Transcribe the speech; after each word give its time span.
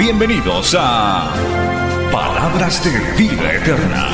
Bienvenidos 0.00 0.74
a 0.78 1.30
Palabras 2.10 2.82
de 2.82 2.90
Vida 3.22 3.52
Eterna. 3.52 4.08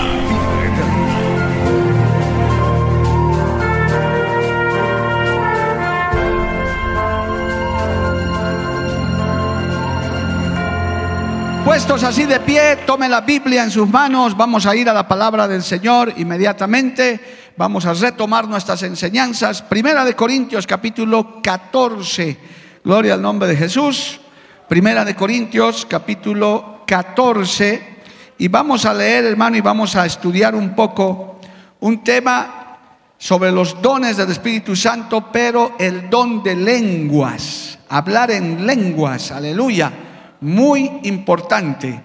Puestos 11.65 12.03
así 12.03 12.25
de 12.25 12.41
pie, 12.41 12.79
tome 12.85 13.09
la 13.09 13.21
Biblia 13.21 13.63
en 13.63 13.71
sus 13.71 13.89
manos, 13.89 14.37
vamos 14.37 14.67
a 14.67 14.75
ir 14.75 14.91
a 14.91 14.93
la 14.93 15.07
palabra 15.07 15.47
del 15.47 15.63
Señor 15.63 16.13
inmediatamente, 16.17 17.53
vamos 17.57 17.87
a 17.87 17.95
retomar 17.95 18.49
nuestras 18.49 18.83
enseñanzas. 18.83 19.63
Primera 19.63 20.05
de 20.05 20.17
Corintios 20.17 20.67
capítulo 20.67 21.41
14, 21.41 22.37
gloria 22.83 23.15
al 23.15 23.23
nombre 23.23 23.47
de 23.47 23.57
Jesús. 23.57 24.21
Primera 24.69 25.05
de 25.05 25.15
Corintios 25.15 25.87
capítulo 25.87 26.83
14 26.89 27.97
y 28.37 28.49
vamos 28.49 28.85
a 28.85 28.93
leer 28.93 29.25
hermano 29.25 29.57
y 29.57 29.61
vamos 29.61 29.95
a 29.95 30.05
estudiar 30.05 30.57
un 30.57 30.75
poco 30.75 31.39
un 31.79 32.03
tema 32.03 32.77
sobre 33.17 33.53
los 33.53 33.81
dones 33.81 34.17
del 34.17 34.33
Espíritu 34.33 34.75
Santo, 34.75 35.31
pero 35.31 35.77
el 35.79 36.11
don 36.11 36.43
de 36.43 36.57
lenguas, 36.57 37.79
hablar 37.89 38.33
en 38.33 38.67
lenguas, 38.67 39.31
aleluya 39.31 39.93
muy 40.41 40.99
importante. 41.05 42.03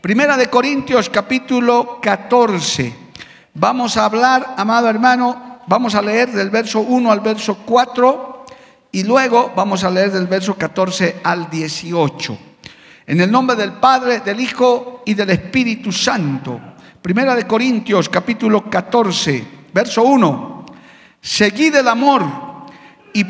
Primera 0.00 0.36
de 0.36 0.48
Corintios 0.48 1.10
capítulo 1.10 1.98
14. 2.00 2.94
Vamos 3.54 3.96
a 3.96 4.04
hablar, 4.04 4.54
amado 4.56 4.88
hermano, 4.88 5.58
vamos 5.66 5.96
a 5.96 6.02
leer 6.02 6.30
del 6.30 6.50
verso 6.50 6.78
1 6.78 7.10
al 7.10 7.20
verso 7.20 7.58
4 7.66 8.33
y 8.94 9.02
luego 9.04 9.52
vamos 9.54 9.84
a 9.84 9.90
leer 9.90 10.10
del 10.10 10.26
verso 10.26 10.54
14 10.54 11.20
al 11.22 11.50
18. 11.50 12.38
En 13.06 13.20
el 13.20 13.30
nombre 13.30 13.56
del 13.56 13.74
Padre, 13.74 14.20
del 14.20 14.40
Hijo 14.40 15.02
y 15.04 15.14
del 15.14 15.30
Espíritu 15.30 15.92
Santo. 15.92 16.60
Primera 17.02 17.34
de 17.34 17.46
Corintios 17.46 18.08
capítulo 18.08 18.70
14, 18.70 19.44
verso 19.72 20.02
1. 20.02 20.66
Seguid 21.20 21.74
el 21.74 21.88
amor 21.88 22.24
y, 23.12 23.26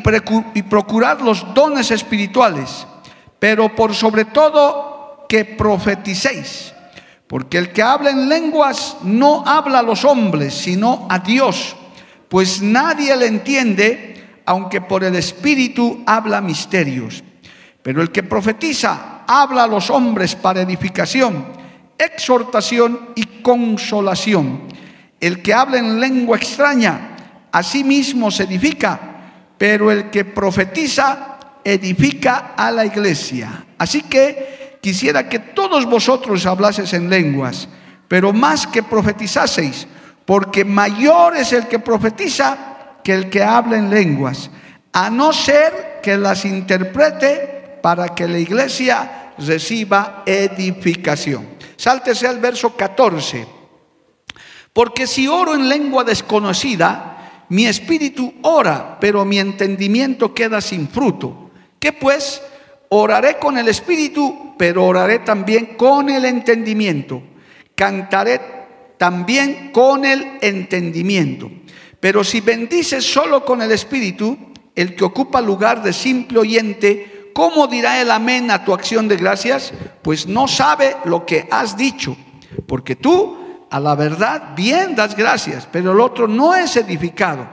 y 0.54 0.62
procurad 0.62 1.20
los 1.20 1.52
dones 1.52 1.90
espirituales 1.90 2.86
pero 3.44 3.76
por 3.76 3.94
sobre 3.94 4.24
todo 4.24 5.26
que 5.28 5.44
profeticéis, 5.44 6.72
porque 7.26 7.58
el 7.58 7.72
que 7.72 7.82
habla 7.82 8.08
en 8.08 8.26
lenguas 8.26 8.96
no 9.02 9.44
habla 9.46 9.80
a 9.80 9.82
los 9.82 10.02
hombres, 10.06 10.54
sino 10.54 11.06
a 11.10 11.18
Dios, 11.18 11.76
pues 12.30 12.62
nadie 12.62 13.14
le 13.14 13.26
entiende, 13.26 14.13
aunque 14.46 14.80
por 14.80 15.04
el 15.04 15.14
Espíritu 15.16 16.02
habla 16.06 16.40
misterios. 16.40 17.22
Pero 17.82 18.02
el 18.02 18.10
que 18.10 18.22
profetiza 18.22 19.24
habla 19.26 19.64
a 19.64 19.68
los 19.68 19.90
hombres 19.90 20.34
para 20.34 20.62
edificación, 20.62 21.46
exhortación 21.98 23.10
y 23.14 23.24
consolación. 23.42 24.62
El 25.20 25.42
que 25.42 25.54
habla 25.54 25.78
en 25.78 26.00
lengua 26.00 26.36
extraña, 26.36 27.16
a 27.52 27.62
sí 27.62 27.84
mismo 27.84 28.30
se 28.30 28.44
edifica, 28.44 29.00
pero 29.56 29.90
el 29.90 30.10
que 30.10 30.24
profetiza 30.24 31.38
edifica 31.62 32.54
a 32.56 32.70
la 32.70 32.84
iglesia. 32.84 33.64
Así 33.78 34.02
que 34.02 34.78
quisiera 34.82 35.28
que 35.28 35.38
todos 35.38 35.86
vosotros 35.86 36.44
hablaseis 36.46 36.92
en 36.92 37.08
lenguas, 37.08 37.68
pero 38.08 38.32
más 38.32 38.66
que 38.66 38.82
profetizaseis, 38.82 39.86
porque 40.26 40.64
mayor 40.64 41.36
es 41.36 41.52
el 41.52 41.66
que 41.66 41.78
profetiza 41.78 42.73
que 43.04 43.12
el 43.12 43.30
que 43.30 43.42
habla 43.42 43.76
en 43.76 43.90
lenguas, 43.90 44.50
a 44.92 45.10
no 45.10 45.32
ser 45.32 46.00
que 46.02 46.16
las 46.16 46.44
interprete 46.44 47.78
para 47.82 48.08
que 48.08 48.26
la 48.26 48.38
iglesia 48.38 49.32
reciba 49.38 50.22
edificación. 50.26 51.46
Sáltese 51.76 52.26
al 52.26 52.38
verso 52.38 52.74
14. 52.74 53.46
Porque 54.72 55.06
si 55.06 55.28
oro 55.28 55.54
en 55.54 55.68
lengua 55.68 56.02
desconocida, 56.02 57.44
mi 57.50 57.66
espíritu 57.66 58.34
ora, 58.42 58.98
pero 59.00 59.24
mi 59.24 59.38
entendimiento 59.38 60.34
queda 60.34 60.60
sin 60.60 60.88
fruto 60.88 61.44
que 61.84 61.92
pues 61.92 62.40
oraré 62.88 63.38
con 63.38 63.58
el 63.58 63.68
espíritu, 63.68 64.54
pero 64.56 64.86
oraré 64.86 65.18
también 65.18 65.76
con 65.76 66.08
el 66.08 66.24
entendimiento. 66.24 67.22
Cantaré 67.74 68.40
también 68.96 69.70
con 69.70 70.06
el 70.06 70.38
entendimiento. 70.40 71.50
Pero 72.04 72.22
si 72.22 72.42
bendices 72.42 73.02
solo 73.02 73.46
con 73.46 73.62
el 73.62 73.72
espíritu, 73.72 74.36
el 74.74 74.94
que 74.94 75.04
ocupa 75.04 75.40
lugar 75.40 75.82
de 75.82 75.94
simple 75.94 76.38
oyente, 76.38 77.30
¿cómo 77.32 77.66
dirá 77.66 77.98
el 77.98 78.10
amén 78.10 78.50
a 78.50 78.62
tu 78.62 78.74
acción 78.74 79.08
de 79.08 79.16
gracias? 79.16 79.72
Pues 80.02 80.26
no 80.26 80.46
sabe 80.46 80.98
lo 81.06 81.24
que 81.24 81.48
has 81.50 81.78
dicho, 81.78 82.14
porque 82.66 82.94
tú 82.94 83.66
a 83.70 83.80
la 83.80 83.94
verdad 83.94 84.54
bien 84.54 84.94
das 84.94 85.16
gracias, 85.16 85.66
pero 85.72 85.92
el 85.92 86.00
otro 86.00 86.28
no 86.28 86.54
es 86.54 86.76
edificado. 86.76 87.48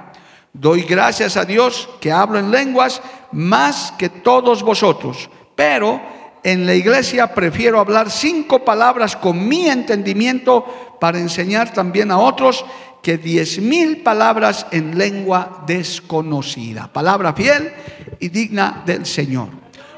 Doy 0.52 0.82
gracias 0.82 1.38
a 1.38 1.46
Dios 1.46 1.88
que 2.02 2.12
hablo 2.12 2.38
en 2.38 2.52
lenguas 2.52 3.02
más 3.32 3.94
que 3.98 4.10
todos 4.10 4.64
vosotros, 4.64 5.30
pero 5.56 6.02
en 6.44 6.66
la 6.66 6.74
iglesia 6.74 7.34
prefiero 7.34 7.80
hablar 7.80 8.10
cinco 8.10 8.66
palabras 8.66 9.16
con 9.16 9.48
mi 9.48 9.68
entendimiento 9.68 10.98
para 11.00 11.20
enseñar 11.20 11.74
también 11.74 12.12
a 12.12 12.18
otros 12.18 12.66
que 13.02 13.18
diez 13.18 13.60
mil 13.60 13.98
palabras 14.04 14.66
en 14.72 14.98
lengua 14.98 15.64
desconocida. 15.66 16.92
Palabra 16.92 17.34
fiel 17.34 17.74
y 18.20 18.30
digna 18.30 18.84
del 18.86 19.06
Señor. 19.06 19.50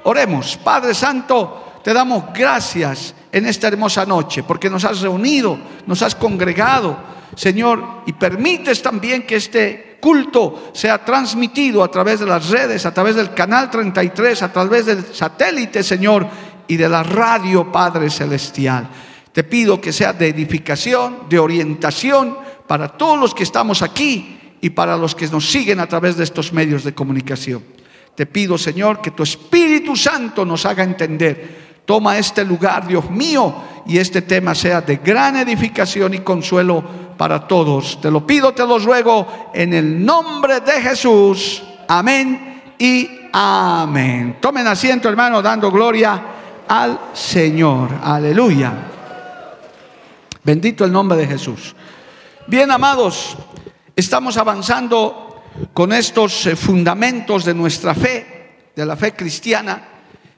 Oremos, 0.04 0.58
Padre 0.58 0.94
Santo, 0.94 1.80
te 1.84 1.94
damos 1.94 2.26
gracias 2.34 3.14
en 3.32 3.46
esta 3.46 3.68
hermosa 3.68 4.06
noche 4.06 4.44
porque 4.44 4.70
nos 4.70 4.86
has 4.86 5.02
reunido, 5.02 5.58
nos 5.86 6.02
has 6.02 6.16
congregado, 6.16 6.98
Señor, 7.36 8.04
y 8.06 8.14
permites 8.14 8.82
también 8.82 9.26
que 9.26 9.36
este 9.36 9.93
culto 10.04 10.72
sea 10.74 11.06
transmitido 11.06 11.82
a 11.82 11.88
través 11.90 12.20
de 12.20 12.26
las 12.26 12.50
redes, 12.50 12.86
a 12.86 12.94
través 12.94 13.16
del 13.16 13.34
canal 13.34 13.72
33, 13.72 14.44
a 14.44 14.52
través 14.52 14.86
del 14.86 15.16
satélite, 15.16 15.82
Señor, 15.82 16.28
y 16.68 16.76
de 16.76 16.90
la 16.90 17.04
radio, 17.04 17.72
Padre 17.72 18.10
Celestial. 18.10 18.90
Te 19.32 19.46
pido 19.46 19.80
que 19.80 19.94
sea 19.94 20.12
de 20.12 20.28
edificación, 20.28 21.30
de 21.30 21.40
orientación 21.40 22.38
para 22.68 22.90
todos 22.90 23.18
los 23.18 23.34
que 23.34 23.44
estamos 23.44 23.82
aquí 23.82 24.58
y 24.60 24.72
para 24.72 24.98
los 24.98 25.16
que 25.16 25.28
nos 25.30 25.50
siguen 25.50 25.80
a 25.80 25.88
través 25.88 26.18
de 26.18 26.26
estos 26.26 26.52
medios 26.52 26.84
de 26.84 26.94
comunicación. 26.94 27.64
Te 28.14 28.26
pido, 28.26 28.58
Señor, 28.58 29.00
que 29.00 29.12
tu 29.12 29.24
Espíritu 29.24 29.96
Santo 29.96 30.44
nos 30.44 30.66
haga 30.66 30.84
entender. 30.84 31.80
Toma 31.86 32.18
este 32.18 32.44
lugar, 32.44 32.86
Dios 32.86 33.10
mío, 33.10 33.56
y 33.86 33.98
este 33.98 34.22
tema 34.22 34.56
sea 34.56 34.82
de 34.82 34.98
gran 34.98 35.36
edificación 35.38 36.14
y 36.14 36.20
consuelo 36.20 36.84
para 37.18 37.48
todos. 37.48 38.00
Te 38.02 38.10
lo 38.10 38.26
pido, 38.26 38.54
te 38.54 38.66
lo 38.66 38.80
ruego 38.80 39.52
en 39.54 39.74
el 39.74 40.06
nombre 40.06 40.62
de 40.62 40.82
Jesús. 40.82 41.64
Amén 41.88 42.76
y 42.78 43.10
amén. 43.32 44.38
Tomen 44.40 44.68
asiento, 44.68 45.10
hermano, 45.10 45.42
dando 45.42 45.72
gloria 45.72 46.22
al 46.68 47.00
Señor. 47.14 47.90
Aleluya. 48.04 48.74
Bendito 50.44 50.84
el 50.86 50.92
nombre 50.92 51.18
de 51.18 51.28
Jesús. 51.28 51.76
Bien, 52.48 52.70
amados, 52.72 53.38
estamos 53.96 54.38
avanzando 54.38 55.44
con 55.74 55.94
estos 55.94 56.46
eh, 56.48 56.56
fundamentos 56.56 57.46
de 57.46 57.54
nuestra 57.54 57.96
fe, 57.96 58.70
de 58.76 58.86
la 58.86 58.98
fe 58.98 59.14
cristiana. 59.14 59.93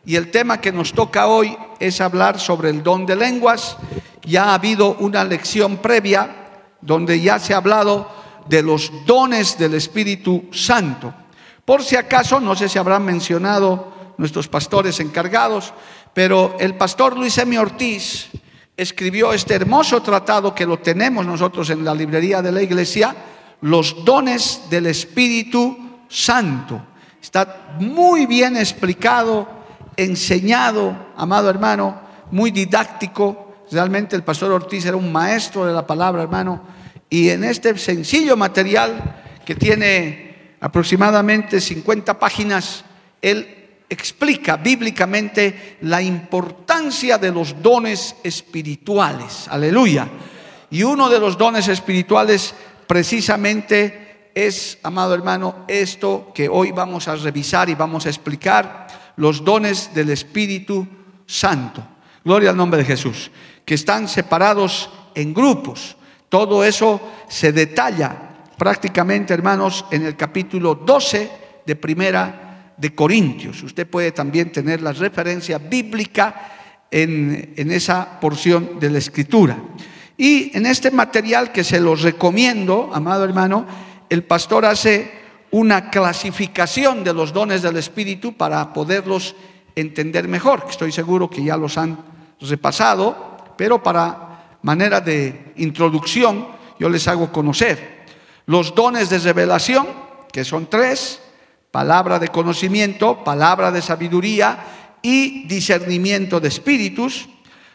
Y 0.06 0.16
el 0.16 0.30
tema 0.30 0.62
que 0.62 0.72
nos 0.72 0.94
toca 0.94 1.28
hoy 1.28 1.58
es 1.80 2.00
hablar 2.00 2.40
sobre 2.40 2.70
el 2.70 2.84
don 2.84 3.06
de 3.06 3.16
lenguas. 3.16 3.78
Ya 4.24 4.46
ha 4.46 4.54
habido 4.54 4.96
una 5.00 5.24
lección 5.24 5.78
previa 5.78 6.64
donde 6.82 7.20
ya 7.20 7.40
se 7.40 7.54
ha 7.54 7.58
hablado 7.58 8.10
de 8.48 8.62
los 8.62 8.92
dones 9.06 9.58
del 9.58 9.74
Espíritu 9.74 10.46
Santo. 10.52 11.14
Por 11.66 11.84
si 11.84 11.96
acaso, 11.96 12.40
no 12.40 12.56
sé 12.56 12.70
si 12.70 12.78
habrán 12.78 13.04
mencionado 13.04 14.14
nuestros 14.18 14.48
pastores 14.48 15.00
encargados, 15.00 15.74
pero 16.14 16.56
el 16.60 16.76
pastor 16.76 17.18
Luis 17.18 17.38
M. 17.40 17.58
Ortiz 17.58 18.30
escribió 18.78 19.34
este 19.34 19.56
hermoso 19.56 20.02
tratado 20.02 20.54
que 20.54 20.68
lo 20.68 20.78
tenemos 20.78 21.26
nosotros 21.26 21.72
en 21.72 21.84
la 21.84 21.96
librería 21.96 22.42
de 22.44 22.52
la 22.52 22.62
iglesia, 22.62 23.16
Los 23.62 24.06
dones 24.06 24.62
del 24.70 24.86
Espíritu 24.86 26.04
Santo. 26.08 26.80
Está 27.20 27.76
muy 27.80 28.28
bien 28.28 28.56
explicado 28.58 29.65
enseñado, 29.98 30.96
amado 31.16 31.50
hermano, 31.50 32.00
muy 32.32 32.52
didáctico. 32.52 33.54
Realmente 33.72 34.16
el 34.16 34.24
pastor 34.24 34.52
Ortiz 34.52 34.86
era 34.86 34.98
un 34.98 35.12
maestro 35.12 35.66
de 35.66 35.74
la 35.74 35.86
palabra, 35.86 36.24
hermano. 36.24 36.62
Y 37.10 37.30
en 37.30 37.44
este 37.44 37.78
sencillo 37.78 38.36
material 38.36 39.24
que 39.46 39.56
tiene 39.56 40.56
aproximadamente 40.60 41.62
50 41.62 42.18
páginas, 42.18 42.84
él 43.22 43.66
explica 43.90 44.58
bíblicamente 44.58 45.78
la 45.82 46.02
importancia 46.02 47.18
de 47.18 47.32
los 47.32 47.62
dones 47.62 48.16
espirituales. 48.24 49.48
Aleluya. 49.48 50.08
Y 50.72 50.84
uno 50.84 51.10
de 51.10 51.20
los 51.20 51.38
dones 51.38 51.68
espirituales 51.68 52.54
precisamente 52.88 54.32
es, 54.34 54.78
amado 54.84 55.14
hermano, 55.14 55.66
esto 55.68 56.32
que 56.34 56.50
hoy 56.50 56.72
vamos 56.72 57.08
a 57.08 57.16
revisar 57.16 57.70
y 57.70 57.76
vamos 57.76 58.06
a 58.06 58.10
explicar, 58.10 58.88
los 59.18 59.44
dones 59.44 59.94
del 59.94 60.10
Espíritu 60.10 60.88
Santo. 61.26 61.86
Gloria 62.24 62.50
al 62.50 62.58
nombre 62.58 62.80
de 62.80 62.86
Jesús, 62.86 63.32
que 63.64 63.76
están 63.76 64.08
separados 64.08 64.90
en 65.14 65.34
grupos. 65.34 65.96
Todo 66.30 66.64
eso 66.64 67.02
se 67.30 67.52
detalla 67.52 68.26
prácticamente, 68.58 69.34
hermanos, 69.34 69.86
en 69.92 70.06
el 70.06 70.16
capítulo 70.16 70.76
12 70.76 71.32
de 71.66 71.76
primera 71.76 72.74
de 72.78 72.94
Corintios. 72.94 73.64
Usted 73.64 73.88
puede 73.88 74.12
también 74.12 74.52
tener 74.52 74.82
la 74.82 74.92
referencia 74.92 75.58
bíblica 75.58 76.52
en, 76.92 77.54
en 77.56 77.72
esa 77.72 78.20
porción 78.20 78.80
de 78.80 78.90
la 78.90 78.98
escritura. 78.98 79.58
Y 80.18 80.56
en 80.58 80.66
este 80.66 80.92
material 80.92 81.52
que 81.52 81.64
se 81.64 81.80
los 81.80 82.02
recomiendo, 82.02 82.90
amado 82.94 83.24
hermano, 83.24 83.66
el 84.10 84.24
pastor 84.24 84.66
hace 84.66 85.25
una 85.52 85.90
clasificación 85.90 87.04
de 87.04 87.14
los 87.14 87.32
dones 87.34 87.62
del 87.62 87.78
Espíritu 87.78 88.34
para 88.34 88.74
poderlos 88.74 89.36
entender 89.76 90.28
mejor. 90.28 90.66
Estoy 90.70 90.92
seguro 90.92 91.30
que 91.30 91.44
ya 91.44 91.58
los 91.58 91.78
han 91.78 91.98
repasado, 92.42 93.38
pero 93.58 93.82
para 93.82 94.58
manera 94.62 95.02
de 95.02 95.54
introducción 95.58 96.48
yo 96.80 96.90
les 96.90 97.08
hago 97.08 97.32
conocer 97.32 97.96
los 98.48 98.76
dones 98.76 99.10
de 99.10 99.20
revelación, 99.20 99.88
que 100.32 100.44
son 100.44 100.68
tres, 100.68 101.22
palabra 101.72 102.20
de 102.20 102.28
conocimiento, 102.30 103.24
palabra 103.24 103.72
de 103.72 103.82
sabiduría 103.82 104.60
y 105.02 105.48
discernimiento 105.48 106.40
de 106.40 106.50
espíritus, 106.50 107.28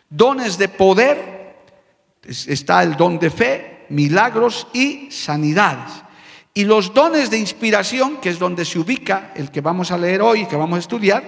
dones 0.08 0.58
de 0.58 0.68
poder, 0.68 1.56
está 2.22 2.82
el 2.82 2.96
don 2.96 3.18
de 3.18 3.30
fe, 3.30 3.86
milagros 3.90 4.66
y 4.72 5.10
sanidades. 5.10 6.04
Y 6.52 6.64
los 6.64 6.92
dones 6.92 7.30
de 7.30 7.38
inspiración, 7.38 8.16
que 8.16 8.30
es 8.30 8.38
donde 8.38 8.64
se 8.64 8.78
ubica 8.78 9.32
el 9.36 9.50
que 9.50 9.60
vamos 9.60 9.92
a 9.92 9.98
leer 9.98 10.20
hoy, 10.20 10.46
que 10.46 10.56
vamos 10.56 10.76
a 10.76 10.80
estudiar, 10.80 11.22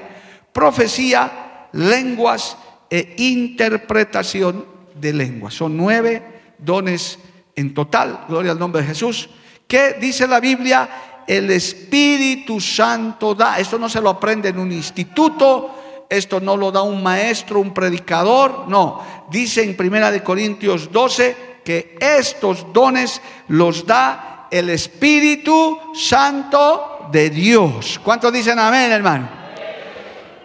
profecía, 0.52 1.69
lenguas 1.72 2.56
e 2.90 3.14
interpretación 3.19 4.66
de 4.94 5.12
lenguas. 5.12 5.54
Son 5.54 5.76
nueve 5.76 6.54
dones 6.58 7.19
en 7.54 7.72
total, 7.72 8.24
gloria 8.28 8.52
al 8.52 8.58
nombre 8.58 8.82
de 8.82 8.88
Jesús, 8.88 9.30
que 9.66 9.94
dice 10.00 10.26
la 10.26 10.40
Biblia 10.40 10.88
el 11.26 11.50
Espíritu 11.50 12.60
Santo 12.60 13.34
da. 13.34 13.58
Esto 13.58 13.78
no 13.78 13.88
se 13.88 14.00
lo 14.00 14.10
aprende 14.10 14.48
en 14.48 14.58
un 14.58 14.72
instituto, 14.72 16.06
esto 16.08 16.40
no 16.40 16.56
lo 16.56 16.70
da 16.70 16.82
un 16.82 17.02
maestro, 17.02 17.60
un 17.60 17.72
predicador, 17.72 18.68
no. 18.68 19.00
Dice 19.30 19.62
en 19.62 19.76
Primera 19.76 20.10
de 20.10 20.22
Corintios 20.22 20.90
12 20.90 21.60
que 21.64 21.96
estos 22.00 22.72
dones 22.72 23.22
los 23.48 23.86
da 23.86 24.31
el 24.52 24.69
Espíritu 24.69 25.78
Santo 25.94 27.08
de 27.10 27.31
Dios. 27.31 27.99
¿Cuántos 28.04 28.31
dicen 28.31 28.58
amén, 28.58 28.93
hermano? 28.93 29.26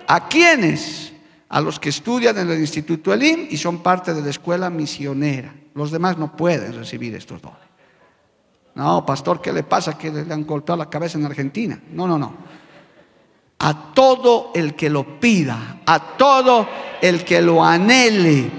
¿A 0.07 0.27
quiénes? 0.29 1.11
A 1.49 1.59
los 1.59 1.77
que 1.77 1.89
estudian 1.89 2.37
en 2.37 2.49
el 2.49 2.59
Instituto 2.59 3.13
Elim 3.13 3.47
y 3.49 3.57
son 3.57 3.79
parte 3.79 4.13
de 4.13 4.21
la 4.21 4.29
escuela 4.29 4.69
misionera. 4.69 5.53
Los 5.75 5.91
demás 5.91 6.17
no 6.17 6.35
pueden 6.37 6.73
recibir 6.73 7.13
estos 7.15 7.41
dones. 7.41 7.59
No, 8.75 9.05
pastor, 9.05 9.41
¿qué 9.41 9.51
le 9.51 9.63
pasa? 9.63 9.97
Que 9.97 10.09
le 10.09 10.33
han 10.33 10.45
golpeado 10.45 10.77
la 10.77 10.89
cabeza 10.89 11.17
en 11.17 11.25
Argentina. 11.25 11.77
No, 11.91 12.07
no, 12.07 12.17
no. 12.17 12.33
A 13.59 13.91
todo 13.93 14.51
el 14.55 14.73
que 14.75 14.89
lo 14.89 15.19
pida, 15.19 15.81
a 15.85 16.15
todo 16.15 16.65
el 17.01 17.25
que 17.25 17.41
lo 17.41 17.61
anhele, 17.61 18.49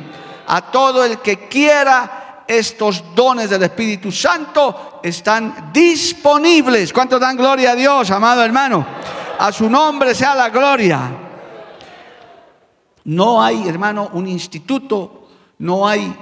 a 0.46 0.70
todo 0.70 1.04
el 1.04 1.20
que 1.20 1.48
quiera 1.48 2.17
estos 2.48 3.04
dones 3.14 3.50
del 3.50 3.62
Espíritu 3.62 4.10
Santo 4.10 5.00
están 5.02 5.70
disponibles. 5.72 6.92
¿Cuántos 6.92 7.20
dan 7.20 7.36
gloria 7.36 7.72
a 7.72 7.76
Dios, 7.76 8.10
amado 8.10 8.42
hermano? 8.42 8.86
A 9.38 9.52
su 9.52 9.68
nombre 9.68 10.14
sea 10.14 10.34
la 10.34 10.48
gloria. 10.48 11.10
No 13.04 13.42
hay, 13.42 13.68
hermano, 13.68 14.10
un 14.14 14.26
instituto, 14.26 15.28
no 15.58 15.86
hay 15.86 16.16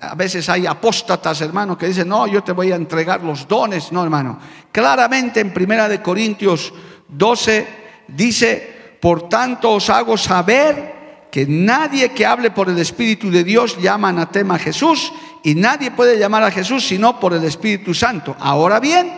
a 0.00 0.14
veces 0.14 0.48
hay 0.48 0.66
apóstatas, 0.66 1.40
hermano, 1.42 1.76
que 1.76 1.88
dicen, 1.88 2.08
no, 2.08 2.26
yo 2.26 2.42
te 2.42 2.52
voy 2.52 2.72
a 2.72 2.76
entregar 2.76 3.22
los 3.22 3.46
dones. 3.46 3.92
No, 3.92 4.02
hermano. 4.02 4.38
Claramente 4.72 5.40
en 5.40 5.52
Primera 5.52 5.88
de 5.88 6.00
Corintios 6.00 6.72
12 7.08 7.68
dice, 8.08 8.96
por 9.00 9.28
tanto 9.28 9.72
os 9.72 9.90
hago 9.90 10.16
saber 10.16 11.28
que 11.30 11.46
nadie 11.46 12.10
que 12.10 12.24
hable 12.24 12.50
por 12.50 12.70
el 12.70 12.78
Espíritu 12.78 13.30
de 13.30 13.44
Dios 13.44 13.76
llama 13.78 14.08
anatema 14.08 14.54
a 14.54 14.58
Jesús 14.58 15.12
y 15.42 15.54
nadie 15.54 15.90
puede 15.90 16.18
llamar 16.18 16.42
a 16.42 16.50
Jesús 16.50 16.86
sino 16.86 17.18
por 17.18 17.34
el 17.34 17.44
Espíritu 17.44 17.94
Santo. 17.94 18.36
Ahora 18.38 18.80
bien, 18.80 19.12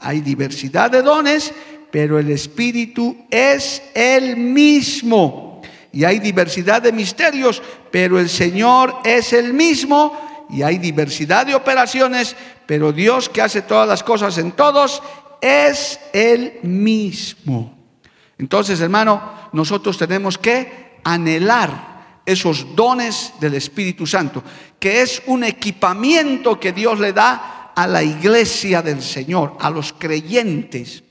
hay 0.00 0.20
diversidad 0.20 0.90
de 0.90 1.02
dones, 1.02 1.52
pero 1.90 2.18
el 2.18 2.30
Espíritu 2.30 3.16
es 3.30 3.82
el 3.94 4.36
mismo 4.36 5.62
y 5.92 6.04
hay 6.04 6.18
diversidad 6.18 6.82
de 6.82 6.92
misterios, 6.92 7.62
pero 7.90 8.18
el 8.18 8.28
Señor 8.28 8.96
es 9.04 9.32
el 9.32 9.52
mismo 9.52 10.46
y 10.50 10.62
hay 10.62 10.78
diversidad 10.78 11.46
de 11.46 11.54
operaciones, 11.54 12.34
pero 12.66 12.92
Dios 12.92 13.28
que 13.28 13.42
hace 13.42 13.62
todas 13.62 13.88
las 13.88 14.02
cosas 14.02 14.38
en 14.38 14.52
todos 14.52 15.02
es 15.40 16.00
el 16.12 16.60
mismo. 16.62 17.76
Entonces, 18.38 18.80
hermano, 18.80 19.50
nosotros 19.52 19.98
tenemos 19.98 20.38
que 20.38 20.98
anhelar 21.04 22.20
esos 22.24 22.74
dones 22.74 23.34
del 23.40 23.54
Espíritu 23.54 24.06
Santo, 24.06 24.42
que 24.82 25.00
es 25.00 25.22
un 25.26 25.44
equipamiento 25.44 26.58
que 26.58 26.72
Dios 26.72 26.98
le 26.98 27.12
da 27.12 27.70
a 27.72 27.86
la 27.86 28.02
iglesia 28.02 28.82
del 28.82 29.00
Señor, 29.00 29.56
a 29.60 29.70
los 29.70 29.92
creyentes. 29.92 31.04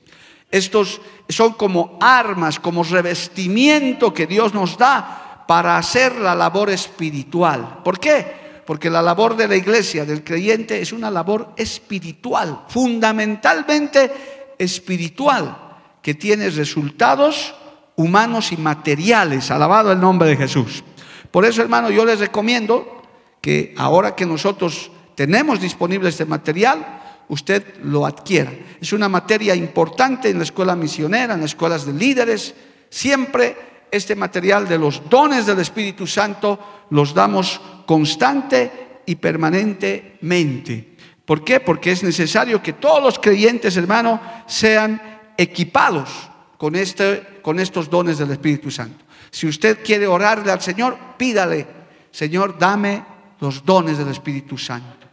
Estos 0.51 1.00
son 1.29 1.53
como 1.53 1.97
armas, 2.01 2.59
como 2.59 2.83
revestimiento 2.83 4.13
que 4.13 4.27
Dios 4.27 4.53
nos 4.53 4.77
da 4.77 5.45
para 5.47 5.77
hacer 5.77 6.18
la 6.18 6.35
labor 6.35 6.69
espiritual. 6.69 7.79
¿Por 7.81 7.98
qué? 7.98 8.62
Porque 8.67 8.89
la 8.89 9.01
labor 9.01 9.38
de 9.38 9.48
la 9.48 9.55
iglesia, 9.55 10.03
del 10.03 10.22
creyente, 10.22 10.81
es 10.81 10.91
una 10.91 11.10
labor 11.10 11.53
espiritual, 11.55 12.65
fundamentalmente 12.67 14.55
espiritual, 14.60 15.77
que 16.01 16.13
tiene 16.13 16.50
resultados 16.50 17.55
humanos 17.95 18.51
y 18.51 18.57
materiales. 18.57 19.50
Alabado 19.50 19.93
el 19.93 20.01
nombre 20.01 20.27
de 20.27 20.36
Jesús. 20.36 20.84
Por 21.31 21.45
eso, 21.45 21.62
hermano, 21.62 21.89
yo 21.89 22.03
les 22.03 22.19
recomiendo 22.19 23.00
que 23.41 23.74
ahora 23.77 24.15
que 24.15 24.25
nosotros 24.25 24.91
tenemos 25.15 25.60
disponible 25.60 26.10
este 26.10 26.25
material, 26.25 27.01
usted 27.27 27.77
lo 27.83 28.05
adquiera. 28.05 28.53
Es 28.79 28.93
una 28.93 29.10
materia 29.10 29.55
importante 29.55 30.29
en 30.29 30.38
la 30.38 30.43
escuela 30.43 30.75
misionera, 30.75 31.33
en 31.33 31.41
las 31.41 31.51
escuelas 31.51 31.86
de 31.86 31.93
líderes. 31.93 32.53
Siempre 32.89 33.57
este 33.91 34.15
material 34.15 34.67
de 34.67 34.77
los 34.77 35.10
dones 35.10 35.45
del 35.45 35.60
Espíritu 35.60 36.07
Santo 36.07 36.86
los 36.91 37.13
damos 37.13 37.60
constante 37.86 39.01
y 39.05 39.15
permanentemente. 39.15 40.95
¿Por 41.25 41.43
qué? 41.43 41.60
Porque 41.60 41.91
es 41.91 42.03
necesario 42.03 42.62
que 42.62 42.74
todos 42.74 43.03
los 43.03 43.19
creyentes, 43.19 43.75
hermano, 43.77 44.21
sean 44.48 45.01
equipados 45.38 46.29
con, 46.57 46.75
este, 46.75 47.39
con 47.41 47.60
estos 47.60 47.89
dones 47.89 48.17
del 48.17 48.31
Espíritu 48.31 48.69
Santo. 48.69 49.03
Si 49.29 49.48
usted 49.48 49.79
quiere 49.83 50.07
orarle 50.07 50.51
al 50.51 50.62
Señor, 50.62 50.98
pídale, 51.17 51.65
Señor, 52.12 52.57
dame 52.60 53.11
los 53.41 53.65
dones 53.65 53.98
del 53.98 54.07
Espíritu 54.07 54.57
Santo. 54.57 55.07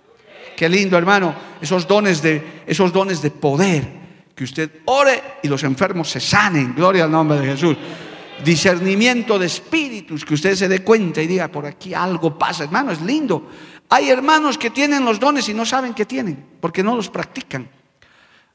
Qué 0.56 0.68
lindo, 0.68 0.97
hermano, 0.97 1.35
esos 1.61 1.87
dones 1.87 2.23
de 2.23 2.62
esos 2.66 2.92
dones 2.92 3.23
de 3.23 3.30
poder 3.30 3.99
que 4.35 4.44
usted 4.44 4.70
ore 4.85 5.23
y 5.42 5.49
los 5.49 5.62
enfermos 5.64 6.08
se 6.08 6.20
sanen. 6.20 6.75
Gloria 6.75 7.04
al 7.04 7.11
nombre 7.11 7.40
de 7.40 7.47
Jesús. 7.47 7.76
Discernimiento 8.44 9.38
de 9.38 9.47
espíritus, 9.47 10.25
que 10.25 10.35
usted 10.35 10.54
se 10.54 10.68
dé 10.68 10.85
cuenta 10.85 11.20
y 11.20 11.26
diga, 11.26 11.49
por 11.49 11.66
aquí 11.66 11.92
algo 11.92 12.38
pasa. 12.38 12.64
Hermano, 12.64 12.92
es 12.92 13.00
lindo. 13.00 13.50
Hay 13.88 14.11
hermanos 14.11 14.58
que 14.58 14.70
tienen 14.70 15.04
los 15.04 15.18
dones 15.18 15.49
y 15.49 15.54
no 15.54 15.64
saben 15.64 15.94
que 15.94 16.04
tienen, 16.04 16.44
porque 16.61 16.82
no 16.82 16.94
los 16.94 17.08
practican. 17.08 17.68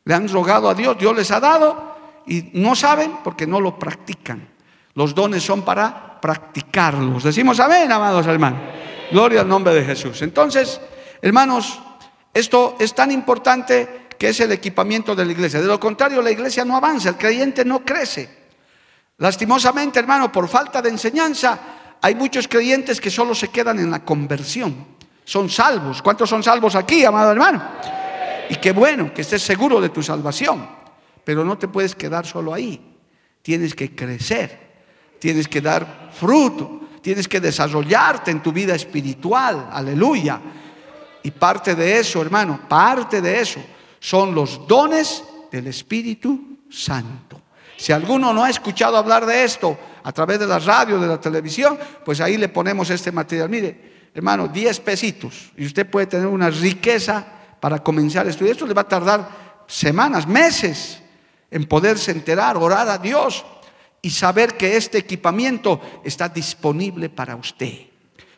Le 0.05 0.13
han 0.13 0.29
rogado 0.29 0.69
a 0.69 0.73
Dios, 0.73 0.97
Dios 0.97 1.15
les 1.15 1.31
ha 1.31 1.39
dado 1.39 2.21
y 2.27 2.51
no 2.53 2.75
saben 2.75 3.19
porque 3.23 3.47
no 3.47 3.59
lo 3.59 3.77
practican. 3.77 4.47
Los 4.93 5.15
dones 5.15 5.43
son 5.43 5.63
para 5.63 6.21
practicarlos. 6.21 7.23
Decimos 7.23 7.59
amén, 7.59 7.91
amados 7.91 8.25
hermanos. 8.27 8.61
Gloria 9.13 9.41
al 9.41 9.47
nombre 9.47 9.75
de 9.75 9.85
Jesús. 9.85 10.23
Entonces, 10.23 10.81
hermanos, 11.21 11.79
esto 12.33 12.75
es 12.79 12.95
tan 12.95 13.11
importante 13.11 14.07
que 14.17 14.29
es 14.29 14.39
el 14.39 14.51
equipamiento 14.51 15.15
de 15.15 15.23
la 15.23 15.31
iglesia. 15.31 15.61
De 15.61 15.67
lo 15.67 15.79
contrario, 15.79 16.19
la 16.19 16.31
iglesia 16.31 16.65
no 16.65 16.75
avanza, 16.75 17.09
el 17.09 17.15
creyente 17.15 17.63
no 17.63 17.85
crece. 17.85 18.27
Lastimosamente, 19.19 19.99
hermano, 19.99 20.31
por 20.31 20.47
falta 20.47 20.81
de 20.81 20.89
enseñanza, 20.89 21.59
hay 22.01 22.15
muchos 22.15 22.47
creyentes 22.47 22.99
que 22.99 23.11
solo 23.11 23.35
se 23.35 23.49
quedan 23.49 23.77
en 23.77 23.91
la 23.91 24.03
conversión. 24.03 24.87
Son 25.23 25.47
salvos. 25.47 26.01
¿Cuántos 26.01 26.27
son 26.27 26.41
salvos 26.41 26.73
aquí, 26.73 27.05
amado 27.05 27.33
hermano? 27.33 27.61
Y 28.49 28.55
qué 28.55 28.71
bueno 28.71 29.13
que 29.13 29.21
estés 29.21 29.43
seguro 29.43 29.79
de 29.79 29.89
tu 29.89 30.01
salvación. 30.01 30.67
Pero 31.23 31.45
no 31.45 31.55
te 31.59 31.67
puedes 31.67 31.93
quedar 31.93 32.25
solo 32.25 32.51
ahí. 32.51 32.97
Tienes 33.43 33.75
que 33.75 33.93
crecer. 33.93 34.57
Tienes 35.19 35.47
que 35.47 35.61
dar 35.61 36.09
fruto. 36.11 36.79
Tienes 37.03 37.27
que 37.27 37.41
desarrollarte 37.41 38.31
en 38.31 38.41
tu 38.41 38.53
vida 38.53 38.73
espiritual. 38.73 39.67
Aleluya. 39.73 40.39
Y 41.21 41.31
parte 41.31 41.75
de 41.75 41.99
eso, 41.99 42.21
hermano, 42.21 42.61
parte 42.69 43.21
de 43.21 43.41
eso 43.41 43.59
son 43.99 44.33
los 44.33 44.65
dones 44.65 45.21
del 45.51 45.67
Espíritu 45.67 46.59
Santo. 46.69 47.41
Si 47.75 47.91
alguno 47.91 48.33
no 48.33 48.45
ha 48.45 48.49
escuchado 48.49 48.95
hablar 48.95 49.25
de 49.25 49.43
esto 49.43 49.77
a 50.01 50.13
través 50.13 50.39
de 50.39 50.47
la 50.47 50.59
radio, 50.59 50.97
de 50.97 51.07
la 51.07 51.19
televisión, 51.19 51.77
pues 52.05 52.21
ahí 52.21 52.37
le 52.37 52.47
ponemos 52.47 52.89
este 52.89 53.11
material. 53.11 53.49
Mire, 53.49 54.09
hermano, 54.15 54.47
10 54.47 54.79
pesitos 54.79 55.51
y 55.57 55.65
usted 55.65 55.89
puede 55.89 56.07
tener 56.07 56.27
una 56.27 56.49
riqueza 56.49 57.25
para 57.59 57.83
comenzar 57.83 58.27
a 58.27 58.29
estudiar. 58.29 58.53
Esto 58.53 58.65
le 58.65 58.73
va 58.73 58.83
a 58.83 58.87
tardar 58.87 59.29
semanas, 59.67 60.25
meses 60.25 61.01
en 61.51 61.65
poderse 61.65 62.11
enterar, 62.11 62.55
orar 62.55 62.87
a 62.87 62.97
Dios 62.97 63.43
y 64.03 64.09
saber 64.09 64.57
que 64.57 64.75
este 64.75 64.97
equipamiento 64.97 65.79
está 66.03 66.27
disponible 66.27 67.09
para 67.09 67.37
usted. 67.37 67.87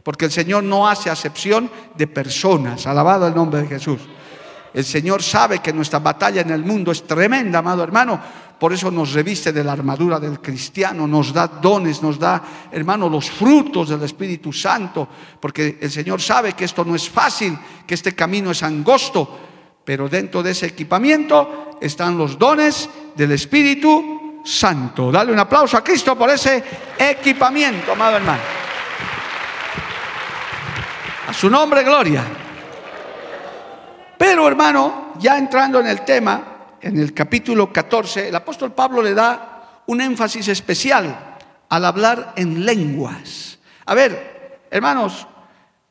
Porque 0.03 0.25
el 0.25 0.31
Señor 0.31 0.63
no 0.63 0.87
hace 0.87 1.09
acepción 1.09 1.71
de 1.97 2.05
personas. 2.05 2.85
Alabado 2.85 3.27
el 3.27 3.33
nombre 3.33 3.63
de 3.63 3.67
Jesús. 3.67 3.99
El 4.71 4.85
Señor 4.85 5.23
sabe 5.23 5.59
que 5.59 5.73
nuestra 5.73 5.97
batalla 5.97 6.41
en 6.41 6.51
el 6.51 6.63
mundo 6.63 6.91
es 6.91 7.07
tremenda, 7.07 7.59
amado 7.59 7.83
hermano. 7.83 8.21
Por 8.59 8.73
eso 8.73 8.91
nos 8.91 9.13
reviste 9.13 9.51
de 9.51 9.63
la 9.63 9.71
armadura 9.71 10.19
del 10.19 10.39
cristiano, 10.39 11.07
nos 11.07 11.33
da 11.33 11.47
dones, 11.47 12.01
nos 12.03 12.19
da, 12.19 12.43
hermano, 12.71 13.09
los 13.09 13.31
frutos 13.31 13.89
del 13.89 14.03
Espíritu 14.03 14.53
Santo. 14.53 15.09
Porque 15.39 15.79
el 15.81 15.89
Señor 15.89 16.21
sabe 16.21 16.53
que 16.53 16.65
esto 16.65 16.85
no 16.85 16.93
es 16.93 17.09
fácil, 17.09 17.57
que 17.87 17.95
este 17.95 18.13
camino 18.13 18.51
es 18.51 18.61
angosto. 18.61 19.39
Pero 19.83 20.07
dentro 20.07 20.43
de 20.43 20.51
ese 20.51 20.67
equipamiento 20.67 21.79
están 21.81 22.19
los 22.19 22.37
dones 22.37 22.87
del 23.15 23.31
Espíritu 23.31 24.24
Santo. 24.45 25.11
Dale 25.11 25.31
un 25.31 25.39
aplauso 25.39 25.75
a 25.75 25.83
Cristo 25.83 26.15
por 26.15 26.29
ese 26.29 26.63
equipamiento, 26.97 27.91
amado 27.91 28.17
hermano. 28.17 28.43
A 31.27 31.33
su 31.33 31.49
nombre, 31.49 31.83
gloria. 31.83 32.23
Pero 34.17 34.47
hermano, 34.47 35.13
ya 35.19 35.37
entrando 35.37 35.79
en 35.79 35.87
el 35.87 36.05
tema, 36.05 36.77
en 36.79 36.99
el 36.99 37.13
capítulo 37.13 37.73
14, 37.73 38.29
el 38.29 38.35
apóstol 38.35 38.71
Pablo 38.73 39.01
le 39.01 39.13
da 39.13 39.81
un 39.87 39.99
énfasis 40.01 40.47
especial 40.47 41.37
al 41.67 41.85
hablar 41.85 42.33
en 42.35 42.65
lenguas. 42.65 43.59
A 43.85 43.95
ver, 43.95 44.61
hermanos, 44.69 45.27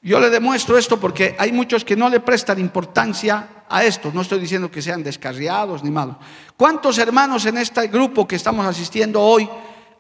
yo 0.05 0.21
le 0.21 0.29
demuestro 0.29 0.77
esto 0.77 1.01
porque 1.01 1.35
hay 1.39 1.51
muchos 1.51 1.83
que 1.83 1.97
no 1.97 2.11
le 2.11 2.21
prestan 2.21 2.59
importancia 2.59 3.65
a 3.69 3.85
esto. 3.85 4.11
No 4.13 4.21
estoy 4.21 4.39
diciendo 4.39 4.71
que 4.71 4.83
sean 4.83 5.03
descarriados 5.03 5.83
ni 5.83 5.91
malos. 5.91 6.17
¿Cuántos 6.59 6.99
hermanos 6.99 7.47
en 7.47 7.57
este 7.57 7.89
grupo 7.89 8.29
que 8.29 8.37
estamos 8.37 8.67
asistiendo 8.67 9.23
hoy 9.23 9.49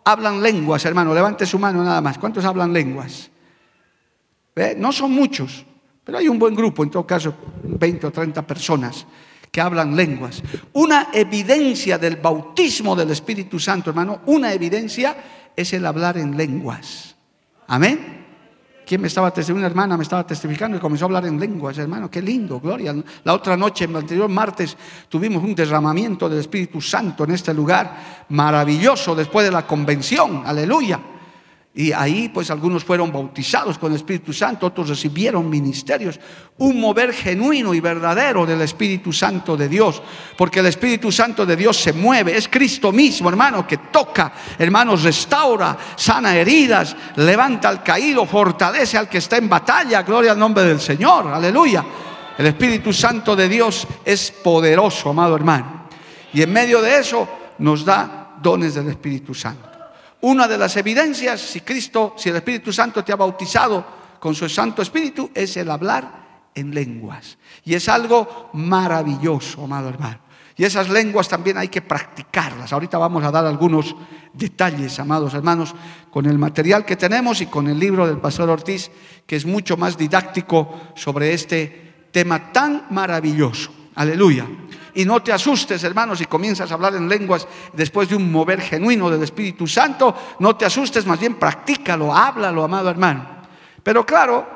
hablan 0.04 0.42
lenguas, 0.42 0.84
hermano? 0.84 1.14
Levante 1.14 1.46
su 1.46 1.58
mano 1.58 1.82
nada 1.82 2.02
más. 2.02 2.18
¿Cuántos 2.18 2.44
hablan 2.44 2.70
lenguas? 2.70 3.30
No 4.76 4.92
son 4.92 5.12
muchos. 5.12 5.64
Pero 6.04 6.18
hay 6.18 6.28
un 6.28 6.38
buen 6.38 6.54
grupo, 6.54 6.84
en 6.84 6.90
todo 6.90 7.06
caso, 7.06 7.34
20 7.62 8.06
o 8.06 8.10
30 8.12 8.46
personas 8.46 9.06
que 9.50 9.60
hablan 9.62 9.96
lenguas. 9.96 10.42
Una 10.74 11.08
evidencia 11.14 11.96
del 11.96 12.16
bautismo 12.16 12.94
del 12.94 13.10
Espíritu 13.10 13.58
Santo, 13.58 13.88
hermano, 13.88 14.20
una 14.26 14.52
evidencia 14.52 15.16
es 15.56 15.72
el 15.72 15.86
hablar 15.86 16.18
en 16.18 16.36
lenguas. 16.36 17.16
Amén. 17.68 18.23
¿Quién 18.86 19.00
me 19.00 19.08
estaba 19.08 19.30
testificando? 19.30 19.60
Una 19.60 19.66
hermana 19.66 19.96
me 19.96 20.02
estaba 20.02 20.26
testificando 20.26 20.76
y 20.76 20.80
comenzó 20.80 21.04
a 21.04 21.06
hablar 21.06 21.26
en 21.26 21.38
lenguas, 21.38 21.78
hermano. 21.78 22.10
Qué 22.10 22.20
lindo, 22.20 22.60
gloria. 22.60 22.94
La 23.24 23.34
otra 23.34 23.56
noche, 23.56 23.84
el 23.84 23.96
anterior 23.96 24.28
martes, 24.28 24.76
tuvimos 25.08 25.42
un 25.42 25.54
derramamiento 25.54 26.28
del 26.28 26.40
Espíritu 26.40 26.80
Santo 26.80 27.24
en 27.24 27.30
este 27.30 27.54
lugar 27.54 28.24
maravilloso 28.28 29.14
después 29.14 29.46
de 29.46 29.52
la 29.52 29.66
convención. 29.66 30.42
Aleluya. 30.44 31.13
Y 31.76 31.90
ahí 31.90 32.30
pues 32.32 32.52
algunos 32.52 32.84
fueron 32.84 33.12
bautizados 33.12 33.78
con 33.78 33.90
el 33.90 33.96
Espíritu 33.96 34.32
Santo, 34.32 34.66
otros 34.66 34.88
recibieron 34.88 35.50
ministerios. 35.50 36.20
Un 36.58 36.78
mover 36.78 37.12
genuino 37.12 37.74
y 37.74 37.80
verdadero 37.80 38.46
del 38.46 38.60
Espíritu 38.60 39.12
Santo 39.12 39.56
de 39.56 39.68
Dios. 39.68 40.00
Porque 40.38 40.60
el 40.60 40.66
Espíritu 40.66 41.10
Santo 41.10 41.44
de 41.44 41.56
Dios 41.56 41.76
se 41.76 41.92
mueve. 41.92 42.36
Es 42.36 42.46
Cristo 42.46 42.92
mismo, 42.92 43.28
hermano, 43.28 43.66
que 43.66 43.78
toca, 43.78 44.32
hermanos, 44.56 45.02
restaura, 45.02 45.76
sana 45.96 46.36
heridas, 46.36 46.94
levanta 47.16 47.70
al 47.70 47.82
caído, 47.82 48.24
fortalece 48.24 48.96
al 48.96 49.08
que 49.08 49.18
está 49.18 49.36
en 49.36 49.48
batalla. 49.48 50.02
Gloria 50.02 50.30
al 50.30 50.38
nombre 50.38 50.62
del 50.62 50.80
Señor. 50.80 51.26
Aleluya. 51.26 51.84
El 52.38 52.46
Espíritu 52.46 52.92
Santo 52.92 53.34
de 53.34 53.48
Dios 53.48 53.84
es 54.04 54.30
poderoso, 54.30 55.10
amado 55.10 55.34
hermano. 55.34 55.88
Y 56.32 56.40
en 56.40 56.52
medio 56.52 56.80
de 56.80 56.98
eso 57.00 57.28
nos 57.58 57.84
da 57.84 58.36
dones 58.40 58.74
del 58.74 58.90
Espíritu 58.90 59.34
Santo. 59.34 59.73
Una 60.24 60.48
de 60.48 60.56
las 60.56 60.74
evidencias, 60.78 61.38
si 61.38 61.60
Cristo, 61.60 62.14
si 62.16 62.30
el 62.30 62.36
Espíritu 62.36 62.72
Santo 62.72 63.04
te 63.04 63.12
ha 63.12 63.16
bautizado 63.16 63.84
con 64.18 64.34
su 64.34 64.48
Santo 64.48 64.80
Espíritu, 64.80 65.30
es 65.34 65.54
el 65.58 65.70
hablar 65.70 66.48
en 66.54 66.74
lenguas. 66.74 67.36
Y 67.62 67.74
es 67.74 67.90
algo 67.90 68.48
maravilloso, 68.54 69.64
amado 69.64 69.90
hermano. 69.90 70.20
Y 70.56 70.64
esas 70.64 70.88
lenguas 70.88 71.28
también 71.28 71.58
hay 71.58 71.68
que 71.68 71.82
practicarlas. 71.82 72.72
Ahorita 72.72 72.96
vamos 72.96 73.22
a 73.22 73.30
dar 73.30 73.44
algunos 73.44 73.94
detalles, 74.32 74.98
amados 74.98 75.34
hermanos, 75.34 75.74
con 76.10 76.24
el 76.24 76.38
material 76.38 76.86
que 76.86 76.96
tenemos 76.96 77.42
y 77.42 77.46
con 77.46 77.68
el 77.68 77.78
libro 77.78 78.06
del 78.06 78.16
pastor 78.16 78.48
Ortiz, 78.48 78.90
que 79.26 79.36
es 79.36 79.44
mucho 79.44 79.76
más 79.76 79.98
didáctico 79.98 80.92
sobre 80.94 81.34
este 81.34 82.06
tema 82.10 82.50
tan 82.50 82.86
maravilloso. 82.88 83.70
Aleluya. 83.94 84.46
Y 84.94 85.04
no 85.04 85.22
te 85.22 85.32
asustes, 85.32 85.82
hermanos, 85.82 86.18
si 86.18 86.26
comienzas 86.26 86.70
a 86.70 86.74
hablar 86.74 86.94
en 86.94 87.08
lenguas 87.08 87.48
después 87.72 88.08
de 88.08 88.16
un 88.16 88.30
mover 88.30 88.60
genuino 88.60 89.10
del 89.10 89.22
Espíritu 89.22 89.66
Santo. 89.66 90.14
No 90.38 90.56
te 90.56 90.64
asustes, 90.64 91.04
más 91.04 91.18
bien 91.18 91.34
practícalo, 91.34 92.14
háblalo, 92.14 92.62
amado 92.62 92.90
hermano. 92.90 93.26
Pero 93.82 94.06
claro, 94.06 94.46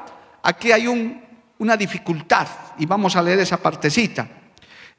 aquí 0.42 0.73
hay 0.73 0.87
una 1.59 1.76
dificultad 1.76 2.47
y 2.78 2.87
vamos 2.87 3.16
a 3.16 3.23
leer 3.23 3.40
esa 3.40 3.57
partecita. 3.59 4.28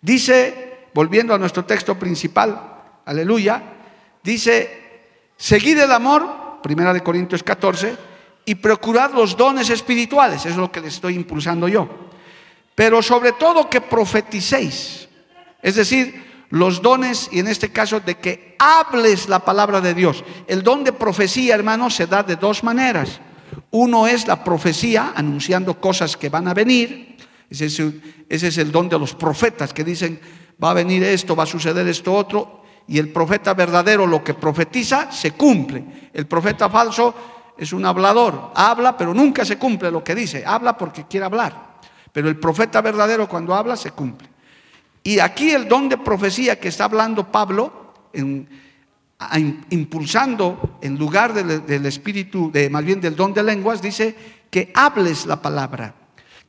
Dice, 0.02 0.88
volviendo 0.94 1.34
a 1.34 1.38
nuestro 1.38 1.66
texto 1.66 1.98
principal, 1.98 2.78
aleluya, 3.06 3.62
dice, 4.22 5.10
seguid 5.36 5.80
el 5.80 5.92
amor, 5.92 6.62
primera 6.62 6.94
de 6.94 7.02
Corintios 7.02 7.44
14, 7.44 7.98
y 8.46 8.56
procurad 8.56 9.12
los 9.14 9.36
dones 9.36 9.70
espirituales, 9.70 10.46
es 10.46 10.56
lo 10.56 10.72
que 10.72 10.82
les 10.82 10.96
estoy 10.96 11.16
impulsando 11.16 11.68
yo. 11.68 11.88
Pero 12.76 13.02
sobre 13.02 13.34
todo 13.34 13.70
que 13.70 13.82
profeticéis. 13.82 15.09
Es 15.62 15.76
decir, 15.76 16.30
los 16.50 16.82
dones 16.82 17.30
y 17.32 17.40
en 17.40 17.48
este 17.48 17.72
caso 17.72 18.00
de 18.00 18.16
que 18.18 18.56
hables 18.60 19.30
la 19.30 19.40
palabra 19.40 19.82
de 19.82 19.94
Dios. 19.94 20.24
El 20.48 20.64
don 20.64 20.84
de 20.84 20.94
profecía, 20.94 21.56
hermano, 21.56 21.90
se 21.90 22.08
da 22.08 22.24
de 22.24 22.36
dos 22.36 22.64
maneras. 22.64 23.22
Uno 23.72 24.08
es 24.08 24.28
la 24.28 24.44
profecía, 24.44 25.14
anunciando 25.16 25.80
cosas 25.80 26.18
que 26.18 26.30
van 26.30 26.48
a 26.48 26.54
venir. 26.54 27.18
Ese 27.50 27.94
es, 28.30 28.58
el 28.58 28.72
don 28.72 28.90
de 28.90 29.00
los 29.00 29.14
profetas 29.14 29.74
que 29.74 29.84
dicen, 29.84 30.20
va 30.64 30.72
a 30.72 30.76
venir 30.76 31.04
esto, 31.04 31.36
va 31.36 31.44
a 31.44 31.48
suceder 31.48 31.88
esto 31.88 32.14
otro. 32.14 32.64
Y 32.88 32.98
el 32.98 33.12
profeta 33.12 33.54
verdadero 33.54 34.08
lo 34.08 34.24
que 34.24 34.34
profetiza 34.34 35.12
se 35.12 35.32
cumple. 35.32 36.10
El 36.14 36.26
profeta 36.26 36.70
falso 36.70 37.14
es 37.58 37.72
un 37.74 37.86
hablador. 37.86 38.52
Habla, 38.56 38.98
pero 38.98 39.14
nunca 39.14 39.46
se 39.46 39.58
cumple 39.58 39.92
lo 39.92 40.04
que 40.04 40.16
dice. 40.16 40.44
Habla 40.46 40.76
porque 40.76 41.06
quiere 41.06 41.28
hablar. 41.28 41.80
Pero 42.12 42.28
el 42.28 42.40
profeta 42.40 42.82
verdadero 42.82 43.30
cuando 43.30 43.54
habla 43.54 43.76
se 43.76 43.92
cumple. 43.92 44.29
Y 45.04 45.20
aquí 45.20 45.52
el 45.52 45.68
don 45.68 45.90
de 45.90 45.98
profecía 45.98 46.60
que 46.60 46.68
está 46.68 46.86
hablando 46.86 47.32
Pablo, 47.32 47.94
impulsando 49.70 50.80
en 50.82 50.98
lugar 50.98 51.34
del, 51.34 51.86
espíritu, 51.86 52.52
de, 52.52 52.70
más 52.70 52.84
bien 52.84 53.02
del 53.02 53.16
don 53.16 53.34
de 53.34 53.44
lenguas, 53.44 53.82
dice 53.82 54.16
que 54.50 54.72
hables 54.74 55.26
la 55.26 55.42
palabra, 55.42 55.94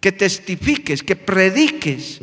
que 0.00 0.12
testifiques, 0.12 1.02
que 1.02 1.16
prediques, 1.16 2.21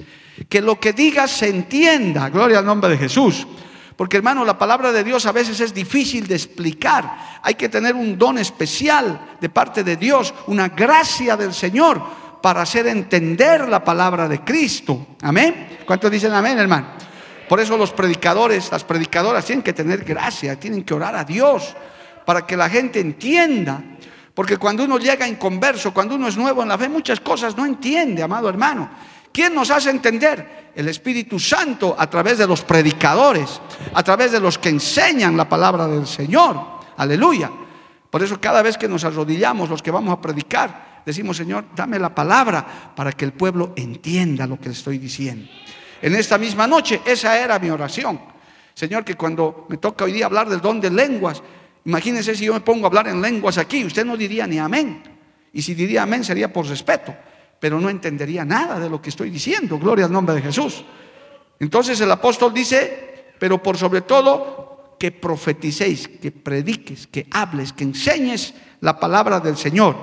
que 0.49 0.61
lo 0.61 0.79
que 0.79 0.93
digas 0.93 1.31
se 1.31 1.49
entienda. 1.49 2.29
Gloria 2.29 2.59
al 2.59 2.65
nombre 2.65 2.89
de 2.89 2.97
Jesús. 2.97 3.47
Porque 3.95 4.17
hermano, 4.17 4.45
la 4.45 4.59
palabra 4.59 4.91
de 4.91 5.03
Dios 5.03 5.25
a 5.25 5.31
veces 5.31 5.59
es 5.59 5.73
difícil 5.73 6.27
de 6.27 6.35
explicar. 6.35 7.39
Hay 7.41 7.55
que 7.55 7.67
tener 7.67 7.95
un 7.95 8.15
don 8.15 8.37
especial 8.37 9.37
de 9.41 9.49
parte 9.49 9.83
de 9.83 9.97
Dios, 9.97 10.33
una 10.45 10.69
gracia 10.69 11.35
del 11.35 11.53
Señor 11.53 12.26
para 12.47 12.61
hacer 12.61 12.87
entender 12.87 13.67
la 13.67 13.83
palabra 13.83 14.25
de 14.25 14.39
Cristo. 14.39 15.05
Amén. 15.21 15.79
¿Cuántos 15.85 16.09
dicen 16.09 16.31
amén, 16.31 16.57
hermano? 16.57 16.87
Por 17.49 17.59
eso 17.59 17.75
los 17.75 17.91
predicadores, 17.91 18.71
las 18.71 18.85
predicadoras 18.85 19.43
tienen 19.43 19.61
que 19.61 19.73
tener 19.73 20.05
gracia, 20.05 20.57
tienen 20.57 20.85
que 20.85 20.93
orar 20.93 21.13
a 21.13 21.25
Dios 21.25 21.75
para 22.25 22.47
que 22.47 22.55
la 22.55 22.69
gente 22.69 23.01
entienda. 23.01 23.83
Porque 24.33 24.55
cuando 24.55 24.85
uno 24.85 24.97
llega 24.97 25.27
inconverso, 25.27 25.93
cuando 25.93 26.15
uno 26.15 26.29
es 26.29 26.37
nuevo 26.37 26.63
en 26.63 26.69
la 26.69 26.77
fe, 26.77 26.87
muchas 26.87 27.19
cosas 27.19 27.57
no 27.57 27.65
entiende, 27.65 28.23
amado 28.23 28.47
hermano. 28.47 28.91
¿Quién 29.33 29.53
nos 29.53 29.69
hace 29.69 29.89
entender? 29.89 30.71
El 30.73 30.87
Espíritu 30.87 31.37
Santo 31.39 31.97
a 31.99 32.09
través 32.09 32.37
de 32.37 32.47
los 32.47 32.61
predicadores, 32.61 33.59
a 33.93 34.03
través 34.03 34.31
de 34.31 34.39
los 34.39 34.57
que 34.57 34.69
enseñan 34.69 35.35
la 35.35 35.49
palabra 35.49 35.85
del 35.85 36.07
Señor. 36.07 36.61
Aleluya. 36.95 37.51
Por 38.09 38.23
eso 38.23 38.39
cada 38.39 38.61
vez 38.61 38.77
que 38.77 38.87
nos 38.87 39.03
arrodillamos, 39.03 39.69
los 39.69 39.81
que 39.81 39.91
vamos 39.91 40.13
a 40.13 40.21
predicar, 40.21 40.86
decimos, 41.07 41.37
Señor, 41.37 41.65
dame 41.75 41.97
la 41.97 42.13
palabra 42.13 42.93
para 42.95 43.11
que 43.11 43.25
el 43.25 43.33
pueblo 43.33 43.73
entienda 43.75 44.45
lo 44.45 44.59
que 44.59 44.69
le 44.69 44.73
estoy 44.73 44.99
diciendo. 44.99 45.49
En 46.01 46.13
esta 46.15 46.37
misma 46.37 46.67
noche, 46.67 47.01
esa 47.05 47.39
era 47.39 47.57
mi 47.57 47.69
oración. 47.69 48.19
Señor, 48.73 49.03
que 49.03 49.15
cuando 49.15 49.65
me 49.69 49.77
toca 49.77 50.05
hoy 50.05 50.11
día 50.11 50.27
hablar 50.27 50.47
del 50.47 50.61
don 50.61 50.79
de 50.79 50.91
lenguas, 50.91 51.41
imagínense 51.85 52.35
si 52.35 52.45
yo 52.45 52.53
me 52.53 52.59
pongo 52.59 52.85
a 52.85 52.89
hablar 52.89 53.07
en 53.07 53.21
lenguas 53.21 53.57
aquí, 53.57 53.83
usted 53.83 54.05
no 54.05 54.15
diría 54.15 54.45
ni 54.45 54.59
amén. 54.59 55.01
Y 55.53 55.61
si 55.61 55.73
diría 55.73 56.03
amén 56.03 56.23
sería 56.23 56.53
por 56.53 56.67
respeto 56.67 57.15
pero 57.59 57.79
no 57.79 57.89
entendería 57.89 58.45
nada 58.45 58.79
de 58.79 58.89
lo 58.89 59.01
que 59.01 59.09
estoy 59.09 59.29
diciendo. 59.29 59.79
Gloria 59.79 60.05
al 60.05 60.11
nombre 60.11 60.35
de 60.35 60.41
Jesús. 60.41 60.83
Entonces 61.59 61.99
el 62.01 62.11
apóstol 62.11 62.53
dice, 62.53 63.33
pero 63.39 63.61
por 63.61 63.77
sobre 63.77 64.01
todo 64.01 64.95
que 64.99 65.11
profeticéis, 65.11 66.07
que 66.07 66.31
prediques, 66.31 67.07
que 67.07 67.27
hables, 67.31 67.73
que 67.73 67.83
enseñes 67.83 68.53
la 68.81 68.99
palabra 68.99 69.39
del 69.39 69.57
Señor. 69.57 69.95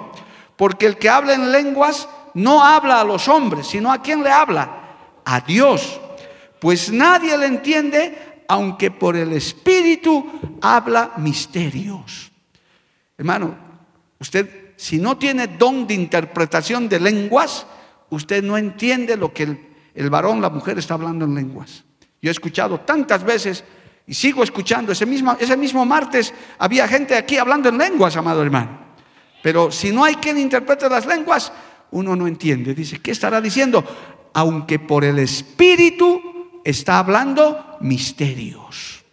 Porque 0.56 0.86
el 0.86 0.98
que 0.98 1.08
habla 1.08 1.34
en 1.34 1.50
lenguas 1.52 2.08
no 2.34 2.62
habla 2.62 3.00
a 3.00 3.04
los 3.04 3.28
hombres, 3.28 3.66
sino 3.66 3.92
a 3.92 4.02
quién 4.02 4.22
le 4.22 4.30
habla? 4.30 4.96
A 5.24 5.40
Dios. 5.40 6.00
Pues 6.60 6.90
nadie 6.90 7.36
le 7.36 7.46
entiende, 7.46 8.44
aunque 8.48 8.90
por 8.90 9.16
el 9.16 9.32
Espíritu 9.32 10.58
habla 10.60 11.12
misterios. 11.16 12.30
Hermano, 13.16 13.56
usted 14.18 14.64
si 14.76 14.98
no 14.98 15.16
tiene 15.16 15.46
don 15.46 15.86
de 15.86 15.94
interpretación 15.94 16.88
de 16.88 17.00
lenguas, 17.00 17.66
usted 18.10 18.42
no 18.42 18.58
entiende 18.58 19.16
lo 19.16 19.32
que 19.32 19.56
el, 19.94 20.10
varón, 20.10 20.40
la 20.40 20.50
mujer 20.50 20.78
está 20.78 20.94
hablando 20.94 21.24
en 21.24 21.34
lenguas. 21.34 21.84
Yo 22.20 22.30
he 22.30 22.32
escuchado 22.32 22.80
tantas 22.80 23.22
veces 23.22 23.64
y 24.06 24.14
sigo 24.14 24.42
escuchando. 24.42 24.92
Ese 24.92 25.06
mismo, 25.06 25.36
ese 25.38 25.56
mismo 25.56 25.84
martes 25.84 26.34
había 26.58 26.88
gente 26.88 27.16
aquí 27.16 27.38
hablando 27.38 27.68
en 27.68 27.78
lenguas, 27.78 28.16
amado 28.16 28.42
hermano. 28.42 28.84
Pero 29.44 29.70
si 29.70 29.92
no 29.92 30.04
hay 30.04 30.14
quien 30.14 30.38
interprete 30.38 30.88
las 30.88 31.04
lenguas, 31.04 31.52
uno 31.90 32.16
no 32.16 32.26
entiende. 32.26 32.74
Dice, 32.74 33.02
¿qué 33.02 33.10
estará 33.10 33.42
diciendo? 33.42 33.84
Aunque 34.32 34.78
por 34.78 35.04
el 35.04 35.18
Espíritu 35.18 36.62
está 36.64 36.98
hablando 36.98 37.76
misterios. 37.80 39.04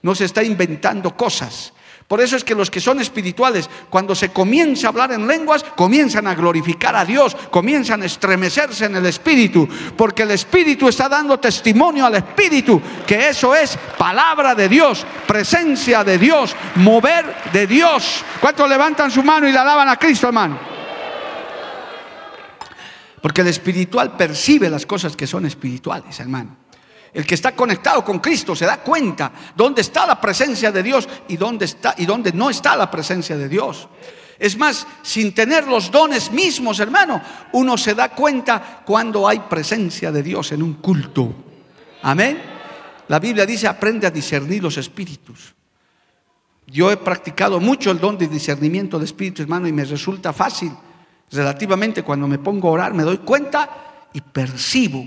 No 0.00 0.14
se 0.14 0.24
está 0.24 0.42
inventando 0.42 1.14
cosas. 1.14 1.73
Por 2.06 2.20
eso 2.20 2.36
es 2.36 2.44
que 2.44 2.54
los 2.54 2.70
que 2.70 2.80
son 2.80 3.00
espirituales, 3.00 3.68
cuando 3.88 4.14
se 4.14 4.28
comienza 4.28 4.86
a 4.86 4.90
hablar 4.90 5.12
en 5.12 5.26
lenguas, 5.26 5.64
comienzan 5.64 6.26
a 6.26 6.34
glorificar 6.34 6.94
a 6.94 7.04
Dios, 7.04 7.34
comienzan 7.50 8.02
a 8.02 8.06
estremecerse 8.06 8.84
en 8.84 8.96
el 8.96 9.06
espíritu, 9.06 9.66
porque 9.96 10.24
el 10.24 10.32
espíritu 10.32 10.86
está 10.86 11.08
dando 11.08 11.40
testimonio 11.40 12.04
al 12.04 12.16
espíritu 12.16 12.80
que 13.06 13.30
eso 13.30 13.54
es 13.54 13.78
palabra 13.96 14.54
de 14.54 14.68
Dios, 14.68 15.04
presencia 15.26 16.04
de 16.04 16.18
Dios, 16.18 16.54
mover 16.76 17.24
de 17.52 17.66
Dios. 17.66 18.22
¿Cuántos 18.38 18.68
levantan 18.68 19.10
su 19.10 19.22
mano 19.22 19.48
y 19.48 19.52
la 19.52 19.62
alaban 19.62 19.88
a 19.88 19.96
Cristo, 19.96 20.26
hermano? 20.26 20.58
Porque 23.22 23.40
el 23.40 23.46
espiritual 23.46 24.14
percibe 24.18 24.68
las 24.68 24.84
cosas 24.84 25.16
que 25.16 25.26
son 25.26 25.46
espirituales, 25.46 26.20
hermano. 26.20 26.63
El 27.14 27.24
que 27.24 27.36
está 27.36 27.54
conectado 27.54 28.04
con 28.04 28.18
Cristo 28.18 28.56
se 28.56 28.66
da 28.66 28.78
cuenta 28.78 29.30
dónde 29.56 29.82
está 29.82 30.04
la 30.04 30.20
presencia 30.20 30.72
de 30.72 30.82
Dios 30.82 31.08
y 31.28 31.36
dónde 31.36 31.64
está 31.64 31.94
y 31.96 32.06
dónde 32.06 32.32
no 32.32 32.50
está 32.50 32.76
la 32.76 32.90
presencia 32.90 33.36
de 33.36 33.48
Dios. 33.48 33.88
Es 34.36 34.58
más, 34.58 34.84
sin 35.02 35.32
tener 35.32 35.68
los 35.68 35.92
dones 35.92 36.32
mismos, 36.32 36.80
hermano, 36.80 37.22
uno 37.52 37.78
se 37.78 37.94
da 37.94 38.08
cuenta 38.08 38.82
cuando 38.84 39.28
hay 39.28 39.38
presencia 39.38 40.10
de 40.10 40.24
Dios 40.24 40.50
en 40.50 40.62
un 40.62 40.74
culto. 40.74 41.32
Amén. 42.02 42.42
La 43.06 43.20
Biblia 43.20 43.46
dice, 43.46 43.68
aprende 43.68 44.08
a 44.08 44.10
discernir 44.10 44.60
los 44.60 44.76
espíritus. 44.76 45.54
Yo 46.66 46.90
he 46.90 46.96
practicado 46.96 47.60
mucho 47.60 47.92
el 47.92 48.00
don 48.00 48.18
de 48.18 48.26
discernimiento 48.26 48.98
de 48.98 49.04
espíritus, 49.04 49.42
hermano, 49.42 49.68
y 49.68 49.72
me 49.72 49.84
resulta 49.84 50.32
fácil. 50.32 50.72
Relativamente 51.30 52.02
cuando 52.02 52.26
me 52.26 52.38
pongo 52.38 52.68
a 52.68 52.72
orar, 52.72 52.92
me 52.94 53.04
doy 53.04 53.18
cuenta 53.18 54.08
y 54.12 54.20
percibo. 54.20 55.06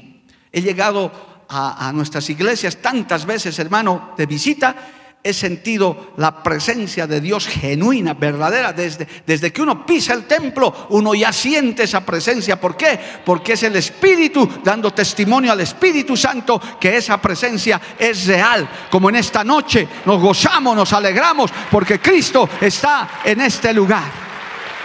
He 0.52 0.62
llegado 0.62 1.37
a, 1.50 1.92
nuestras 1.94 2.30
iglesias 2.30 2.78
tantas 2.78 3.26
veces, 3.26 3.58
hermano, 3.60 4.14
de 4.18 4.26
visita, 4.26 4.76
he 5.24 5.34
sentido 5.34 6.14
la 6.18 6.42
presencia 6.42 7.06
de 7.06 7.20
Dios 7.20 7.48
genuina, 7.48 8.14
verdadera. 8.14 8.72
Desde, 8.72 9.08
desde 9.26 9.52
que 9.52 9.62
uno 9.62 9.86
pisa 9.86 10.14
el 10.14 10.26
templo, 10.26 10.88
uno 10.90 11.14
ya 11.14 11.34
siente 11.34 11.84
esa 11.84 12.06
presencia. 12.06 12.60
¿Por 12.60 12.78
qué? 12.78 13.00
Porque 13.26 13.54
es 13.54 13.64
el 13.64 13.76
Espíritu 13.76 14.50
dando 14.64 14.92
testimonio 14.92 15.52
al 15.52 15.60
Espíritu 15.60 16.16
Santo 16.16 16.62
que 16.80 16.96
esa 16.96 17.22
presencia 17.22 17.82
es 18.00 18.26
real. 18.28 18.70
Como 18.90 19.10
en 19.10 19.18
esta 19.18 19.44
noche 19.44 19.88
nos 20.06 20.22
gozamos, 20.22 20.76
nos 20.76 20.94
alegramos, 20.94 21.52
porque 21.70 22.00
Cristo 22.00 22.50
está 22.62 23.22
en 23.26 23.42
este 23.42 23.74
lugar. 23.74 24.28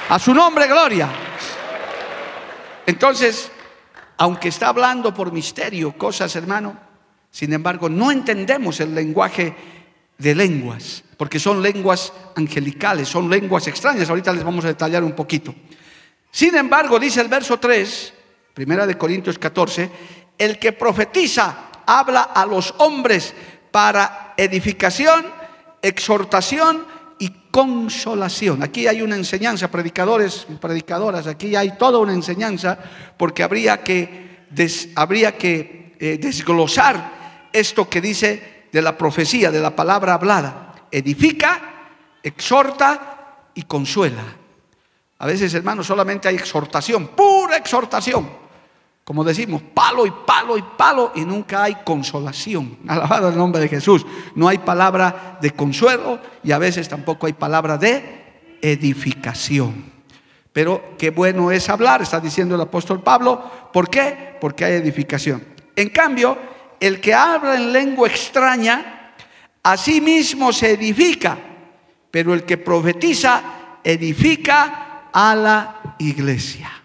A 0.08 0.18
su 0.18 0.34
nombre, 0.34 0.66
gloria. 0.66 1.08
Entonces, 2.84 3.50
aunque 4.16 4.48
está 4.48 4.68
hablando 4.68 5.12
por 5.12 5.32
misterio 5.32 5.96
cosas, 5.96 6.34
hermano, 6.36 6.78
sin 7.30 7.52
embargo, 7.52 7.88
no 7.88 8.10
entendemos 8.10 8.80
el 8.80 8.94
lenguaje 8.94 9.54
de 10.18 10.34
lenguas, 10.34 11.02
porque 11.16 11.40
son 11.40 11.62
lenguas 11.62 12.12
angelicales, 12.36 13.08
son 13.08 13.28
lenguas 13.28 13.66
extrañas. 13.66 14.08
Ahorita 14.08 14.32
les 14.32 14.44
vamos 14.44 14.64
a 14.64 14.68
detallar 14.68 15.02
un 15.02 15.12
poquito. 15.12 15.54
Sin 16.30 16.54
embargo, 16.56 16.98
dice 16.98 17.20
el 17.20 17.28
verso 17.28 17.58
3, 17.58 18.14
primera 18.54 18.86
de 18.86 18.98
Corintios 18.98 19.38
14, 19.38 19.90
el 20.38 20.58
que 20.58 20.72
profetiza 20.72 21.70
habla 21.86 22.22
a 22.22 22.46
los 22.46 22.74
hombres 22.78 23.34
para 23.70 24.34
edificación, 24.36 25.26
exhortación 25.80 26.86
consolación. 27.52 28.62
Aquí 28.62 28.88
hay 28.88 29.02
una 29.02 29.14
enseñanza, 29.14 29.70
predicadores 29.70 30.46
predicadoras, 30.60 31.28
aquí 31.28 31.54
hay 31.54 31.76
toda 31.76 31.98
una 31.98 32.14
enseñanza 32.14 32.76
porque 33.16 33.44
habría 33.44 33.84
que, 33.84 34.46
habría 34.96 35.36
que 35.38 35.94
eh, 36.00 36.18
desglosar 36.20 37.48
esto 37.52 37.88
que 37.88 38.00
dice 38.00 38.64
de 38.72 38.82
la 38.82 38.98
profecía, 38.98 39.52
de 39.52 39.60
la 39.60 39.76
palabra 39.76 40.14
hablada. 40.14 40.74
Edifica, 40.90 41.60
exhorta 42.22 43.50
y 43.54 43.62
consuela. 43.62 44.24
A 45.18 45.26
veces, 45.26 45.54
hermanos, 45.54 45.86
solamente 45.86 46.28
hay 46.28 46.34
exhortación, 46.34 47.08
pura 47.08 47.56
exhortación 47.56 48.42
como 49.04 49.24
decimos, 49.24 49.62
palo 49.74 50.06
y 50.06 50.12
palo 50.24 50.56
y 50.56 50.62
palo 50.62 51.12
y 51.14 51.24
nunca 51.24 51.64
hay 51.64 51.76
consolación. 51.84 52.78
Alabado 52.88 53.28
el 53.28 53.36
nombre 53.36 53.60
de 53.60 53.68
Jesús. 53.68 54.06
No 54.34 54.48
hay 54.48 54.58
palabra 54.58 55.38
de 55.40 55.50
consuelo 55.50 56.20
y 56.44 56.52
a 56.52 56.58
veces 56.58 56.88
tampoco 56.88 57.26
hay 57.26 57.32
palabra 57.32 57.78
de 57.78 58.58
edificación. 58.62 59.92
Pero 60.52 60.94
qué 60.98 61.10
bueno 61.10 61.50
es 61.50 61.68
hablar, 61.68 62.02
está 62.02 62.20
diciendo 62.20 62.54
el 62.54 62.60
apóstol 62.60 63.02
Pablo. 63.02 63.70
¿Por 63.72 63.88
qué? 63.88 64.36
Porque 64.40 64.64
hay 64.64 64.74
edificación. 64.74 65.42
En 65.74 65.88
cambio, 65.88 66.36
el 66.78 67.00
que 67.00 67.14
habla 67.14 67.54
en 67.54 67.72
lengua 67.72 68.08
extraña, 68.08 69.14
a 69.62 69.76
sí 69.76 70.00
mismo 70.00 70.52
se 70.52 70.72
edifica, 70.72 71.38
pero 72.10 72.34
el 72.34 72.44
que 72.44 72.58
profetiza 72.58 73.42
edifica 73.82 75.08
a 75.12 75.34
la 75.34 75.96
iglesia. 75.98 76.81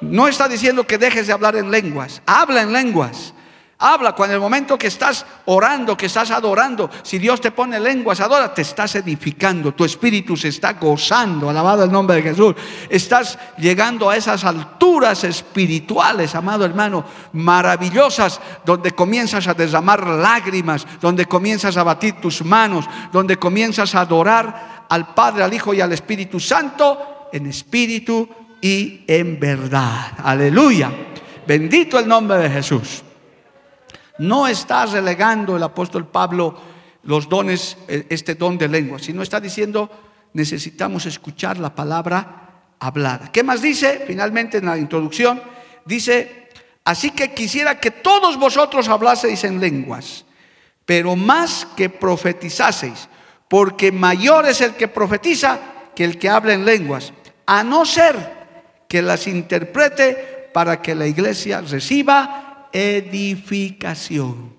No 0.00 0.28
está 0.28 0.48
diciendo 0.48 0.86
que 0.86 0.98
dejes 0.98 1.26
de 1.26 1.32
hablar 1.32 1.56
en 1.56 1.70
lenguas. 1.70 2.22
Habla 2.26 2.62
en 2.62 2.72
lenguas. 2.72 3.32
Habla 3.78 4.12
cuando 4.12 4.34
el 4.34 4.40
momento 4.40 4.78
que 4.78 4.86
estás 4.86 5.26
orando, 5.44 5.98
que 5.98 6.06
estás 6.06 6.30
adorando, 6.30 6.88
si 7.02 7.18
Dios 7.18 7.42
te 7.42 7.50
pone 7.50 7.78
lenguas, 7.78 8.20
adora, 8.20 8.54
te 8.54 8.62
estás 8.62 8.94
edificando, 8.94 9.74
tu 9.74 9.84
espíritu 9.84 10.34
se 10.34 10.48
está 10.48 10.72
gozando, 10.72 11.50
alabado 11.50 11.84
el 11.84 11.92
nombre 11.92 12.16
de 12.16 12.22
Jesús. 12.22 12.54
Estás 12.88 13.38
llegando 13.58 14.08
a 14.08 14.16
esas 14.16 14.44
alturas 14.44 15.24
espirituales, 15.24 16.34
amado 16.34 16.64
hermano, 16.64 17.04
maravillosas, 17.34 18.40
donde 18.64 18.92
comienzas 18.92 19.46
a 19.46 19.52
derramar 19.52 20.06
lágrimas, 20.06 20.86
donde 20.98 21.26
comienzas 21.26 21.76
a 21.76 21.82
batir 21.82 22.14
tus 22.14 22.42
manos, 22.42 22.86
donde 23.12 23.36
comienzas 23.36 23.94
a 23.94 24.00
adorar 24.00 24.86
al 24.88 25.12
Padre, 25.12 25.44
al 25.44 25.52
Hijo 25.52 25.74
y 25.74 25.82
al 25.82 25.92
Espíritu 25.92 26.40
Santo 26.40 27.28
en 27.32 27.46
espíritu 27.46 28.28
y 28.60 29.04
en 29.06 29.38
verdad. 29.38 30.12
Aleluya. 30.18 30.90
Bendito 31.46 31.98
el 31.98 32.08
nombre 32.08 32.38
de 32.38 32.50
Jesús. 32.50 33.02
No 34.18 34.48
está 34.48 34.86
relegando 34.86 35.56
el 35.56 35.62
apóstol 35.62 36.06
Pablo 36.06 36.56
los 37.04 37.28
dones, 37.28 37.76
eh, 37.88 38.06
este 38.08 38.34
don 38.34 38.58
de 38.58 38.68
lengua, 38.68 38.98
sino 38.98 39.22
está 39.22 39.40
diciendo 39.40 39.90
necesitamos 40.32 41.06
escuchar 41.06 41.56
la 41.58 41.74
palabra 41.74 42.74
hablada. 42.78 43.30
¿Qué 43.32 43.42
más 43.42 43.62
dice? 43.62 44.04
Finalmente 44.06 44.58
en 44.58 44.66
la 44.66 44.76
introducción 44.76 45.40
dice, 45.84 46.50
así 46.84 47.12
que 47.12 47.32
quisiera 47.32 47.80
que 47.80 47.90
todos 47.90 48.38
vosotros 48.38 48.88
hablaseis 48.88 49.44
en 49.44 49.60
lenguas, 49.60 50.26
pero 50.84 51.16
más 51.16 51.66
que 51.76 51.88
profetizaseis, 51.88 53.08
porque 53.48 53.92
mayor 53.92 54.46
es 54.46 54.60
el 54.60 54.74
que 54.74 54.88
profetiza 54.88 55.58
que 55.94 56.04
el 56.04 56.18
que 56.18 56.28
habla 56.28 56.52
en 56.52 56.66
lenguas, 56.66 57.12
a 57.46 57.62
no 57.62 57.86
ser 57.86 58.35
que 58.88 59.02
las 59.02 59.26
interprete 59.26 60.50
para 60.52 60.80
que 60.80 60.94
la 60.94 61.06
iglesia 61.06 61.60
reciba 61.60 62.68
edificación. 62.72 64.56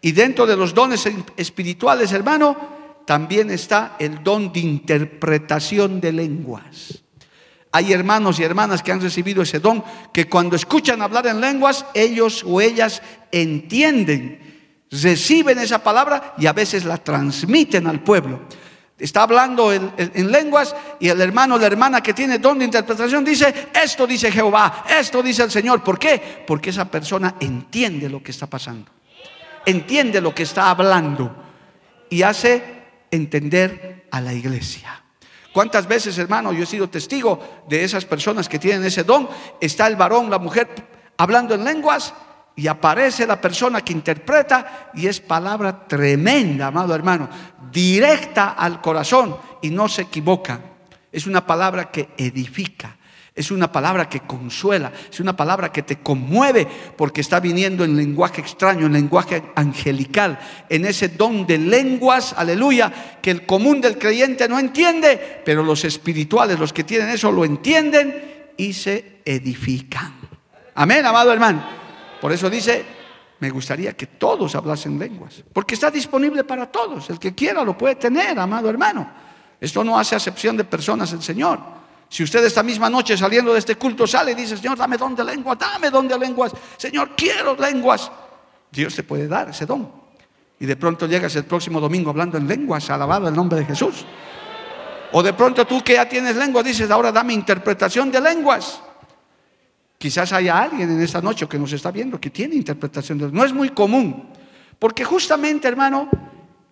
Y 0.00 0.12
dentro 0.12 0.46
de 0.46 0.56
los 0.56 0.74
dones 0.74 1.08
espirituales, 1.36 2.12
hermano, 2.12 2.56
también 3.06 3.50
está 3.50 3.96
el 3.98 4.22
don 4.22 4.52
de 4.52 4.60
interpretación 4.60 6.00
de 6.00 6.12
lenguas. 6.12 7.02
Hay 7.72 7.92
hermanos 7.92 8.38
y 8.38 8.42
hermanas 8.42 8.82
que 8.82 8.92
han 8.92 9.00
recibido 9.00 9.42
ese 9.42 9.60
don, 9.60 9.84
que 10.12 10.28
cuando 10.28 10.56
escuchan 10.56 11.02
hablar 11.02 11.26
en 11.26 11.40
lenguas, 11.40 11.86
ellos 11.94 12.42
o 12.46 12.60
ellas 12.60 13.02
entienden, 13.30 14.84
reciben 14.90 15.58
esa 15.58 15.82
palabra 15.82 16.34
y 16.38 16.46
a 16.46 16.52
veces 16.52 16.84
la 16.84 16.98
transmiten 16.98 17.86
al 17.86 18.02
pueblo. 18.02 18.40
Está 19.00 19.22
hablando 19.22 19.72
en, 19.72 20.30
lenguas 20.30 20.76
y 21.00 21.08
el 21.08 21.20
hermano 21.20 21.58
la 21.58 21.66
hermana 21.66 22.02
que 22.02 22.14
tiene 22.14 22.38
don 22.38 22.58
de 22.58 22.66
interpretación 22.66 23.24
dice, 23.24 23.68
esto 23.74 24.06
dice 24.06 24.30
Jehová, 24.30 24.84
esto 24.88 25.22
dice 25.22 25.42
el 25.42 25.50
Señor. 25.50 25.82
¿Por 25.82 25.98
qué? 25.98 26.44
Porque 26.46 26.70
esa 26.70 26.84
persona 26.84 27.34
entiende 27.40 28.08
lo 28.08 28.22
que 28.22 28.30
está 28.30 28.46
pasando, 28.46 28.90
entiende 29.64 30.20
lo 30.20 30.34
que 30.34 30.42
está 30.42 30.70
hablando 30.70 31.34
y 32.10 32.22
hace 32.22 32.62
entender 33.10 34.06
a 34.10 34.20
la 34.20 34.34
iglesia. 34.34 35.02
¿Cuántas 35.52 35.88
veces, 35.88 36.16
hermano, 36.18 36.52
yo 36.52 36.62
he 36.62 36.66
sido 36.66 36.88
testigo 36.88 37.64
de 37.68 37.82
esas 37.82 38.04
personas 38.04 38.48
que 38.48 38.58
tienen 38.58 38.84
ese 38.84 39.02
don? 39.02 39.28
Está 39.60 39.86
el 39.86 39.96
varón, 39.96 40.30
la 40.30 40.38
mujer 40.38 40.68
hablando 41.16 41.54
en 41.54 41.64
lenguas 41.64 42.14
y 42.56 42.66
aparece 42.66 43.26
la 43.26 43.40
persona 43.40 43.80
que 43.80 43.92
interpreta 43.92 44.90
y 44.94 45.06
es 45.06 45.20
palabra 45.20 45.86
tremenda, 45.86 46.66
amado 46.66 46.94
hermano, 46.94 47.28
directa 47.72 48.50
al 48.50 48.80
corazón 48.80 49.36
y 49.62 49.70
no 49.70 49.88
se 49.88 50.02
equivoca. 50.02 50.60
Es 51.10 51.26
una 51.26 51.46
palabra 51.46 51.90
que 51.90 52.10
edifica. 52.16 52.96
Es 53.34 53.50
una 53.50 53.70
palabra 53.70 54.08
que 54.08 54.20
consuela, 54.20 54.92
es 55.10 55.20
una 55.20 55.36
palabra 55.36 55.72
que 55.72 55.82
te 55.82 56.00
conmueve 56.00 56.66
porque 56.96 57.20
está 57.20 57.38
viniendo 57.38 57.84
en 57.84 57.96
lenguaje 57.96 58.40
extraño, 58.40 58.86
en 58.86 58.92
lenguaje 58.92 59.42
angelical, 59.54 60.38
en 60.68 60.84
ese 60.84 61.08
don 61.08 61.46
de 61.46 61.56
lenguas, 61.56 62.34
aleluya, 62.36 62.92
que 63.22 63.30
el 63.30 63.46
común 63.46 63.80
del 63.80 63.98
creyente 63.98 64.48
no 64.48 64.58
entiende, 64.58 65.42
pero 65.44 65.62
los 65.62 65.84
espirituales, 65.84 66.58
los 66.58 66.72
que 66.72 66.84
tienen 66.84 67.08
eso, 67.08 67.30
lo 67.30 67.44
entienden 67.44 68.52
y 68.56 68.72
se 68.72 69.20
edifican. 69.24 70.12
Amén, 70.74 71.06
amado 71.06 71.32
hermano. 71.32 71.79
Por 72.20 72.32
eso 72.32 72.50
dice, 72.50 72.84
me 73.40 73.50
gustaría 73.50 73.94
que 73.94 74.06
todos 74.06 74.54
hablasen 74.54 74.98
lenguas, 74.98 75.42
porque 75.52 75.74
está 75.74 75.90
disponible 75.90 76.44
para 76.44 76.70
todos. 76.70 77.08
El 77.10 77.18
que 77.18 77.34
quiera 77.34 77.64
lo 77.64 77.76
puede 77.76 77.94
tener, 77.94 78.38
amado 78.38 78.68
hermano. 78.68 79.10
Esto 79.60 79.82
no 79.82 79.98
hace 79.98 80.14
acepción 80.14 80.56
de 80.56 80.64
personas 80.64 81.12
el 81.12 81.22
Señor. 81.22 81.58
Si 82.08 82.22
usted 82.22 82.44
esta 82.44 82.62
misma 82.62 82.90
noche 82.90 83.16
saliendo 83.16 83.52
de 83.52 83.58
este 83.60 83.76
culto 83.76 84.06
sale 84.06 84.32
y 84.32 84.34
dice, 84.34 84.56
Señor, 84.56 84.76
dame 84.76 84.96
don 84.96 85.14
de 85.14 85.24
lenguas, 85.24 85.58
dame 85.58 85.90
don 85.90 86.08
de 86.08 86.18
lenguas, 86.18 86.52
Señor, 86.76 87.10
quiero 87.16 87.54
lenguas, 87.54 88.10
Dios 88.70 88.94
te 88.94 89.02
puede 89.04 89.28
dar 89.28 89.50
ese 89.50 89.64
don. 89.64 89.90
Y 90.58 90.66
de 90.66 90.76
pronto 90.76 91.06
llegas 91.06 91.34
el 91.36 91.44
próximo 91.44 91.80
domingo 91.80 92.10
hablando 92.10 92.36
en 92.36 92.46
lenguas, 92.46 92.90
alabado 92.90 93.28
el 93.28 93.34
nombre 93.34 93.60
de 93.60 93.64
Jesús. 93.64 94.04
O 95.12 95.22
de 95.22 95.32
pronto 95.32 95.66
tú 95.66 95.82
que 95.82 95.94
ya 95.94 96.08
tienes 96.08 96.36
lenguas 96.36 96.64
dices, 96.64 96.90
ahora 96.90 97.10
dame 97.10 97.32
interpretación 97.32 98.10
de 98.10 98.20
lenguas. 98.20 98.82
Quizás 100.00 100.32
haya 100.32 100.58
alguien 100.58 100.90
en 100.90 101.02
esta 101.02 101.20
noche 101.20 101.46
que 101.46 101.58
nos 101.58 101.74
está 101.74 101.90
viendo 101.90 102.18
que 102.18 102.30
tiene 102.30 102.54
interpretación 102.54 103.18
de. 103.18 103.30
No 103.30 103.44
es 103.44 103.52
muy 103.52 103.68
común. 103.68 104.30
Porque 104.78 105.04
justamente, 105.04 105.68
hermano, 105.68 106.08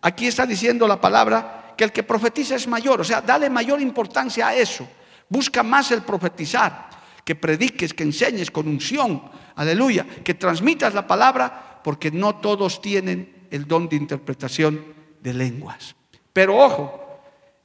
aquí 0.01 0.27
está 0.27 0.47
diciendo 0.47 0.89
la 0.89 0.99
palabra 0.99 1.75
que 1.77 1.85
el 1.85 1.93
que 1.93 2.05
profetiza 2.05 2.55
es 2.55 2.67
mayor. 2.67 3.03
O 3.03 3.05
sea, 3.05 3.21
dale 3.21 3.51
mayor 3.51 3.83
importancia 3.83 4.49
a 4.49 4.55
eso. 4.55 4.89
Busca 5.29 5.63
más 5.63 5.93
el 5.93 6.01
profetizar, 6.01 6.89
que 7.23 7.35
prediques, 7.35 7.93
que 7.93 8.05
enseñes 8.05 8.51
con 8.51 8.67
unción, 8.67 9.23
aleluya, 9.57 10.07
que 10.25 10.33
transmitas 10.33 10.95
la 10.95 11.07
palabra, 11.07 11.83
porque 11.85 12.11
no 12.11 12.37
todos 12.37 12.81
tienen 12.81 13.47
el 13.51 13.67
don 13.67 13.91
de 13.91 13.97
interpretación 13.97 14.83
de 15.21 15.35
lenguas. 15.35 15.95
Pero 16.33 16.57
ojo, 16.57 17.21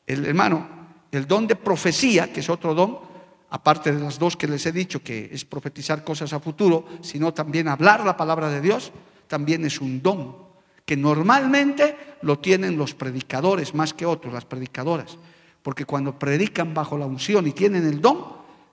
el 0.06 0.26
hermano, 0.26 0.68
el 1.10 1.26
don 1.26 1.48
de 1.48 1.56
profecía, 1.56 2.34
que 2.34 2.42
es 2.42 2.50
otro 2.50 2.74
don, 2.74 3.13
aparte 3.54 3.94
de 3.94 4.00
las 4.00 4.18
dos 4.18 4.36
que 4.36 4.48
les 4.48 4.66
he 4.66 4.72
dicho, 4.72 5.04
que 5.04 5.30
es 5.32 5.46
profetizar 5.46 6.04
cosas 6.04 6.34
a 6.34 6.40
futuro, 6.40 6.86
sino 7.02 7.36
también 7.36 7.68
hablar 7.68 8.04
la 8.04 8.18
palabra 8.18 8.50
de 8.50 8.62
Dios, 8.62 8.92
también 9.28 9.64
es 9.64 9.80
un 9.80 10.02
don, 10.02 10.36
que 10.84 10.98
normalmente 10.98 11.96
lo 12.24 12.40
tienen 12.40 12.78
los 12.78 12.96
predicadores 12.96 13.76
más 13.76 13.94
que 13.94 14.08
otros, 14.08 14.34
las 14.34 14.46
predicadoras. 14.46 15.20
Porque 15.62 15.86
cuando 15.86 16.18
predican 16.18 16.74
bajo 16.74 16.98
la 16.98 17.06
unción 17.06 17.46
y 17.46 17.52
tienen 17.52 17.86
el 17.86 18.02
don, 18.02 18.26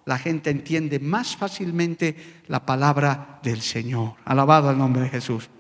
la 0.06 0.16
gente 0.16 0.48
entiende 0.48 0.98
más 0.98 1.36
fácilmente 1.36 2.16
la 2.48 2.64
palabra 2.64 3.38
del 3.42 3.60
Señor. 3.60 4.14
Alabado 4.24 4.70
al 4.70 4.78
nombre 4.78 5.02
de 5.02 5.10
Jesús. 5.10 5.50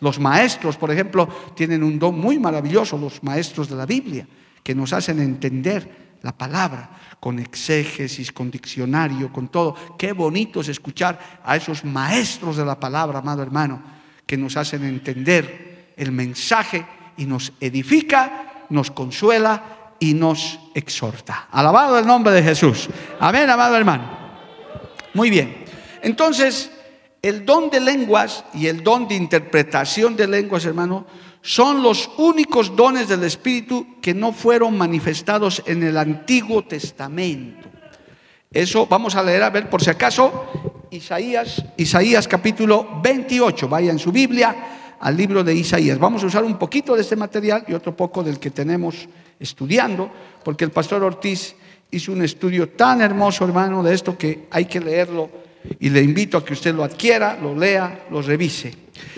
Los 0.00 0.18
maestros, 0.18 0.78
por 0.78 0.90
ejemplo, 0.90 1.28
tienen 1.54 1.82
un 1.82 1.98
don 1.98 2.18
muy 2.18 2.38
maravilloso, 2.38 2.96
los 2.96 3.22
maestros 3.22 3.68
de 3.68 3.76
la 3.76 3.84
Biblia, 3.84 4.26
que 4.62 4.74
nos 4.74 4.94
hacen 4.94 5.20
entender 5.20 6.01
la 6.22 6.32
palabra 6.32 6.90
con 7.20 7.38
exégesis, 7.38 8.32
con 8.32 8.50
diccionario, 8.50 9.32
con 9.32 9.48
todo. 9.48 9.76
Qué 9.96 10.12
bonito 10.12 10.60
es 10.60 10.68
escuchar 10.68 11.40
a 11.44 11.56
esos 11.56 11.84
maestros 11.84 12.56
de 12.56 12.64
la 12.64 12.78
palabra, 12.78 13.18
amado 13.18 13.42
hermano, 13.42 13.82
que 14.26 14.36
nos 14.36 14.56
hacen 14.56 14.84
entender 14.84 15.92
el 15.96 16.12
mensaje 16.12 16.86
y 17.16 17.26
nos 17.26 17.52
edifica, 17.60 18.66
nos 18.70 18.90
consuela 18.90 19.94
y 19.98 20.14
nos 20.14 20.58
exhorta. 20.74 21.48
Alabado 21.50 21.98
el 21.98 22.06
nombre 22.06 22.32
de 22.32 22.42
Jesús. 22.42 22.88
Amén, 23.20 23.48
amado 23.48 23.76
hermano. 23.76 24.18
Muy 25.14 25.30
bien. 25.30 25.64
Entonces, 26.02 26.70
el 27.20 27.44
don 27.46 27.70
de 27.70 27.78
lenguas 27.78 28.44
y 28.54 28.66
el 28.66 28.82
don 28.82 29.06
de 29.06 29.14
interpretación 29.14 30.16
de 30.16 30.26
lenguas, 30.26 30.64
hermano, 30.64 31.06
son 31.42 31.82
los 31.82 32.08
únicos 32.18 32.74
dones 32.74 33.08
del 33.08 33.24
Espíritu 33.24 34.00
que 34.00 34.14
no 34.14 34.32
fueron 34.32 34.78
manifestados 34.78 35.62
en 35.66 35.82
el 35.82 35.98
Antiguo 35.98 36.64
Testamento. 36.64 37.68
Eso 38.50 38.86
vamos 38.86 39.16
a 39.16 39.22
leer, 39.22 39.42
a 39.42 39.50
ver 39.50 39.68
por 39.68 39.82
si 39.82 39.90
acaso, 39.90 40.46
Isaías, 40.90 41.64
Isaías 41.76 42.28
capítulo 42.28 43.00
28, 43.02 43.68
vaya 43.68 43.90
en 43.90 43.98
su 43.98 44.12
Biblia 44.12 44.96
al 45.00 45.16
libro 45.16 45.42
de 45.42 45.54
Isaías. 45.54 45.98
Vamos 45.98 46.22
a 46.22 46.26
usar 46.26 46.44
un 46.44 46.58
poquito 46.58 46.94
de 46.94 47.02
este 47.02 47.16
material 47.16 47.64
y 47.66 47.72
otro 47.72 47.96
poco 47.96 48.22
del 48.22 48.38
que 48.38 48.50
tenemos 48.50 49.08
estudiando, 49.40 50.10
porque 50.44 50.64
el 50.64 50.70
pastor 50.70 51.02
Ortiz 51.02 51.56
hizo 51.90 52.12
un 52.12 52.22
estudio 52.22 52.68
tan 52.68 53.00
hermoso, 53.00 53.44
hermano, 53.44 53.82
de 53.82 53.94
esto 53.94 54.16
que 54.16 54.46
hay 54.50 54.66
que 54.66 54.80
leerlo 54.80 55.28
y 55.80 55.90
le 55.90 56.02
invito 56.02 56.38
a 56.38 56.44
que 56.44 56.52
usted 56.52 56.74
lo 56.74 56.84
adquiera, 56.84 57.36
lo 57.40 57.56
lea, 57.56 58.06
lo 58.10 58.22
revise. 58.22 58.72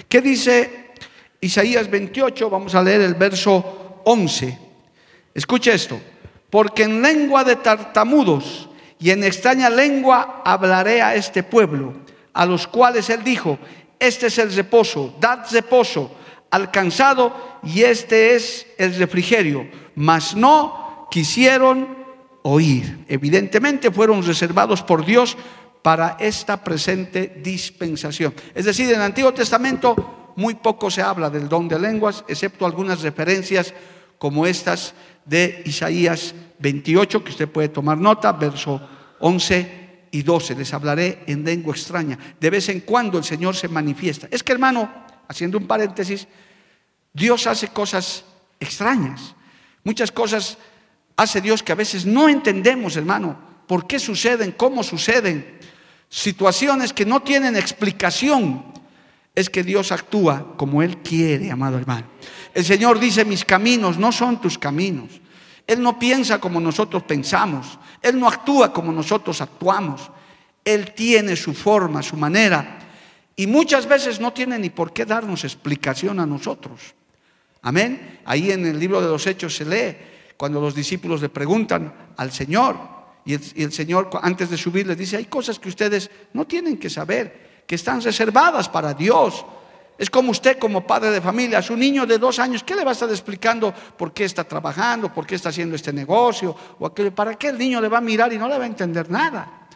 ¿Qué 0.09 0.23
dice 0.23 0.84
Isaías 1.45 1.91
28? 1.91 2.49
Vamos 2.49 2.75
a 2.75 2.83
leer 2.83 3.03
el 3.03 3.15
verso 3.15 4.01
11. 4.05 4.59
Escuche 5.35 5.75
esto, 5.75 6.01
porque 6.49 6.85
en 6.85 7.03
lengua 7.03 7.45
de 7.45 7.57
tartamudos 7.57 8.71
y 8.99 9.11
en 9.11 9.23
extraña 9.25 9.69
lengua 9.69 10.41
hablaré 10.43 11.03
a 11.03 11.15
este 11.15 11.43
pueblo, 11.43 11.93
a 12.33 12.47
los 12.47 12.67
cuales 12.67 13.11
él 13.11 13.23
dijo, 13.23 13.59
este 13.99 14.29
es 14.29 14.39
el 14.39 14.55
reposo, 14.55 15.15
dad 15.21 15.45
reposo 15.51 16.13
alcanzado 16.51 17.61
y 17.63 17.83
este 17.83 18.35
es 18.35 18.67
el 18.79 18.95
refrigerio, 18.95 19.69
mas 19.97 20.35
no 20.35 21.09
quisieron 21.11 22.07
oír. 22.43 23.05
Evidentemente 23.07 23.91
fueron 23.91 24.25
reservados 24.25 24.83
por 24.83 25.05
Dios 25.05 25.37
para 25.83 26.17
esta 26.19 26.65
presente 26.65 27.41
dispensación. 27.43 28.33
Es 28.55 28.65
decir, 28.65 28.89
en 28.89 28.97
el 28.97 29.03
Antiguo 29.03 29.35
Testamento 29.35 30.24
muy 30.37 30.55
poco 30.55 30.91
se 30.91 31.03
habla 31.03 31.31
del 31.31 31.49
don 31.49 31.69
de 31.69 31.79
lenguas, 31.79 32.25
excepto 32.29 32.67
algunas 32.67 33.03
referencias 33.03 33.75
como 34.19 34.47
estas 34.47 34.95
de 35.25 35.63
Isaías 35.65 36.35
28, 36.59 37.25
que 37.25 37.31
usted 37.31 37.49
puede 37.49 37.69
tomar 37.69 37.99
nota, 37.99 38.33
verso 38.33 38.81
11 39.21 39.85
y 40.11 40.23
12. 40.23 40.55
Les 40.55 40.73
hablaré 40.73 41.25
en 41.27 41.45
lengua 41.45 41.75
extraña. 41.75 42.19
De 42.41 42.51
vez 42.51 42.69
en 42.69 42.81
cuando 42.81 43.19
el 43.19 43.25
Señor 43.25 43.57
se 43.57 43.69
manifiesta. 43.69 44.29
Es 44.31 44.43
que 44.43 44.53
hermano, 44.53 44.93
haciendo 45.29 45.59
un 45.59 45.67
paréntesis, 45.67 46.27
Dios 47.13 47.47
hace 47.47 47.69
cosas 47.69 48.25
extrañas. 48.61 49.35
Muchas 49.83 50.11
cosas 50.11 50.59
hace 51.17 51.41
Dios 51.41 51.63
que 51.63 51.73
a 51.73 51.77
veces 51.77 52.07
no 52.07 52.29
entendemos, 52.29 52.97
hermano, 52.97 53.39
por 53.67 53.87
qué 53.87 53.99
suceden, 53.99 54.53
cómo 54.53 54.83
suceden. 54.83 55.59
Situaciones 56.09 56.93
que 56.93 57.07
no 57.07 57.23
tienen 57.23 57.57
explicación. 57.57 58.74
Es 59.35 59.51
que 59.51 59.63
Dios 59.63 59.91
actúa 59.93 60.55
como 60.57 60.83
Él 60.83 60.99
quiere, 60.99 61.51
amado 61.51 61.79
hermano. 61.79 62.07
El 62.53 62.65
Señor 62.65 63.01
dice, 63.01 63.25
mis 63.25 63.45
caminos 63.45 63.99
no 63.99 64.13
son 64.13 64.41
tus 64.41 64.59
caminos. 64.59 65.21
Él 65.67 65.83
no 65.83 65.99
piensa 65.99 66.39
como 66.39 66.61
nosotros 66.61 67.03
pensamos. 67.03 67.79
Él 68.01 68.19
no 68.19 68.29
actúa 68.29 68.73
como 68.73 68.93
nosotros 68.93 69.41
actuamos. 69.41 70.11
Él 70.65 70.93
tiene 70.95 71.37
su 71.37 71.53
forma, 71.55 72.03
su 72.03 72.17
manera. 72.17 72.79
Y 73.37 73.47
muchas 73.47 73.87
veces 73.87 74.21
no 74.21 74.33
tiene 74.33 74.59
ni 74.59 74.71
por 74.71 74.93
qué 74.93 75.05
darnos 75.05 75.45
explicación 75.45 76.21
a 76.21 76.27
nosotros. 76.27 76.95
Amén. 77.63 78.21
Ahí 78.25 78.53
en 78.53 78.67
el 78.67 78.79
libro 78.79 79.01
de 79.01 79.09
los 79.09 79.27
Hechos 79.27 79.57
se 79.57 79.65
lee 79.65 79.97
cuando 80.37 80.61
los 80.61 80.75
discípulos 80.75 81.23
le 81.23 81.29
preguntan 81.29 82.13
al 82.17 82.33
Señor 82.33 82.77
Y 83.25 83.35
el, 83.35 83.73
Señor 83.73 84.11
antes 84.23 84.51
de 84.51 84.59
subir 84.59 84.87
les 84.87 84.99
dice, 84.99 85.17
hay 85.17 85.25
cosas 85.25 85.59
que 85.59 85.71
ustedes 85.71 86.11
no 86.35 86.47
tienen 86.47 86.77
que 86.77 86.91
saber, 86.91 87.54
que 87.67 87.75
están 87.75 88.01
reservadas 88.01 88.69
para 88.69 88.95
Dios. 88.95 89.45
Es 89.97 90.11
como 90.11 90.33
usted 90.33 90.59
como 90.59 90.85
padre 90.87 91.11
de 91.11 91.21
familia, 91.21 91.63
su 91.63 91.77
niño 91.77 92.05
de 92.05 92.19
dos 92.19 92.39
años, 92.39 92.65
¿qué 92.65 92.75
le 92.75 92.85
va 92.85 92.91
a 92.91 92.93
estar 92.93 93.09
explicando 93.09 93.73
por 93.97 94.13
qué 94.13 94.25
está 94.25 94.43
trabajando, 94.43 95.13
por 95.13 95.27
qué 95.27 95.37
está 95.37 95.51
haciendo 95.51 95.77
este 95.77 95.93
negocio? 95.93 96.55
O 96.79 96.87
aquello? 96.87 97.15
¿Para 97.15 97.35
qué 97.35 97.49
el 97.49 97.59
niño 97.59 97.81
le 97.81 97.89
va 97.89 97.99
a 97.99 98.01
mirar 98.01 98.33
y 98.33 98.39
no 98.39 98.49
le 98.49 98.59
va 98.59 98.65
a 98.65 98.67
entender 98.67 99.09
nada? 99.09 99.69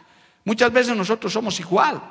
Muchas 0.43 0.73
veces 0.73 0.95
nosotros 0.95 1.31
somos 1.31 1.57
igual. 1.59 2.01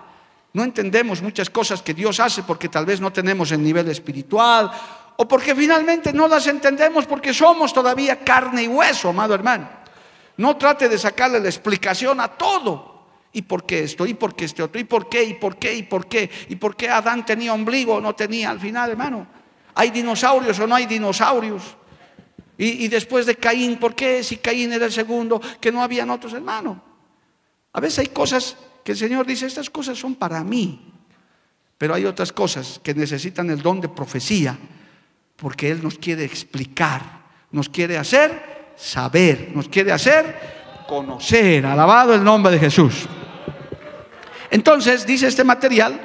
No 0.55 0.65
entendemos 0.65 1.21
muchas 1.21 1.51
cosas 1.51 1.83
que 1.83 1.93
Dios 1.93 2.19
hace 2.21 2.43
porque 2.43 2.69
tal 2.69 2.87
vez 2.87 3.01
no 3.01 3.13
tenemos 3.13 3.53
el 3.53 3.63
nivel 3.63 3.89
espiritual 3.89 4.71
o 5.17 5.29
porque 5.29 5.55
finalmente 5.55 6.13
no 6.13 6.29
las 6.29 6.47
entendemos 6.47 7.05
porque 7.05 7.35
somos 7.35 7.75
todavía 7.75 8.21
carne 8.21 8.63
y 8.63 8.69
hueso, 8.69 9.11
amado 9.11 9.35
hermano. 9.35 9.69
No 10.39 10.57
trate 10.57 10.89
de 10.89 10.97
sacarle 10.97 11.41
la 11.41 11.49
explicación 11.49 12.21
a 12.21 12.29
todo. 12.29 12.88
¿Y 13.33 13.43
por 13.43 13.65
qué 13.65 13.85
esto? 13.85 14.07
¿Y 14.07 14.15
por 14.15 14.35
qué 14.35 14.47
este 14.47 14.63
otro? 14.63 14.81
¿Y 14.81 14.85
por 14.85 15.09
qué? 15.09 15.23
¿Y 15.25 15.35
por 15.35 15.57
qué? 15.59 15.75
¿Y 15.75 15.83
por 15.83 16.07
qué? 16.07 16.31
¿Y 16.49 16.57
por 16.57 16.77
qué 16.77 16.89
Adán 16.89 17.25
tenía 17.27 17.53
ombligo 17.53 17.97
o 17.97 18.01
no 18.01 18.15
tenía 18.15 18.51
al 18.51 18.61
final, 18.61 18.91
hermano? 18.91 19.27
¿Hay 19.75 19.91
dinosaurios 19.91 20.59
o 20.59 20.67
no 20.67 20.75
hay 20.75 20.87
dinosaurios? 20.87 21.77
Y, 22.61 22.89
después 22.89 23.25
de 23.25 23.37
Caín, 23.37 23.77
¿por 23.77 23.95
qué 23.95 24.25
si 24.25 24.39
Caín 24.39 24.73
era 24.73 24.87
el 24.87 24.93
segundo, 24.93 25.41
que 25.61 25.71
no 25.71 25.81
habían 25.81 26.11
otros 26.11 26.33
hermanos? 26.33 26.77
A 27.73 27.79
veces 27.79 28.01
hay 28.01 28.09
cosas 28.09 28.57
que 28.83 28.93
el 28.93 28.99
Señor 28.99 29.27
dice, 29.27 29.47
estas 29.47 29.71
cosas 29.71 29.97
son 29.97 30.17
para 30.17 30.43
mí, 30.43 30.93
pero 31.77 31.95
hay 31.95 32.05
otras 32.05 32.33
cosas 32.33 32.81
que 32.83 32.95
necesitan 32.95 33.49
el 33.51 33.63
don 33.63 33.81
de 33.81 33.89
profecía, 33.89 34.59
porque 35.37 35.71
Él 35.71 35.81
nos 35.85 35.99
quiere 35.99 36.25
explicar, 36.25 37.27
nos 37.53 37.69
quiere 37.69 37.97
hacer 37.97 38.73
saber, 38.77 39.51
nos 39.55 39.69
quiere 39.69 39.93
hacer 39.93 40.85
conocer. 40.89 41.67
Alabado 41.67 42.15
el 42.15 42.25
nombre 42.25 42.53
de 42.53 42.59
Jesús. 42.59 43.09
Entonces, 44.51 45.07
dice 45.07 45.29
este 45.29 45.45
material, 45.45 46.01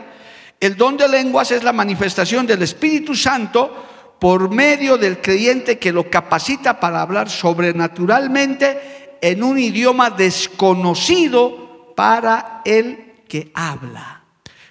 el 0.59 0.75
don 0.75 0.97
de 0.97 1.07
lenguas 1.07 1.51
es 1.51 1.63
la 1.63 1.73
manifestación 1.73 2.45
del 2.47 2.61
Espíritu 2.61 3.15
Santo 3.15 4.15
por 4.19 4.49
medio 4.49 4.97
del 4.97 5.19
creyente 5.19 5.77
que 5.77 5.91
lo 5.91 6.09
capacita 6.09 6.79
para 6.79 7.01
hablar 7.01 7.29
sobrenaturalmente 7.29 9.17
en 9.21 9.43
un 9.43 9.59
idioma 9.59 10.09
desconocido 10.09 11.93
para 11.95 12.61
el 12.65 13.13
que 13.27 13.51
habla. 13.53 14.21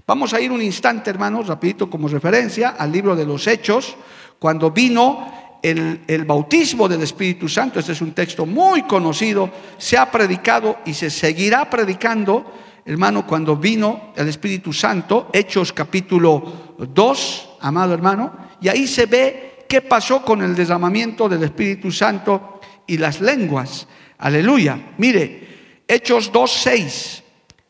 Vamos 0.06 0.34
a 0.34 0.40
ir 0.40 0.50
un 0.50 0.62
instante, 0.62 1.10
hermanos, 1.10 1.46
rapidito 1.46 1.88
como 1.88 2.08
referencia 2.08 2.70
al 2.70 2.90
libro 2.90 3.14
de 3.14 3.24
los 3.24 3.46
Hechos, 3.46 3.96
cuando 4.38 4.70
vino 4.70 5.58
el, 5.62 6.24
bautismo 6.26 6.88
del 6.88 7.02
Espíritu 7.02 7.48
Santo, 7.48 7.78
este 7.78 7.92
es 7.92 8.00
un 8.00 8.12
texto 8.12 8.44
muy 8.44 8.82
conocido, 8.82 9.48
se 9.78 9.96
ha 9.96 10.10
predicado 10.10 10.78
y 10.84 10.94
se 10.94 11.08
seguirá 11.10 11.70
predicando, 11.70 12.52
hermano, 12.84 13.26
cuando 13.26 13.56
vino 13.56 14.12
el 14.16 14.28
Espíritu 14.28 14.72
Santo, 14.72 15.30
Hechos 15.32 15.72
capítulo 15.72 16.76
2, 16.78 17.48
amado 17.60 17.94
hermano, 17.94 18.36
y 18.60 18.68
ahí 18.68 18.86
se 18.86 19.06
ve 19.06 19.64
qué 19.68 19.80
pasó 19.80 20.22
con 20.22 20.42
el 20.42 20.54
derramamiento 20.54 21.28
del 21.28 21.42
Espíritu 21.44 21.90
Santo 21.90 22.60
y 22.86 22.98
las 22.98 23.20
lenguas. 23.20 23.86
Aleluya. 24.18 24.94
Mire, 24.98 25.82
Hechos 25.88 26.30
2, 26.32 26.50
6. 26.50 27.22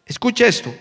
Escuche 0.06 0.46
esto. 0.46 0.74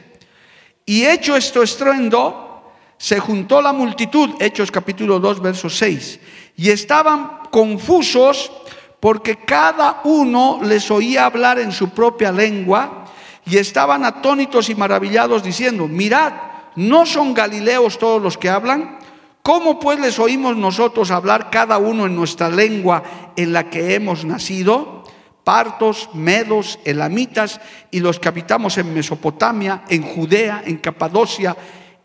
Y 0.85 1.05
hecho 1.05 1.35
esto 1.35 1.63
estruendo, 1.63 2.73
se 2.97 3.19
juntó 3.19 3.61
la 3.61 3.73
multitud, 3.73 4.31
Hechos 4.39 4.71
capítulo 4.71 5.19
2, 5.19 5.41
verso 5.41 5.69
6 5.69 6.19
y 6.61 6.69
estaban 6.69 7.39
confusos 7.49 8.51
porque 8.99 9.37
cada 9.37 10.01
uno 10.03 10.59
les 10.63 10.91
oía 10.91 11.25
hablar 11.25 11.57
en 11.57 11.71
su 11.71 11.89
propia 11.89 12.31
lengua 12.31 13.00
y 13.45 13.57
estaban 13.57 14.05
atónitos 14.05 14.69
y 14.69 14.75
maravillados 14.75 15.43
diciendo, 15.43 15.87
mirad, 15.87 16.33
¿no 16.75 17.05
son 17.05 17.33
galileos 17.33 17.97
todos 17.97 18.21
los 18.21 18.37
que 18.37 18.49
hablan? 18.49 18.99
¿Cómo 19.41 19.79
pues 19.79 19.99
les 19.99 20.19
oímos 20.19 20.55
nosotros 20.55 21.09
hablar 21.09 21.49
cada 21.49 21.77
uno 21.77 22.05
en 22.05 22.15
nuestra 22.15 22.49
lengua 22.49 23.03
en 23.35 23.53
la 23.53 23.69
que 23.69 23.95
hemos 23.95 24.23
nacido? 24.23 25.03
Partos, 25.43 26.09
medos, 26.13 26.77
elamitas 26.85 27.59
y 27.89 27.99
los 27.99 28.19
que 28.19 28.27
habitamos 28.27 28.77
en 28.77 28.93
Mesopotamia, 28.93 29.83
en 29.89 30.03
Judea, 30.03 30.61
en 30.65 30.77
Capadocia, 30.77 31.57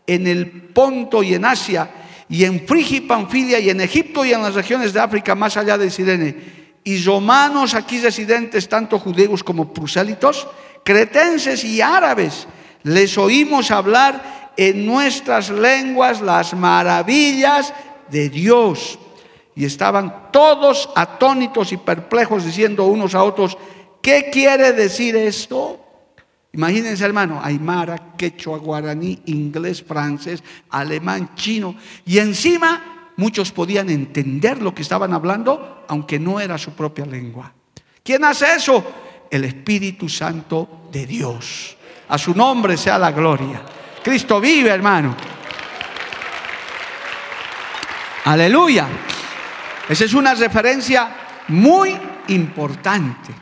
en 0.07 0.25
el 0.25 0.49
Ponto 0.49 1.21
y 1.21 1.35
en 1.35 1.45
Asia 1.45 1.91
y 2.29 2.43
en 2.43 2.65
Frigia 2.65 2.97
y 2.97 3.01
Panfilia 3.01 3.59
y 3.59 3.69
en 3.69 3.81
Egipto 3.81 4.25
y 4.25 4.33
en 4.33 4.41
las 4.41 4.55
regiones 4.55 4.93
de 4.93 4.99
África 4.99 5.35
más 5.35 5.55
allá 5.57 5.77
de 5.77 5.91
Sirene, 5.91 6.57
y 6.83 7.03
romanos 7.03 7.73
aquí 7.73 7.99
residentes, 7.99 8.69
tanto 8.69 8.97
judíos 8.99 9.43
como 9.43 9.73
prosélitos, 9.73 10.47
cretenses 10.87 11.65
y 11.65 11.81
árabes, 11.81 12.47
les 12.83 13.17
oímos 13.17 13.71
hablar 13.71 14.53
en 14.55 14.85
nuestras 14.85 15.49
lenguas 15.49 16.21
las 16.21 16.53
maravillas 16.53 17.73
de 18.09 18.29
Dios. 18.29 18.97
Y 19.53 19.65
estaban 19.65 20.31
todos 20.31 20.89
atónitos 20.95 21.73
y 21.73 21.77
perplejos 21.77 22.45
diciendo 22.45 22.85
unos 22.85 23.15
a 23.15 23.23
otros, 23.23 23.57
¿qué 24.01 24.29
quiere 24.31 24.71
decir 24.71 25.17
esto? 25.17 25.77
Imagínense, 26.53 27.03
hermano, 27.03 27.41
aymara, 27.43 28.13
quechua, 28.17 28.57
guaraní, 28.57 29.21
inglés, 29.25 29.83
francés, 29.83 30.41
alemán, 30.69 31.35
chino. 31.35 31.75
Y 32.05 32.19
encima 32.19 33.11
muchos 33.17 33.51
podían 33.51 33.89
entender 33.89 34.61
lo 34.61 34.73
que 34.73 34.83
estaban 34.83 35.13
hablando, 35.13 35.83
aunque 35.89 36.17
no 36.17 36.39
era 36.39 36.57
su 36.57 36.71
propia 36.71 37.05
lengua. 37.05 37.51
¿Quién 38.03 38.23
hace 38.23 38.55
eso? 38.55 38.85
El 39.29 39.45
Espíritu 39.45 40.09
Santo 40.09 40.87
de 40.91 41.05
Dios. 41.05 41.75
A 42.09 42.17
su 42.17 42.33
nombre 42.33 42.77
sea 42.77 42.97
la 42.97 43.11
gloria. 43.11 43.61
Cristo 44.03 44.39
vive, 44.39 44.69
hermano. 44.69 45.15
Aleluya. 48.25 48.87
Esa 49.87 50.05
es 50.05 50.13
una 50.13 50.33
referencia 50.33 51.09
muy 51.49 51.97
importante. 52.27 53.33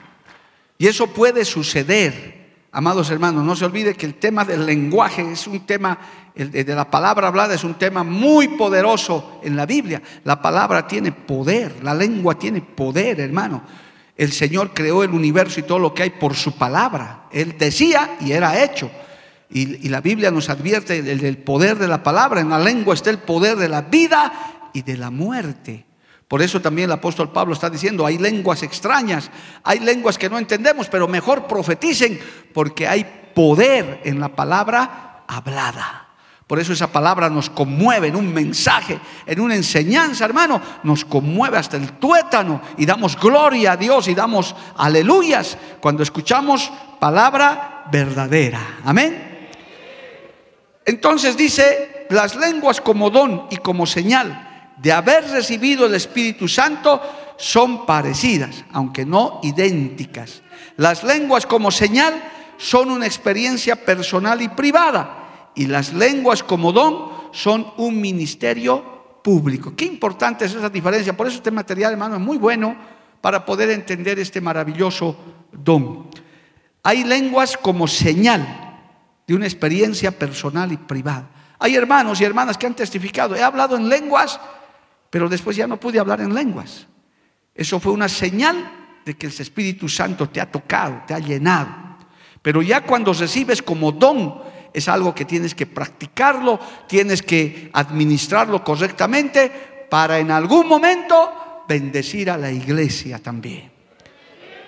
Y 0.78 0.88
eso 0.88 1.08
puede 1.08 1.46
suceder 1.46 2.36
Amados 2.76 3.10
hermanos, 3.10 3.46
no 3.46 3.56
se 3.56 3.64
olvide 3.64 3.94
que 3.94 4.06
el 4.06 4.16
tema 4.16 4.44
del 4.44 4.66
lenguaje 4.66 5.22
es 5.32 5.48
un 5.48 5.62
tema, 5.62 5.98
el 6.36 6.52
de 6.52 6.76
la 6.76 6.92
palabra 6.92 7.30
hablada 7.30 7.54
es 7.54 7.64
un 7.64 7.76
tema 7.76 8.04
muy 8.04 8.50
poderoso 8.50 9.40
en 9.42 9.56
la 9.56 9.66
Biblia. 9.66 10.02
La 10.26 10.42
palabra 10.42 10.86
tiene 10.86 11.14
poder, 11.14 11.82
la 11.82 11.94
lengua 11.94 12.38
tiene 12.38 12.60
poder, 12.60 13.22
hermano. 13.22 13.64
El 14.16 14.32
Señor 14.32 14.74
creó 14.74 15.04
el 15.04 15.12
universo 15.12 15.60
y 15.60 15.64
todo 15.64 15.80
lo 15.80 15.94
que 15.94 16.04
hay 16.04 16.10
por 16.12 16.36
su 16.36 16.58
palabra. 16.58 17.26
Él 17.32 17.58
decía 17.58 18.18
y 18.22 18.32
era 18.32 18.64
hecho. 18.64 18.90
Y, 19.50 19.90
la 19.90 20.02
Biblia 20.02 20.32
nos 20.32 20.50
advierte 20.50 21.02
del 21.02 21.38
poder 21.38 21.78
de 21.78 21.88
la 21.88 22.02
palabra. 22.04 22.42
En 22.42 22.50
la 22.50 22.60
lengua 22.60 22.94
está 22.94 23.10
el 23.10 23.20
poder 23.20 23.58
de 23.58 23.70
la 23.70 23.82
vida 23.82 24.70
y 24.74 24.82
de 24.82 24.98
la 24.98 25.12
muerte. 25.12 25.86
Por 26.28 26.42
eso 26.42 26.60
también 26.60 26.90
el 26.90 26.94
apóstol 26.94 27.32
Pablo 27.32 27.54
está 27.54 27.70
diciendo, 27.70 28.06
hay 28.06 28.18
lenguas 28.18 28.64
extrañas, 28.64 29.30
hay 29.64 29.80
lenguas 29.80 30.18
que 30.18 30.30
no 30.30 30.40
entendemos, 30.40 30.88
pero 30.88 31.08
mejor 31.08 31.48
profeticen 31.48 32.20
porque 32.54 32.88
hay 32.88 33.06
poder 33.36 34.02
en 34.06 34.20
la 34.20 34.30
palabra 34.30 35.24
hablada. 35.28 36.05
Por 36.48 36.60
eso 36.60 36.74
esa 36.74 36.92
palabra 36.92 37.28
nos 37.28 37.50
conmueve 37.50 38.10
en 38.10 38.16
un 38.16 38.32
mensaje, 38.32 39.00
en 39.26 39.40
una 39.40 39.56
enseñanza, 39.56 40.26
hermano, 40.26 40.62
nos 40.84 41.04
conmueve 41.04 41.58
hasta 41.58 41.76
el 41.76 41.94
tuétano 41.94 42.62
y 42.78 42.86
damos 42.86 43.20
gloria 43.20 43.72
a 43.72 43.78
Dios 43.78 44.08
y 44.08 44.14
damos 44.14 44.56
aleluyas 44.78 45.58
cuando 45.82 46.04
escuchamos 46.04 46.72
palabra 47.00 47.86
verdadera. 47.92 48.80
Amén. 48.86 49.50
Entonces 50.86 51.36
dice, 51.36 52.06
las 52.12 52.36
lenguas 52.36 52.80
como 52.80 53.10
don 53.10 53.48
y 53.50 53.58
como 53.58 53.88
señal 53.88 54.70
de 54.78 54.92
haber 54.92 55.28
recibido 55.32 55.88
el 55.88 55.96
Espíritu 55.96 56.48
Santo 56.48 57.02
son 57.38 57.88
parecidas, 57.88 58.66
aunque 58.72 59.04
no 59.04 59.40
idénticas. 59.42 60.44
Las 60.78 61.04
lenguas 61.04 61.48
como 61.48 61.72
señal 61.72 62.14
son 62.58 62.92
una 62.92 63.08
experiencia 63.08 63.76
personal 63.84 64.44
y 64.44 64.50
privada 64.50 65.25
y 65.56 65.68
las 65.68 65.94
lenguas 65.94 66.44
como 66.44 66.72
don 66.72 67.10
son 67.32 67.68
un 67.78 68.00
ministerio 68.00 69.20
público. 69.24 69.74
Qué 69.76 69.86
importante 69.86 70.46
es 70.46 70.54
esa 70.54 70.70
diferencia. 70.70 71.16
Por 71.16 71.28
eso 71.28 71.38
este 71.38 71.52
material, 71.52 71.94
hermano, 71.94 72.16
es 72.16 72.22
muy 72.22 72.38
bueno 72.38 72.76
para 73.22 73.46
poder 73.46 73.70
entender 73.72 74.20
este 74.20 74.42
maravilloso 74.42 75.18
don. 75.52 76.10
Hay 76.84 77.04
lenguas 77.04 77.58
como 77.58 77.88
señal 77.88 78.82
de 79.26 79.34
una 79.34 79.46
experiencia 79.46 80.12
personal 80.12 80.72
y 80.72 80.78
privada. 80.78 81.30
Hay 81.58 81.76
hermanos 81.76 82.22
y 82.22 82.24
hermanas 82.24 82.58
que 82.58 82.68
han 82.68 82.76
testificado, 82.76 83.36
he 83.36 83.42
hablado 83.42 83.76
en 83.78 83.90
lenguas 83.90 84.40
pero 85.16 85.30
después 85.30 85.56
ya 85.56 85.66
no 85.66 85.80
pude 85.80 85.98
hablar 85.98 86.20
en 86.20 86.34
lenguas. 86.34 86.88
Eso 87.54 87.80
fue 87.80 87.94
una 87.94 88.10
señal 88.10 88.70
de 89.06 89.16
que 89.16 89.28
el 89.28 89.32
Espíritu 89.32 89.88
Santo 89.88 90.28
te 90.28 90.42
ha 90.42 90.52
tocado, 90.52 91.04
te 91.08 91.14
ha 91.14 91.20
llenado. 91.20 91.70
Pero 92.42 92.62
ya 92.62 92.82
cuando 92.82 93.14
recibes 93.14 93.62
como 93.62 93.94
don, 93.94 94.42
es 94.76 94.90
algo 94.90 95.16
que 95.16 95.24
tienes 95.24 95.56
que 95.56 95.66
practicarlo, 95.66 96.60
tienes 96.86 97.22
que 97.22 97.70
administrarlo 97.72 98.62
correctamente 98.62 99.50
para 99.90 100.20
en 100.20 100.32
algún 100.32 100.68
momento 100.68 101.64
bendecir 101.66 102.30
a 102.30 102.38
la 102.38 102.52
iglesia 102.52 103.20
también. 103.20 103.72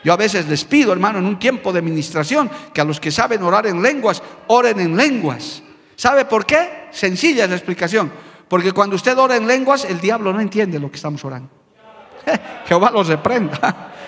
Yo 0.05 0.13
a 0.13 0.17
veces 0.17 0.47
les 0.47 0.63
pido, 0.63 0.93
hermano, 0.93 1.19
en 1.19 1.25
un 1.25 1.37
tiempo 1.37 1.73
de 1.73 1.79
administración, 1.79 2.49
que 2.73 2.79
a 2.79 2.85
los 2.85 3.01
que 3.01 3.11
saben 3.11 3.43
orar 3.43 3.67
en 3.67 3.81
lenguas, 3.81 4.23
oren 4.47 4.79
en 4.79 4.95
lenguas. 4.95 5.61
¿Sabe 5.97 6.23
por 6.23 6.45
qué? 6.45 6.87
Sencilla 6.91 7.43
es 7.43 7.49
la 7.49 7.57
explicación. 7.57 8.09
Porque 8.47 8.71
cuando 8.71 8.95
usted 8.95 9.17
ora 9.17 9.35
en 9.35 9.45
lenguas, 9.45 9.83
el 9.83 9.99
diablo 9.99 10.31
no 10.31 10.39
entiende 10.39 10.79
lo 10.79 10.89
que 10.89 10.95
estamos 10.95 11.25
orando. 11.25 11.49
Jehová 12.67 12.91
los 12.91 13.07
reprenda. 13.07 13.93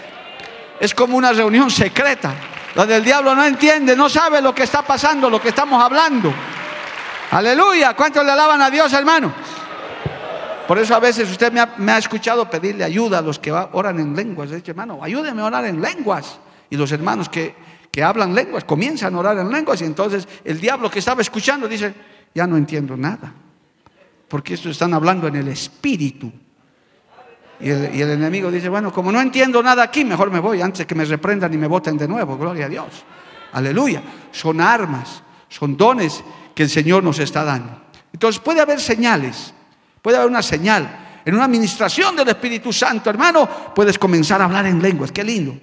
Es 0.80 0.96
como 0.96 1.18
una 1.18 1.34
reunión 1.34 1.70
secreta, 1.70 2.34
donde 2.76 2.96
el 2.96 3.04
diablo 3.04 3.36
no 3.36 3.46
entiende, 3.46 3.96
no 3.96 4.10
sabe 4.10 4.42
lo 4.42 4.54
que 4.54 4.64
está 4.64 4.82
pasando, 4.82 5.30
lo 5.30 5.42
que 5.42 5.50
estamos 5.50 5.84
hablando. 5.84 6.34
Aleluya. 7.32 7.96
¿Cuántos 7.96 8.26
le 8.26 8.32
alaban 8.32 8.62
a 8.62 8.70
Dios, 8.70 8.92
hermano? 8.94 9.34
Por 10.68 10.78
eso 10.78 10.96
a 10.96 11.00
veces 11.00 11.30
usted 11.30 11.52
me 11.52 11.92
ha, 11.92 11.98
escuchado 11.98 12.48
pedirle 12.50 12.84
ayuda 12.84 13.20
a 13.20 13.22
los 13.22 13.40
que 13.40 13.52
oran 13.52 14.00
en 14.00 14.16
lenguas. 14.16 14.52
Dice, 14.52 14.72
hermano, 14.72 15.00
ayúdeme 15.02 15.42
a 15.42 15.46
orar 15.46 15.66
en 15.66 15.82
lenguas. 15.82 16.40
Y 16.70 16.78
los 16.78 16.92
hermanos 16.92 17.28
que, 17.28 17.56
que 17.92 18.04
hablan 18.04 18.36
lenguas 18.36 18.66
comienzan 18.66 19.16
a 19.16 19.20
orar 19.20 19.38
en 19.40 19.50
lenguas. 19.50 19.82
Y 19.82 19.86
entonces 19.86 20.28
el 20.44 20.60
diablo 20.60 20.90
que 20.90 21.00
estaba 21.00 21.22
escuchando 21.22 21.68
dice, 21.68 21.94
ya 22.36 22.46
no 22.46 22.56
entiendo 22.56 22.96
nada. 22.96 23.34
Porque 24.28 24.54
esto 24.54 24.70
están 24.70 24.94
hablando 24.94 25.28
en 25.28 25.38
el 25.38 25.48
espíritu. 25.48 26.32
Y 27.60 27.70
el, 27.70 27.96
y 27.96 28.02
enemigo 28.02 28.52
dice, 28.52 28.70
bueno, 28.70 28.92
como 28.92 29.12
no 29.12 29.20
entiendo 29.20 29.62
nada 29.62 29.84
aquí, 29.84 30.06
mejor 30.06 30.32
me 30.32 30.40
voy 30.40 30.62
antes 30.62 30.86
que 30.86 30.96
me 30.96 31.06
reprendan 31.06 31.54
y 31.54 31.58
me 31.58 31.68
voten 31.68 31.98
de 31.98 32.08
nuevo. 32.08 32.38
Gloria 32.38 32.66
a 32.66 32.70
Dios. 32.70 33.04
Aleluya. 33.54 34.02
Son 34.32 34.62
armas, 34.62 35.24
son 35.50 35.76
dones 35.76 36.24
que 36.56 36.64
el 36.64 36.70
Señor 36.70 37.04
nos 37.04 37.20
está 37.20 37.44
dando. 37.44 37.82
Entonces 38.14 38.42
puede 38.42 38.62
haber 38.62 38.80
señales 38.80 39.54
Puede 40.02 40.18
haber 40.18 40.30
una 40.30 40.42
señal. 40.42 41.22
En 41.26 41.36
una 41.36 41.46
administración 41.46 42.16
del 42.16 42.30
Espíritu 42.30 42.72
Santo, 42.72 43.10
hermano, 43.10 43.48
puedes 43.76 44.00
comenzar 44.00 44.42
a 44.42 44.46
hablar 44.46 44.66
en 44.66 44.82
lenguas. 44.82 45.12
Qué 45.12 45.24
lindo. 45.24 45.58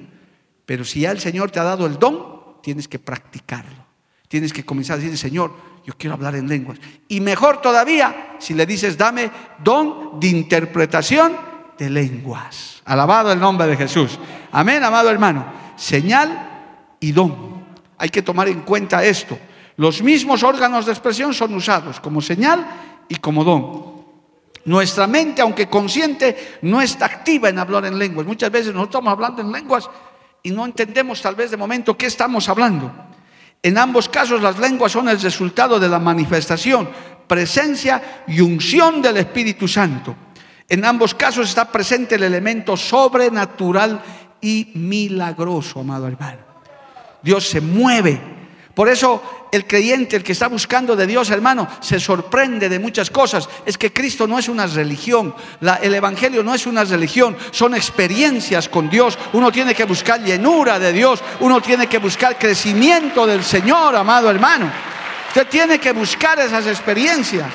Pero 0.65 0.85
si 0.85 1.01
ya 1.01 1.11
el 1.11 1.21
Señor 1.21 1.51
te 1.51 1.59
ha 1.59 1.65
dado 1.65 1.87
el 1.87 1.99
don, 1.99 2.61
tienes 2.63 2.89
que 2.89 2.99
practicarlo. 2.99 3.87
Tienes 4.29 4.53
que 4.53 4.65
comenzar 4.65 4.99
a 4.99 5.01
decir, 5.01 5.17
Señor, 5.17 5.53
yo 5.85 5.95
quiero 5.97 6.15
hablar 6.15 6.37
en 6.37 6.49
lenguas. 6.49 6.79
Y 7.09 7.21
mejor 7.21 7.61
todavía, 7.63 8.37
si 8.39 8.55
le 8.55 8.67
dices, 8.67 8.99
dame 8.99 9.31
don 9.63 10.21
de 10.21 10.29
interpretación 10.29 11.37
de 11.79 11.91
lenguas. 11.91 12.83
Alabado 12.85 13.33
el 13.33 13.41
nombre 13.41 13.67
de 13.67 13.77
Jesús. 13.77 14.19
Amén, 14.53 14.83
amado 14.83 15.11
hermano. 15.11 15.47
Señal 15.77 16.97
y 17.01 17.13
don. 17.13 17.65
Hay 17.99 18.09
que 18.09 18.23
tomar 18.23 18.49
en 18.49 18.61
cuenta 18.61 19.05
esto. 19.05 19.39
Los 19.77 20.03
mismos 20.03 20.43
órganos 20.43 20.87
de 20.87 20.93
expresión 20.93 21.35
son 21.35 21.55
usados 21.55 22.01
como 22.01 22.21
señal 22.21 22.67
y 23.09 23.17
como 23.17 23.45
don. 23.45 23.97
Nuestra 24.65 25.07
mente, 25.07 25.43
aunque 25.43 25.69
consciente, 25.69 26.59
no 26.63 26.81
está 26.81 27.07
activa 27.07 27.49
en 27.49 27.59
hablar 27.59 27.85
en 27.87 27.99
lenguas. 27.99 28.27
Muchas 28.27 28.51
veces 28.51 28.75
nosotros 28.75 28.97
estamos 28.97 29.13
hablando 29.13 29.43
en 29.43 29.53
lenguas 29.53 29.89
y 30.43 30.51
no 30.51 30.65
entendemos 30.65 31.23
tal 31.23 31.35
vez 31.35 31.51
de 31.51 31.57
momento 31.57 31.97
qué 31.97 32.07
estamos 32.07 32.49
hablando. 32.49 32.91
En 33.63 33.79
ambos 33.79 34.09
casos 34.09 34.43
las 34.43 34.59
lenguas 34.59 34.93
son 34.93 35.09
el 35.09 35.21
resultado 35.21 35.79
de 35.79 35.89
la 35.89 35.99
manifestación, 35.99 36.89
presencia 37.27 38.23
y 38.27 38.41
unción 38.41 39.03
del 39.03 39.19
Espíritu 39.19 39.69
Santo. 39.69 40.15
En 40.69 40.85
ambos 40.85 41.15
casos 41.15 41.49
está 41.49 41.71
presente 41.71 42.17
el 42.17 42.25
elemento 42.25 42.77
sobrenatural 42.77 44.03
y 44.41 44.73
milagroso, 44.75 45.81
amado 45.81 46.09
hermano. 46.09 46.39
Dios 47.23 47.49
se 47.49 47.61
mueve 47.61 48.21
por 48.77 48.91
eso 48.91 49.49
el 49.53 49.67
creyente, 49.67 50.17
el 50.17 50.23
que 50.23 50.33
está 50.33 50.49
buscando 50.49 50.95
de 50.95 51.07
Dios, 51.07 51.31
hermano, 51.31 51.67
se 51.81 51.99
sorprende 51.99 52.69
de 52.69 52.79
muchas 52.79 53.09
cosas. 53.09 53.49
Es 53.65 53.79
que 53.79 53.91
Cristo 53.91 54.27
no 54.27 54.39
es 54.39 54.51
una 54.51 54.67
religión, 54.67 55.35
el 55.81 55.95
Evangelio 55.95 56.43
no 56.43 56.55
es 56.55 56.67
una 56.67 56.85
religión, 56.85 57.35
son 57.53 57.75
experiencias 57.75 58.69
con 58.69 58.91
Dios. 58.91 59.19
Uno 59.33 59.51
tiene 59.51 59.75
que 59.75 59.85
buscar 59.85 60.23
llenura 60.23 60.79
de 60.79 60.93
Dios, 60.93 61.23
uno 61.41 61.63
tiene 61.63 61.87
que 61.87 61.97
buscar 61.97 62.37
crecimiento 62.39 63.27
del 63.27 63.43
Señor, 63.43 63.97
amado 63.97 64.29
hermano. 64.31 64.71
Usted 65.29 65.47
tiene 65.49 65.79
que 65.79 65.93
buscar 65.93 66.39
esas 66.39 66.67
experiencias. 66.67 67.49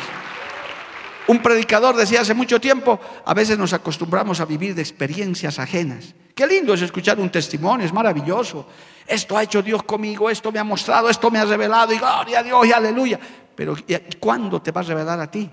Un 1.32 1.42
predicador 1.42 1.96
decía 1.96 2.20
hace 2.20 2.34
mucho 2.34 2.60
tiempo, 2.60 3.00
a 3.24 3.34
veces 3.34 3.58
nos 3.58 3.72
acostumbramos 3.72 4.42
a 4.42 4.46
vivir 4.46 4.76
de 4.76 4.82
experiencias 4.82 5.60
ajenas. 5.60 6.14
Qué 6.36 6.46
lindo 6.46 6.74
es 6.74 6.82
escuchar 6.82 7.22
un 7.22 7.30
testimonio, 7.30 7.86
es 7.86 7.94
maravilloso. 7.94 8.68
Esto 9.08 9.38
ha 9.38 9.44
hecho 9.44 9.62
Dios 9.62 9.82
conmigo, 9.84 10.30
esto 10.30 10.52
me 10.52 10.60
ha 10.60 10.66
mostrado, 10.66 11.10
esto 11.10 11.32
me 11.32 11.40
ha 11.40 11.46
revelado 11.46 11.94
y 11.94 12.00
gloria 12.00 12.40
a 12.40 12.44
Dios 12.44 12.68
y 12.68 12.74
aleluya. 12.74 13.18
Pero 13.56 13.78
¿cuándo 14.20 14.62
te 14.62 14.74
va 14.74 14.82
a 14.82 14.84
revelar 14.84 15.22
a 15.22 15.32
ti? 15.32 15.50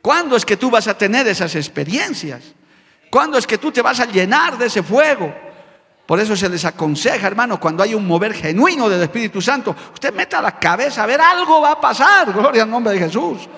¿Cuándo 0.00 0.36
es 0.36 0.46
que 0.46 0.56
tú 0.56 0.70
vas 0.70 0.86
a 0.86 0.96
tener 0.96 1.26
esas 1.26 1.56
experiencias? 1.56 2.54
¿Cuándo 3.10 3.38
es 3.38 3.46
que 3.48 3.58
tú 3.58 3.72
te 3.72 3.82
vas 3.82 3.98
a 3.98 4.06
llenar 4.06 4.56
de 4.56 4.66
ese 4.66 4.84
fuego? 4.84 5.34
Por 6.06 6.20
eso 6.20 6.36
se 6.36 6.48
les 6.48 6.64
aconseja, 6.64 7.26
hermano, 7.26 7.58
cuando 7.58 7.82
hay 7.82 7.92
un 7.92 8.06
mover 8.06 8.34
genuino 8.34 8.88
del 8.88 9.02
Espíritu 9.02 9.42
Santo, 9.42 9.74
usted 9.92 10.14
meta 10.14 10.40
la 10.40 10.60
cabeza 10.60 11.02
a 11.02 11.06
ver, 11.06 11.20
algo 11.20 11.60
va 11.60 11.72
a 11.72 11.80
pasar, 11.80 12.32
gloria 12.32 12.62
al 12.62 12.70
nombre 12.70 12.92
de 12.92 13.00
Jesús. 13.00 13.48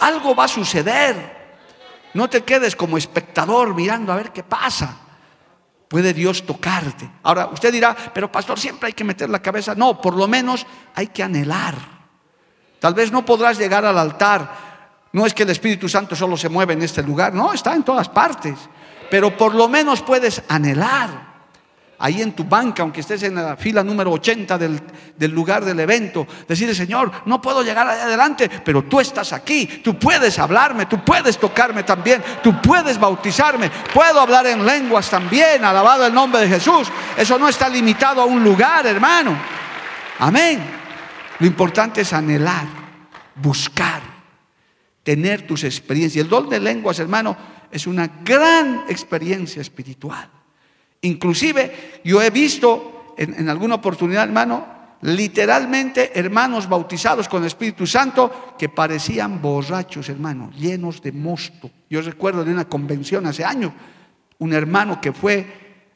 Algo 0.00 0.34
va 0.34 0.44
a 0.44 0.48
suceder. 0.48 1.36
No 2.14 2.28
te 2.28 2.42
quedes 2.44 2.74
como 2.74 2.96
espectador 2.96 3.74
mirando 3.74 4.12
a 4.12 4.16
ver 4.16 4.32
qué 4.32 4.42
pasa 4.42 5.00
puede 5.88 6.12
Dios 6.12 6.44
tocarte. 6.44 7.08
Ahora, 7.22 7.46
usted 7.52 7.72
dirá, 7.72 7.96
pero 8.12 8.30
pastor, 8.30 8.58
siempre 8.58 8.88
hay 8.88 8.92
que 8.92 9.04
meter 9.04 9.30
la 9.30 9.40
cabeza. 9.40 9.74
No, 9.74 10.00
por 10.00 10.14
lo 10.14 10.26
menos 10.26 10.66
hay 10.94 11.08
que 11.08 11.22
anhelar. 11.22 11.74
Tal 12.80 12.94
vez 12.94 13.12
no 13.12 13.24
podrás 13.24 13.58
llegar 13.58 13.84
al 13.84 13.98
altar. 13.98 14.66
No 15.12 15.24
es 15.24 15.32
que 15.32 15.44
el 15.44 15.50
Espíritu 15.50 15.88
Santo 15.88 16.14
solo 16.16 16.36
se 16.36 16.48
mueve 16.48 16.74
en 16.74 16.82
este 16.82 17.02
lugar, 17.02 17.32
no, 17.32 17.52
está 17.52 17.74
en 17.74 17.84
todas 17.84 18.08
partes. 18.08 18.58
Pero 19.10 19.36
por 19.36 19.54
lo 19.54 19.68
menos 19.68 20.02
puedes 20.02 20.42
anhelar 20.48 21.35
ahí 21.98 22.22
en 22.22 22.32
tu 22.32 22.44
banca, 22.44 22.82
aunque 22.82 23.00
estés 23.00 23.22
en 23.22 23.34
la 23.36 23.56
fila 23.56 23.82
número 23.82 24.12
80 24.12 24.58
del, 24.58 25.30
lugar 25.32 25.64
del 25.64 25.80
evento, 25.80 26.26
decirle, 26.46 26.74
Señor, 26.74 27.10
no 27.26 27.40
puedo 27.40 27.62
llegar 27.62 27.88
adelante, 27.88 28.50
pero 28.64 28.84
tú 28.84 29.00
estás 29.00 29.32
aquí, 29.32 29.80
tú 29.82 29.98
puedes 29.98 30.38
hablarme, 30.38 30.86
tú 30.86 31.04
puedes 31.04 31.38
tocarme 31.38 31.82
también, 31.82 32.22
tú 32.42 32.60
puedes 32.60 32.98
bautizarme, 32.98 33.70
puedo 33.92 34.20
hablar 34.20 34.46
en 34.46 34.64
lenguas 34.64 35.08
también, 35.08 35.64
alabado 35.64 36.06
el 36.06 36.14
nombre 36.14 36.42
de 36.42 36.48
Jesús. 36.48 36.88
Eso 37.16 37.38
no 37.38 37.48
está 37.48 37.68
limitado 37.68 38.20
a 38.20 38.26
un 38.26 38.44
lugar, 38.44 38.86
hermano. 38.86 39.36
Amén. 40.18 40.62
Lo 41.38 41.46
importante 41.46 42.02
es 42.02 42.12
anhelar, 42.12 42.66
buscar, 43.34 44.02
tener 45.02 45.46
tus 45.46 45.64
experiencias. 45.64 46.24
El 46.24 46.30
don 46.30 46.48
de 46.48 46.60
lenguas, 46.60 46.98
hermano, 46.98 47.36
es 47.70 47.86
una 47.86 48.06
gran 48.24 48.84
experiencia 48.88 49.60
espiritual. 49.60 50.35
Inclusive 51.06 52.00
yo 52.04 52.20
he 52.20 52.30
visto 52.30 53.14
en, 53.16 53.48
alguna 53.48 53.76
oportunidad, 53.76 54.24
hermano, 54.24 54.66
literalmente 55.02 56.18
hermanos 56.18 56.68
bautizados 56.68 57.28
con 57.28 57.42
el 57.42 57.46
Espíritu 57.46 57.86
Santo 57.86 58.54
que 58.58 58.68
parecían 58.68 59.40
borrachos, 59.40 60.08
hermano, 60.08 60.50
llenos 60.50 61.00
de 61.00 61.12
mosto. 61.12 61.70
Yo 61.88 62.02
recuerdo 62.02 62.44
de 62.44 62.52
una 62.52 62.64
convención 62.66 63.24
hace 63.26 63.44
años, 63.44 63.72
un 64.38 64.52
hermano 64.52 65.00
que 65.00 65.12
fue 65.12 65.46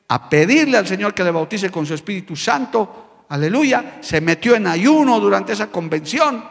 a 0.07 0.29
pedirle 0.29 0.77
al 0.77 0.87
Señor 0.87 1.13
que 1.13 1.25
le 1.25 1.31
bautice 1.33 1.71
con 1.71 1.85
su 1.85 1.95
Espíritu 1.95 2.37
Santo, 2.37 3.25
aleluya, 3.29 3.99
se 4.01 4.21
metió 4.21 4.55
en 4.55 4.69
ayuno 4.69 5.19
durante 5.19 5.55
esa 5.55 5.71
convención 5.71 6.45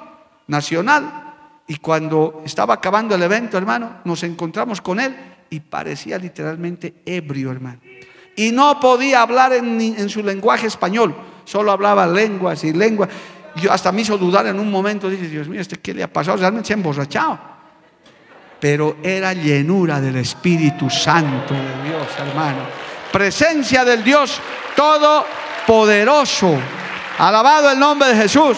nacional 0.48 1.64
y 1.66 1.78
cuando 1.78 2.42
estaba 2.46 2.74
acabando 2.74 3.16
el 3.16 3.24
evento, 3.24 3.58
hermano, 3.58 4.02
nos 4.04 4.24
encontramos 4.24 4.82
con 4.82 5.00
él 5.00 5.16
y 5.50 5.62
parecía 5.62 6.18
literalmente 6.18 6.96
ebrio, 7.06 7.52
hermano 7.52 7.89
y 8.36 8.52
no 8.52 8.80
podía 8.80 9.22
hablar 9.22 9.54
en, 9.54 10.10
su 10.10 10.24
lenguaje 10.24 10.68
español, 10.68 11.16
solo 11.46 11.72
hablaba 11.72 12.08
lenguas 12.08 12.64
y 12.64 12.74
lenguas. 12.74 13.10
Yo 13.56 13.72
hasta 13.72 13.92
me 13.92 14.02
hizo 14.02 14.18
dudar 14.18 14.48
en 14.48 14.60
un 14.60 14.72
momento, 14.72 15.10
dije, 15.10 15.28
Dios 15.28 15.48
mío, 15.48 15.60
¿este 15.60 15.78
qué 15.78 15.94
le 15.94 16.04
ha 16.04 16.12
pasado? 16.12 16.38
Realmente 16.38 16.68
se 16.68 16.74
ha 16.74 16.78
emborrachado. 16.78 17.40
Pero 18.60 18.98
era 19.04 19.34
llenura 19.34 20.00
del 20.00 20.18
Espíritu 20.18 20.90
Santo 20.90 21.54
de 21.54 21.90
Dios, 21.90 22.08
hermano. 22.18 22.62
Presencia 23.12 23.84
del 23.84 24.04
Dios 24.04 24.40
Todopoderoso. 24.76 26.58
Alabado 27.18 27.72
el 27.72 27.80
nombre 27.80 28.10
de 28.10 28.16
Jesús. 28.16 28.58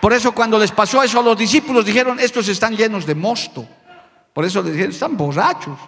Por 0.00 0.12
eso 0.12 0.32
cuando 0.32 0.58
les 0.58 0.70
pasó 0.70 1.02
eso 1.02 1.20
a 1.20 1.22
los 1.22 1.36
discípulos 1.36 1.84
dijeron, 1.84 2.20
estos 2.20 2.46
están 2.48 2.76
llenos 2.76 3.06
de 3.06 3.14
mosto. 3.14 3.66
Por 4.32 4.44
eso 4.44 4.62
les 4.62 4.72
dijeron, 4.72 4.92
están 4.92 5.16
borrachos. 5.16 5.78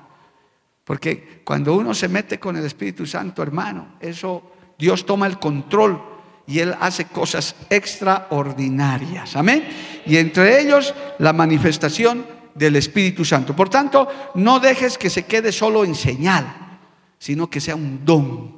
Porque 0.89 1.43
cuando 1.45 1.75
uno 1.75 1.93
se 1.93 2.09
mete 2.09 2.41
con 2.41 2.57
el 2.57 2.65
Espíritu 2.65 3.05
Santo, 3.05 3.43
hermano, 3.43 3.97
eso 4.01 4.53
Dios 4.79 5.05
toma 5.05 5.27
el 5.27 5.39
control 5.39 6.03
y 6.47 6.61
Él 6.61 6.75
hace 6.81 7.05
cosas 7.05 7.55
extraordinarias. 7.69 9.37
Amén. 9.37 9.69
Y 10.07 10.17
entre 10.17 10.63
ellos 10.63 10.95
la 11.19 11.35
manifestación 11.35 12.25
del 12.55 12.77
Espíritu 12.77 13.23
Santo. 13.27 13.55
Por 13.55 13.69
tanto, 13.69 14.09
no 14.35 14.61
dejes 14.61 14.97
que 14.97 15.11
se 15.11 15.27
quede 15.27 15.53
solo 15.53 15.85
en 15.85 15.95
señal, 15.95 16.79
sino 17.19 17.51
que 17.51 17.61
sea 17.61 17.77
un 17.77 18.07
don 18.07 18.57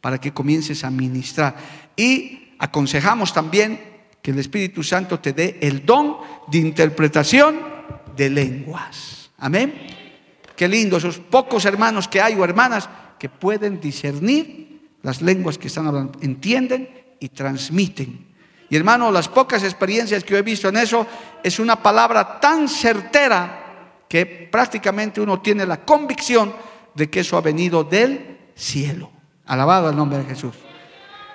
para 0.00 0.18
que 0.18 0.32
comiences 0.32 0.82
a 0.82 0.90
ministrar. 0.90 1.56
Y 1.94 2.54
aconsejamos 2.58 3.34
también 3.34 3.98
que 4.22 4.30
el 4.30 4.38
Espíritu 4.38 4.82
Santo 4.82 5.20
te 5.20 5.34
dé 5.34 5.58
el 5.60 5.84
don 5.84 6.16
de 6.48 6.56
interpretación 6.56 7.60
de 8.16 8.30
lenguas. 8.30 9.30
Amén. 9.36 10.05
Qué 10.56 10.68
lindo, 10.68 10.96
esos 10.96 11.18
pocos 11.18 11.64
hermanos 11.64 12.08
que 12.08 12.20
hay 12.20 12.34
o 12.34 12.44
hermanas 12.44 12.88
que 13.18 13.28
pueden 13.28 13.80
discernir 13.80 14.66
las 15.02 15.22
lenguas 15.22 15.58
que 15.58 15.68
están 15.68 15.86
hablando, 15.86 16.18
entienden 16.20 16.88
y 17.20 17.28
transmiten. 17.28 18.26
Y 18.68 18.76
hermano, 18.76 19.12
las 19.12 19.28
pocas 19.28 19.62
experiencias 19.62 20.24
que 20.24 20.32
yo 20.32 20.38
he 20.38 20.42
visto 20.42 20.68
en 20.68 20.76
eso 20.78 21.06
es 21.42 21.58
una 21.58 21.80
palabra 21.80 22.40
tan 22.40 22.68
certera 22.68 23.62
que 24.08 24.26
prácticamente 24.26 25.20
uno 25.20 25.40
tiene 25.40 25.66
la 25.66 25.84
convicción 25.84 26.52
de 26.94 27.08
que 27.08 27.20
eso 27.20 27.36
ha 27.36 27.40
venido 27.40 27.84
del 27.84 28.38
cielo. 28.54 29.10
Alabado 29.46 29.90
el 29.90 29.96
nombre 29.96 30.18
de 30.18 30.24
Jesús. 30.24 30.54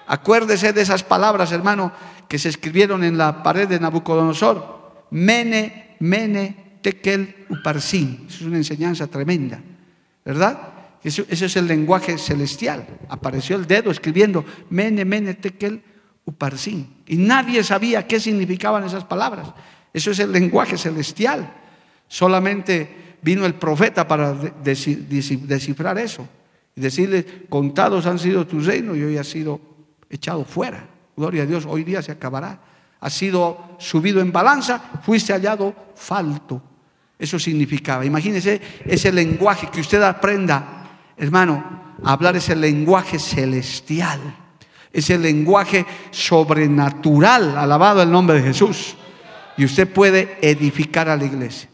Acuérdese 0.08 0.74
de 0.74 0.82
esas 0.82 1.04
palabras, 1.04 1.52
hermano, 1.54 1.94
que 2.28 2.40
se 2.40 2.50
escribieron 2.50 3.04
en 3.04 3.18
la 3.18 3.44
pared 3.44 3.68
de 3.68 3.80
Nabucodonosor. 3.80 5.06
Mene, 5.12 5.96
mene, 6.00 6.71
tekel, 6.82 7.46
uparsin. 7.50 8.26
Es 8.28 8.42
una 8.42 8.58
enseñanza 8.58 9.08
tremenda, 9.08 9.62
¿verdad? 10.26 10.74
Ese, 11.04 11.26
es 11.30 11.56
el 11.56 11.68
lenguaje 11.68 12.18
celestial. 12.18 12.86
Apareció 13.10 13.56
el 13.56 13.66
dedo 13.66 13.92
escribiendo 13.92 14.46
mene, 14.70 15.04
mene, 15.06 15.34
tekel, 15.34 15.82
uparsin. 16.26 16.96
Y 17.08 17.18
nadie 17.18 17.64
sabía 17.64 18.08
qué 18.08 18.20
significaban 18.20 18.84
esas 18.84 19.06
palabras. 19.06 19.48
Eso 19.94 20.12
es 20.12 20.20
el 20.20 20.32
lenguaje 20.32 20.78
celestial. 20.78 21.54
Solamente 22.08 23.16
vino 23.22 23.46
el 23.46 23.56
profeta 23.56 24.08
para 24.08 24.34
descifrar 24.34 25.98
eso 25.98 26.28
y 26.76 26.82
decirle, 26.82 27.46
contados 27.50 28.06
han 28.06 28.20
sido 28.20 28.46
tus 28.46 28.66
reinos 28.66 28.98
y 28.98 29.04
hoy 29.04 29.18
has 29.18 29.28
sido 29.28 29.60
echado 30.10 30.46
fuera. 30.46 30.88
Gloria 31.16 31.44
a 31.44 31.46
Dios, 31.46 31.66
hoy 31.68 31.84
día 31.84 32.02
se 32.02 32.12
acabará. 32.12 32.60
Has 33.00 33.14
sido 33.14 33.76
subido 33.80 34.22
en 34.22 34.32
balanza, 34.32 34.80
fuiste 35.04 35.34
hallado 35.34 35.74
falto. 35.96 36.62
Eso 37.22 37.38
significaba. 37.38 38.04
Imagínese 38.04 38.60
ese 38.84 39.12
lenguaje 39.12 39.70
que 39.72 39.80
usted 39.80 40.02
aprenda, 40.02 40.90
hermano, 41.16 41.94
a 42.04 42.14
hablar 42.14 42.36
ese 42.36 42.56
lenguaje 42.56 43.20
celestial, 43.20 44.20
ese 44.92 45.20
lenguaje 45.20 45.86
sobrenatural, 46.10 47.60
alabado 47.60 48.02
el 48.02 48.12
nombre 48.12 48.42
de 48.42 48.48
Jesús. 48.48 48.96
Y 49.56 49.66
usted 49.66 49.88
puede 49.88 50.40
edificar 50.42 51.10
a 51.10 51.16
la 51.16 51.26
iglesia. 51.26 51.70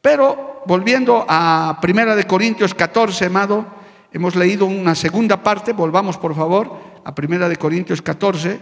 Pero 0.00 0.64
volviendo 0.66 1.24
a 1.28 1.78
Primera 1.80 2.16
de 2.16 2.24
Corintios 2.24 2.74
14, 2.74 3.26
amado, 3.26 3.64
hemos 4.12 4.34
leído 4.34 4.66
una 4.66 4.96
segunda 4.96 5.44
parte, 5.44 5.74
volvamos 5.74 6.18
por 6.18 6.34
favor 6.34 6.76
a 7.04 7.14
Primera 7.14 7.48
de 7.48 7.54
Corintios 7.54 8.02
14, 8.02 8.58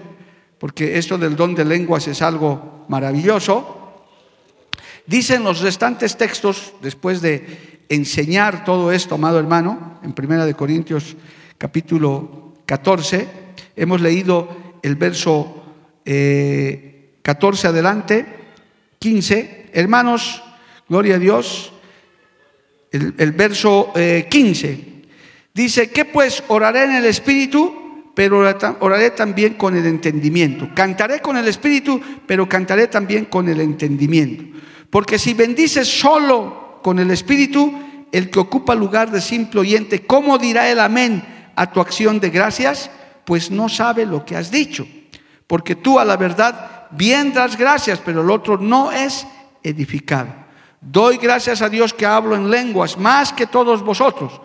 porque 0.58 0.98
esto 0.98 1.16
del 1.16 1.34
don 1.34 1.54
de 1.54 1.64
lenguas 1.64 2.06
es 2.08 2.20
algo 2.20 2.84
maravilloso. 2.88 3.83
Dicen 5.06 5.44
los 5.44 5.60
restantes 5.60 6.16
textos, 6.16 6.72
después 6.80 7.20
de 7.20 7.82
enseñar 7.90 8.64
todo 8.64 8.90
esto, 8.90 9.16
amado 9.16 9.38
hermano, 9.38 10.00
en 10.02 10.14
Primera 10.14 10.46
de 10.46 10.54
Corintios 10.54 11.14
capítulo 11.58 12.54
14, 12.64 13.28
hemos 13.76 14.00
leído 14.00 14.48
el 14.82 14.96
verso 14.96 15.62
14 16.04 17.66
eh, 17.66 17.70
adelante, 17.70 18.26
15. 18.98 19.70
Hermanos, 19.74 20.42
gloria 20.88 21.16
a 21.16 21.18
Dios, 21.18 21.72
el, 22.90 23.32
verso 23.32 23.92
15. 23.94 24.70
Eh, 24.70 25.02
dice, 25.52 25.90
que 25.90 26.06
pues 26.06 26.42
oraré 26.48 26.84
en 26.84 26.92
el 26.92 27.04
Espíritu, 27.04 27.83
pero 28.14 28.44
oraré 28.80 29.10
también 29.10 29.54
con 29.54 29.76
el 29.76 29.86
entendimiento. 29.86 30.68
Cantaré 30.74 31.20
con 31.20 31.36
el 31.36 31.48
Espíritu, 31.48 32.00
pero 32.26 32.48
cantaré 32.48 32.86
también 32.86 33.24
con 33.24 33.48
el 33.48 33.60
entendimiento. 33.60 34.44
Porque 34.88 35.18
si 35.18 35.34
bendices 35.34 35.88
solo 35.88 36.80
con 36.82 37.00
el 37.00 37.10
Espíritu, 37.10 37.72
el 38.12 38.30
que 38.30 38.38
ocupa 38.38 38.76
lugar 38.76 39.10
de 39.10 39.20
simple 39.20 39.60
oyente, 39.60 40.06
¿cómo 40.06 40.38
dirá 40.38 40.70
el 40.70 40.78
amén 40.78 41.24
a 41.56 41.72
tu 41.72 41.80
acción 41.80 42.20
de 42.20 42.30
gracias? 42.30 42.90
Pues 43.24 43.50
no 43.50 43.68
sabe 43.68 44.06
lo 44.06 44.24
que 44.24 44.36
has 44.36 44.52
dicho. 44.52 44.86
Porque 45.48 45.74
tú 45.74 45.98
a 45.98 46.04
la 46.04 46.16
verdad 46.16 46.86
bien 46.92 47.32
das 47.32 47.58
gracias, 47.58 47.98
pero 48.04 48.22
el 48.22 48.30
otro 48.30 48.58
no 48.58 48.92
es 48.92 49.26
edificado. 49.64 50.28
Doy 50.80 51.16
gracias 51.16 51.62
a 51.62 51.68
Dios 51.68 51.92
que 51.92 52.06
hablo 52.06 52.36
en 52.36 52.50
lenguas 52.50 52.96
más 52.96 53.32
que 53.32 53.46
todos 53.46 53.82
vosotros, 53.82 54.40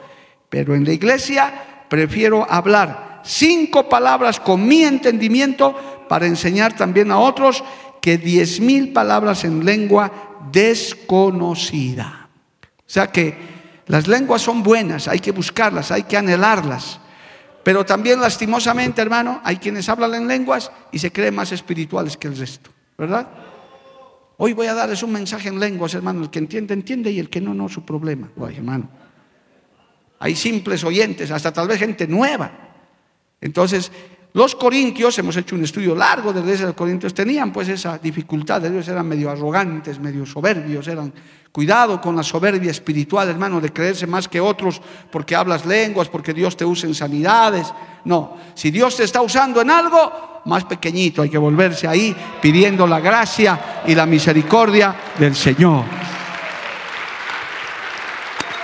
pero 0.50 0.74
en 0.74 0.86
la 0.86 0.94
iglesia 0.94 1.86
prefiero 1.90 2.48
hablar 2.50 3.09
cinco 3.24 3.90
palabras 3.90 4.40
con 4.40 4.68
mi 4.68 4.84
entendimiento 4.84 6.06
para 6.08 6.26
enseñar 6.26 6.76
también 6.76 7.12
a 7.12 7.20
otros 7.20 7.64
que 8.02 8.18
diez 8.18 8.60
mil 8.60 8.94
palabras 8.94 9.44
en 9.44 9.66
lengua 9.66 10.12
desconocida. 10.52 12.30
O 12.62 12.92
sea 12.92 13.08
que 13.08 13.36
las 13.88 14.08
lenguas 14.08 14.42
son 14.42 14.64
buenas, 14.64 15.08
hay 15.08 15.20
que 15.20 15.32
buscarlas, 15.32 15.92
hay 15.92 16.04
que 16.04 16.18
anhelarlas. 16.18 17.00
Pero 17.64 17.86
también 17.86 18.22
lastimosamente, 18.22 19.02
hermano, 19.02 19.42
hay 19.44 19.58
quienes 19.58 19.90
hablan 19.90 20.14
en 20.16 20.28
lenguas 20.28 20.72
y 20.92 21.00
se 21.00 21.12
creen 21.12 21.36
más 21.36 21.52
espirituales 21.52 22.18
que 22.18 22.28
el 22.28 22.38
resto, 22.38 22.72
¿verdad? 22.98 23.28
Hoy 24.38 24.54
voy 24.54 24.68
a 24.68 24.74
darles 24.74 25.04
un 25.04 25.12
mensaje 25.12 25.50
en 25.50 25.60
lenguas, 25.60 25.94
hermano. 25.94 26.22
El 26.24 26.30
que 26.30 26.40
entiende, 26.40 26.74
entiende 26.74 27.12
y 27.12 27.20
el 27.20 27.30
que 27.30 27.42
no, 27.42 27.54
no, 27.54 27.68
su 27.68 27.84
problema. 27.84 28.32
hermano. 28.56 28.90
Hay 30.20 30.36
simples 30.36 30.84
oyentes, 30.84 31.30
hasta 31.32 31.52
tal 31.52 31.68
vez 31.68 31.80
gente 31.80 32.08
nueva. 32.08 32.69
Entonces, 33.42 33.92
los 34.34 34.56
corintios, 34.56 35.18
hemos 35.18 35.36
hecho 35.38 35.56
un 35.56 35.64
estudio 35.64 35.96
largo 35.96 36.32
de 36.32 36.58
los 36.58 36.74
corintios, 36.76 37.14
tenían 37.14 37.52
pues 37.52 37.68
esa 37.68 37.98
dificultad, 37.98 38.64
ellos 38.64 38.88
eran 38.88 39.08
medio 39.08 39.32
arrogantes, 39.32 40.00
medio 40.00 40.24
soberbios, 40.26 40.88
eran 40.88 41.12
cuidado 41.52 42.00
con 42.00 42.16
la 42.16 42.22
soberbia 42.22 42.70
espiritual, 42.70 43.28
hermano, 43.28 43.60
de 43.60 43.74
creerse 43.74 44.06
más 44.06 44.28
que 44.28 44.40
otros 44.40 44.80
porque 45.12 45.36
hablas 45.36 45.66
lenguas, 45.66 46.10
porque 46.10 46.34
Dios 46.34 46.56
te 46.56 46.64
usa 46.64 46.88
en 46.88 46.94
sanidades. 46.94 47.74
No, 48.06 48.38
si 48.54 48.70
Dios 48.70 48.98
te 48.98 49.04
está 49.04 49.20
usando 49.22 49.62
en 49.62 49.72
algo, 49.72 50.42
más 50.46 50.64
pequeñito, 50.66 51.24
hay 51.24 51.30
que 51.30 51.38
volverse 51.38 51.88
ahí 51.88 52.16
pidiendo 52.40 52.86
la 52.86 53.00
gracia 53.00 53.82
y 53.88 53.96
la 53.96 54.06
misericordia 54.06 54.96
del 55.18 55.36
Señor. 55.36 55.86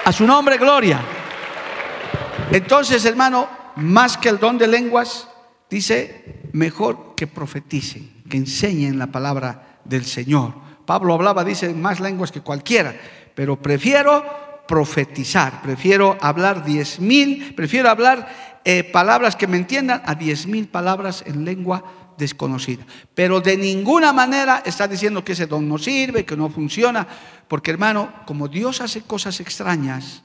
A 0.06 0.12
su 0.12 0.28
nombre, 0.28 0.60
gloria. 0.60 1.02
Entonces, 2.52 3.04
hermano, 3.06 3.65
más 3.76 4.18
que 4.18 4.30
el 4.30 4.40
don 4.40 4.58
de 4.58 4.68
lenguas, 4.68 5.28
Dice, 5.70 6.42
mejor 6.54 7.16
que 7.16 7.28
profeticen, 7.28 8.24
que 8.30 8.38
enseñen 8.38 9.00
la 9.00 9.08
palabra 9.08 9.80
del 9.84 10.06
Señor. 10.06 10.54
Pablo 10.86 11.14
hablaba, 11.14 11.44
dice, 11.44 11.74
más 11.74 12.00
lenguas 12.00 12.32
que 12.32 12.42
cualquiera, 12.42 12.96
pero 13.34 13.60
prefiero 13.60 14.24
profetizar, 14.68 15.62
prefiero 15.62 16.18
hablar 16.22 16.64
diez 16.64 17.00
mil, 17.00 17.56
prefiero 17.56 17.90
hablar 17.90 18.62
eh, 18.64 18.84
palabras 18.84 19.36
que 19.36 19.48
me 19.48 19.58
entiendan 19.58 20.02
a 20.06 20.14
diez 20.16 20.46
mil 20.46 20.68
palabras 20.68 21.24
en 21.26 21.46
lengua 21.46 21.84
desconocida. 22.18 22.86
Pero 23.16 23.42
de 23.42 23.58
ninguna 23.58 24.14
manera 24.14 24.62
está 24.66 24.88
diciendo 24.88 25.26
que 25.26 25.34
ese 25.34 25.48
don 25.48 25.68
no 25.68 25.80
sirve, 25.80 26.26
que 26.26 26.38
no 26.38 26.50
funciona, 26.50 27.08
porque 27.48 27.72
hermano, 27.72 28.14
como 28.28 28.48
Dios 28.48 28.82
hace 28.82 29.02
cosas 29.02 29.40
extrañas, 29.40 30.24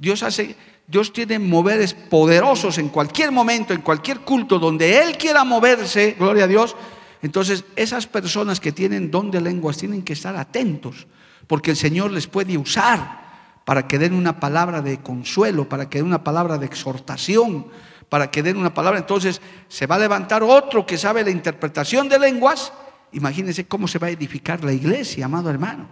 Dios 0.00 0.22
hace 0.22 0.56
Dios 0.90 1.12
tiene 1.12 1.38
moveres 1.38 1.94
poderosos 1.94 2.78
en 2.78 2.88
cualquier 2.88 3.30
momento, 3.30 3.72
en 3.72 3.80
cualquier 3.80 4.20
culto, 4.20 4.58
donde 4.58 5.00
Él 5.00 5.16
quiera 5.16 5.44
moverse, 5.44 6.16
gloria 6.18 6.44
a 6.44 6.48
Dios. 6.48 6.74
Entonces, 7.22 7.64
esas 7.76 8.08
personas 8.08 8.58
que 8.58 8.72
tienen 8.72 9.08
don 9.08 9.30
de 9.30 9.40
lenguas 9.40 9.76
tienen 9.76 10.02
que 10.02 10.14
estar 10.14 10.34
atentos, 10.34 11.06
porque 11.46 11.70
el 11.70 11.76
Señor 11.76 12.10
les 12.10 12.26
puede 12.26 12.58
usar 12.58 13.20
para 13.64 13.86
que 13.86 14.00
den 14.00 14.14
una 14.14 14.40
palabra 14.40 14.80
de 14.82 14.98
consuelo, 14.98 15.68
para 15.68 15.88
que 15.88 15.98
den 15.98 16.08
una 16.08 16.24
palabra 16.24 16.58
de 16.58 16.66
exhortación, 16.66 17.68
para 18.08 18.32
que 18.32 18.42
den 18.42 18.56
una 18.56 18.74
palabra. 18.74 18.98
Entonces, 18.98 19.40
se 19.68 19.86
va 19.86 19.94
a 19.94 20.00
levantar 20.00 20.42
otro 20.42 20.84
que 20.84 20.98
sabe 20.98 21.22
la 21.22 21.30
interpretación 21.30 22.08
de 22.08 22.18
lenguas. 22.18 22.72
Imagínense 23.12 23.68
cómo 23.68 23.86
se 23.86 24.00
va 24.00 24.08
a 24.08 24.10
edificar 24.10 24.64
la 24.64 24.72
iglesia, 24.72 25.26
amado 25.26 25.50
hermano. 25.50 25.86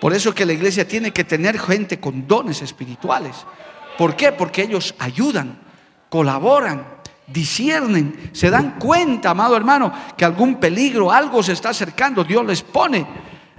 Por 0.00 0.12
eso 0.12 0.34
que 0.34 0.46
la 0.46 0.52
iglesia 0.52 0.86
tiene 0.86 1.12
que 1.12 1.24
tener 1.24 1.58
gente 1.58 2.00
con 2.00 2.26
dones 2.26 2.62
espirituales. 2.62 3.46
¿Por 3.96 4.16
qué? 4.16 4.32
Porque 4.32 4.62
ellos 4.62 4.94
ayudan, 4.98 5.58
colaboran, 6.08 6.86
disciernen, 7.26 8.30
se 8.32 8.50
dan 8.50 8.78
cuenta, 8.78 9.30
amado 9.30 9.56
hermano, 9.56 9.92
que 10.16 10.24
algún 10.24 10.56
peligro, 10.56 11.10
algo 11.10 11.42
se 11.42 11.52
está 11.52 11.70
acercando, 11.70 12.24
Dios 12.24 12.44
les 12.44 12.62
pone. 12.62 13.06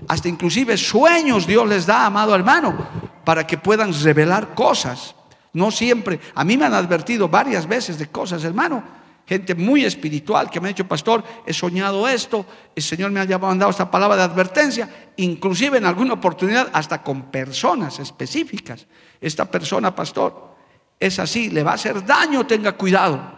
Hasta 0.07 0.27
inclusive 0.27 0.77
sueños 0.77 1.47
Dios 1.47 1.67
les 1.67 1.85
da, 1.85 2.05
amado 2.05 2.35
hermano, 2.35 2.75
para 3.23 3.47
que 3.47 3.57
puedan 3.57 3.93
revelar 3.93 4.53
cosas. 4.53 5.15
No 5.53 5.71
siempre, 5.71 6.19
a 6.35 6.43
mí 6.43 6.57
me 6.57 6.65
han 6.65 6.73
advertido 6.73 7.29
varias 7.29 7.67
veces 7.67 7.97
de 7.97 8.07
cosas, 8.07 8.43
hermano. 8.43 8.83
Gente 9.27 9.55
muy 9.55 9.83
espiritual 9.83 10.49
que 10.49 10.61
me 10.61 10.67
ha 10.67 10.69
dicho, 10.69 10.87
pastor, 10.87 11.23
he 11.45 11.53
soñado 11.53 12.07
esto, 12.07 12.45
el 12.75 12.83
Señor 12.83 13.11
me 13.11 13.21
ha 13.21 13.37
mandado 13.39 13.71
esta 13.71 13.89
palabra 13.89 14.17
de 14.17 14.23
advertencia, 14.23 14.87
inclusive 15.17 15.79
en 15.79 15.85
alguna 15.85 16.13
oportunidad 16.13 16.69
hasta 16.73 17.01
con 17.01 17.31
personas 17.31 17.99
específicas 17.99 18.85
esta 19.21 19.49
persona, 19.49 19.95
pastor, 19.95 20.55
es 20.99 21.19
así, 21.19 21.49
le 21.49 21.63
va 21.63 21.71
a 21.71 21.75
hacer 21.75 22.05
daño, 22.05 22.45
tenga 22.45 22.73
cuidado. 22.73 23.33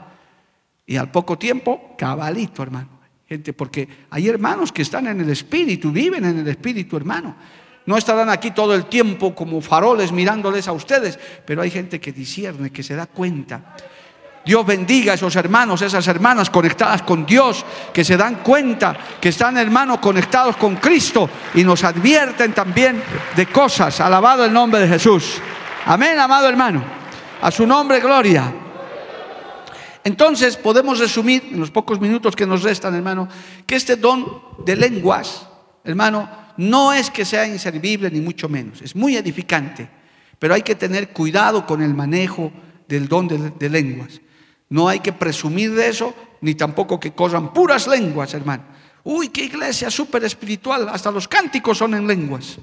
Y 0.85 0.97
al 0.97 1.11
poco 1.11 1.37
tiempo, 1.37 1.95
cabalito, 1.97 2.63
hermano. 2.63 2.89
Gente, 3.27 3.53
porque 3.53 3.87
hay 4.09 4.27
hermanos 4.27 4.71
que 4.71 4.81
están 4.81 5.07
en 5.07 5.21
el 5.21 5.29
espíritu, 5.29 5.91
viven 5.91 6.25
en 6.25 6.39
el 6.39 6.47
espíritu, 6.47 6.97
hermano. 6.97 7.35
no 7.85 7.97
estarán 7.97 8.29
aquí 8.29 8.51
todo 8.51 8.75
el 8.75 8.87
tiempo 8.87 9.33
como 9.33 9.61
faroles 9.61 10.11
mirándoles 10.11 10.67
a 10.67 10.73
ustedes, 10.73 11.17
pero 11.45 11.61
hay 11.61 11.71
gente 11.71 12.01
que 12.01 12.11
discierne, 12.11 12.69
que 12.69 12.83
se 12.83 12.95
da 12.95 13.05
cuenta. 13.05 13.75
Dios 14.47 14.65
bendiga 14.65 15.11
a 15.11 15.15
esos 15.15 15.35
hermanos, 15.35 15.81
esas 15.81 16.07
hermanas 16.07 16.49
conectadas 16.49 17.01
con 17.01 17.25
Dios, 17.25 17.65
que 17.91 18.05
se 18.05 18.15
dan 18.15 18.35
cuenta 18.35 18.95
que 19.19 19.27
están 19.27 19.57
hermanos 19.57 19.99
conectados 19.99 20.55
con 20.55 20.77
Cristo 20.77 21.29
y 21.53 21.65
nos 21.65 21.83
advierten 21.83 22.53
también 22.53 23.03
de 23.35 23.45
cosas. 23.47 23.99
Alabado 23.99 24.45
el 24.45 24.53
nombre 24.53 24.79
de 24.79 24.87
Jesús. 24.87 25.41
Amén, 25.85 26.17
amado 26.17 26.47
hermano. 26.47 26.81
A 27.41 27.51
su 27.51 27.67
nombre, 27.67 27.99
gloria. 27.99 28.53
Entonces 30.05 30.55
podemos 30.55 30.97
resumir 30.97 31.49
en 31.51 31.59
los 31.59 31.69
pocos 31.69 31.99
minutos 31.99 32.33
que 32.33 32.45
nos 32.45 32.63
restan, 32.63 32.95
hermano, 32.95 33.27
que 33.65 33.75
este 33.75 33.97
don 33.97 34.41
de 34.65 34.77
lenguas, 34.77 35.45
hermano, 35.83 36.29
no 36.55 36.93
es 36.93 37.11
que 37.11 37.25
sea 37.25 37.45
inservible 37.45 38.09
ni 38.09 38.21
mucho 38.21 38.47
menos, 38.47 38.81
es 38.81 38.95
muy 38.95 39.17
edificante, 39.17 39.89
pero 40.39 40.53
hay 40.53 40.61
que 40.61 40.75
tener 40.75 41.09
cuidado 41.09 41.65
con 41.65 41.81
el 41.81 41.93
manejo 41.93 42.49
del 42.87 43.09
don 43.09 43.27
de, 43.27 43.69
lenguas. 43.69 44.21
No 44.69 44.87
hay 44.87 44.99
que 44.99 45.13
presumir 45.13 45.73
de 45.73 45.89
eso, 45.89 46.13
ni 46.41 46.55
tampoco 46.55 46.99
que 46.99 47.13
corran 47.13 47.53
puras 47.53 47.87
lenguas, 47.87 48.33
hermano. 48.33 48.63
Uy, 49.03 49.29
qué 49.29 49.45
iglesia 49.45 49.89
súper 49.89 50.23
espiritual, 50.25 50.89
hasta 50.89 51.11
los 51.11 51.27
cánticos 51.27 51.77
son 51.77 51.93
en 51.93 52.05
lenguas. 52.05 52.57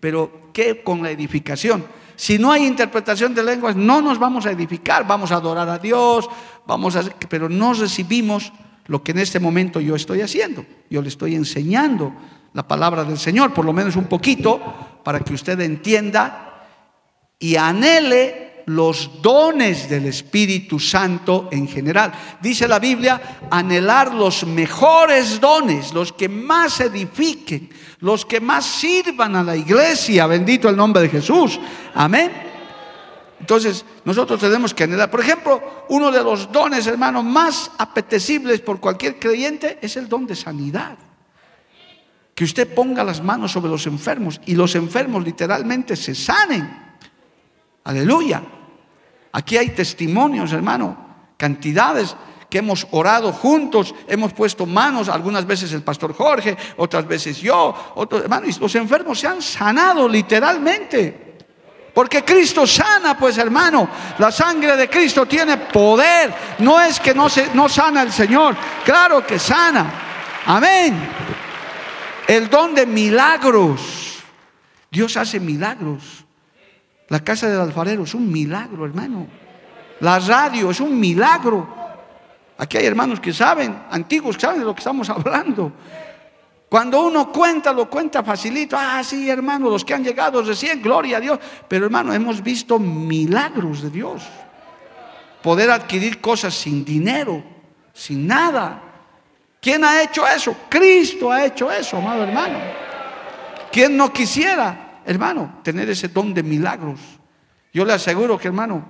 Pero 0.00 0.50
¿qué 0.52 0.82
con 0.82 1.02
la 1.02 1.10
edificación? 1.10 1.84
Si 2.16 2.38
no 2.38 2.52
hay 2.52 2.64
interpretación 2.64 3.34
de 3.34 3.42
lenguas, 3.42 3.76
no 3.76 4.00
nos 4.00 4.18
vamos 4.18 4.46
a 4.46 4.50
edificar, 4.50 5.06
vamos 5.06 5.32
a 5.32 5.36
adorar 5.36 5.68
a 5.68 5.78
Dios, 5.78 6.28
vamos 6.66 6.96
a, 6.96 7.02
pero 7.28 7.48
no 7.48 7.74
recibimos 7.74 8.52
lo 8.86 9.02
que 9.02 9.12
en 9.12 9.18
este 9.18 9.40
momento 9.40 9.80
yo 9.80 9.96
estoy 9.96 10.20
haciendo. 10.20 10.64
Yo 10.88 11.02
le 11.02 11.08
estoy 11.08 11.34
enseñando 11.34 12.12
la 12.52 12.66
palabra 12.66 13.04
del 13.04 13.18
Señor, 13.18 13.52
por 13.52 13.64
lo 13.64 13.72
menos 13.72 13.96
un 13.96 14.04
poquito, 14.04 14.60
para 15.02 15.20
que 15.20 15.34
usted 15.34 15.60
entienda 15.60 16.66
y 17.38 17.56
anhele 17.56 18.53
los 18.66 19.22
dones 19.22 19.88
del 19.88 20.06
Espíritu 20.06 20.78
Santo 20.78 21.48
en 21.50 21.68
general. 21.68 22.12
Dice 22.40 22.66
la 22.68 22.78
Biblia, 22.78 23.38
anhelar 23.50 24.14
los 24.14 24.46
mejores 24.46 25.40
dones, 25.40 25.92
los 25.92 26.12
que 26.12 26.28
más 26.28 26.80
edifiquen, 26.80 27.70
los 28.00 28.24
que 28.24 28.40
más 28.40 28.64
sirvan 28.64 29.36
a 29.36 29.42
la 29.42 29.56
iglesia. 29.56 30.26
Bendito 30.26 30.68
el 30.68 30.76
nombre 30.76 31.02
de 31.02 31.08
Jesús. 31.08 31.58
Amén. 31.94 32.54
Entonces, 33.40 33.84
nosotros 34.06 34.40
tenemos 34.40 34.72
que 34.72 34.84
anhelar. 34.84 35.10
Por 35.10 35.20
ejemplo, 35.20 35.84
uno 35.90 36.10
de 36.10 36.22
los 36.22 36.50
dones, 36.50 36.86
hermanos, 36.86 37.24
más 37.24 37.70
apetecibles 37.76 38.60
por 38.60 38.80
cualquier 38.80 39.18
creyente 39.18 39.78
es 39.82 39.96
el 39.98 40.08
don 40.08 40.26
de 40.26 40.34
sanidad. 40.34 40.96
Que 42.34 42.44
usted 42.44 42.74
ponga 42.74 43.04
las 43.04 43.22
manos 43.22 43.52
sobre 43.52 43.70
los 43.70 43.86
enfermos 43.86 44.40
y 44.46 44.54
los 44.54 44.74
enfermos 44.74 45.22
literalmente 45.22 45.94
se 45.94 46.14
sanen. 46.14 46.93
Aleluya. 47.84 48.42
Aquí 49.32 49.56
hay 49.56 49.70
testimonios, 49.70 50.52
hermano, 50.52 50.96
cantidades 51.36 52.16
que 52.48 52.58
hemos 52.58 52.86
orado 52.92 53.32
juntos, 53.32 53.94
hemos 54.06 54.32
puesto 54.32 54.64
manos, 54.64 55.08
algunas 55.08 55.44
veces 55.46 55.72
el 55.72 55.82
pastor 55.82 56.14
Jorge, 56.14 56.56
otras 56.76 57.06
veces 57.06 57.38
yo, 57.38 57.92
otros 57.96 58.22
hermanos, 58.22 58.56
y 58.56 58.60
los 58.60 58.74
enfermos 58.76 59.18
se 59.18 59.26
han 59.26 59.42
sanado 59.42 60.08
literalmente. 60.08 61.36
Porque 61.92 62.24
Cristo 62.24 62.66
sana, 62.66 63.18
pues 63.18 63.38
hermano, 63.38 63.88
la 64.18 64.30
sangre 64.32 64.76
de 64.76 64.88
Cristo 64.88 65.26
tiene 65.26 65.56
poder. 65.56 66.34
No 66.58 66.80
es 66.80 66.98
que 66.98 67.14
no, 67.14 67.28
se, 67.28 67.54
no 67.54 67.68
sana 67.68 68.02
el 68.02 68.12
Señor, 68.12 68.56
claro 68.84 69.24
que 69.26 69.38
sana. 69.38 69.92
Amén. 70.46 71.08
El 72.26 72.48
don 72.48 72.74
de 72.74 72.86
milagros. 72.86 74.22
Dios 74.90 75.16
hace 75.16 75.38
milagros. 75.38 76.23
La 77.08 77.20
casa 77.20 77.48
del 77.48 77.60
alfarero 77.60 78.04
es 78.04 78.14
un 78.14 78.30
milagro, 78.30 78.84
hermano. 78.84 79.26
La 80.00 80.18
radio 80.18 80.70
es 80.70 80.80
un 80.80 80.98
milagro. 80.98 81.66
Aquí 82.58 82.76
hay 82.76 82.86
hermanos 82.86 83.20
que 83.20 83.32
saben, 83.32 83.84
antiguos 83.90 84.36
que 84.36 84.42
saben 84.42 84.60
de 84.60 84.64
lo 84.64 84.74
que 84.74 84.80
estamos 84.80 85.08
hablando. 85.10 85.72
Cuando 86.68 87.02
uno 87.02 87.30
cuenta, 87.30 87.72
lo 87.72 87.88
cuenta 87.88 88.22
facilito. 88.22 88.76
Ah, 88.78 89.02
sí, 89.04 89.28
hermano, 89.28 89.70
los 89.70 89.84
que 89.84 89.94
han 89.94 90.02
llegado 90.02 90.42
recién, 90.42 90.82
gloria 90.82 91.18
a 91.18 91.20
Dios. 91.20 91.38
Pero 91.68 91.84
hermano, 91.84 92.12
hemos 92.12 92.42
visto 92.42 92.78
milagros 92.78 93.82
de 93.82 93.90
Dios. 93.90 94.22
Poder 95.42 95.70
adquirir 95.70 96.20
cosas 96.20 96.54
sin 96.54 96.84
dinero, 96.84 97.44
sin 97.92 98.26
nada. 98.26 98.82
¿Quién 99.60 99.84
ha 99.84 100.02
hecho 100.02 100.26
eso? 100.26 100.56
Cristo 100.68 101.30
ha 101.30 101.44
hecho 101.44 101.70
eso, 101.70 101.98
amado 101.98 102.24
hermano. 102.24 102.58
¿Quién 103.70 103.96
no 103.96 104.12
quisiera? 104.12 104.83
Hermano, 105.06 105.60
tener 105.62 105.88
ese 105.90 106.08
don 106.08 106.34
de 106.34 106.42
milagros. 106.42 107.00
Yo 107.72 107.84
le 107.84 107.92
aseguro 107.92 108.38
que, 108.38 108.48
hermano, 108.48 108.84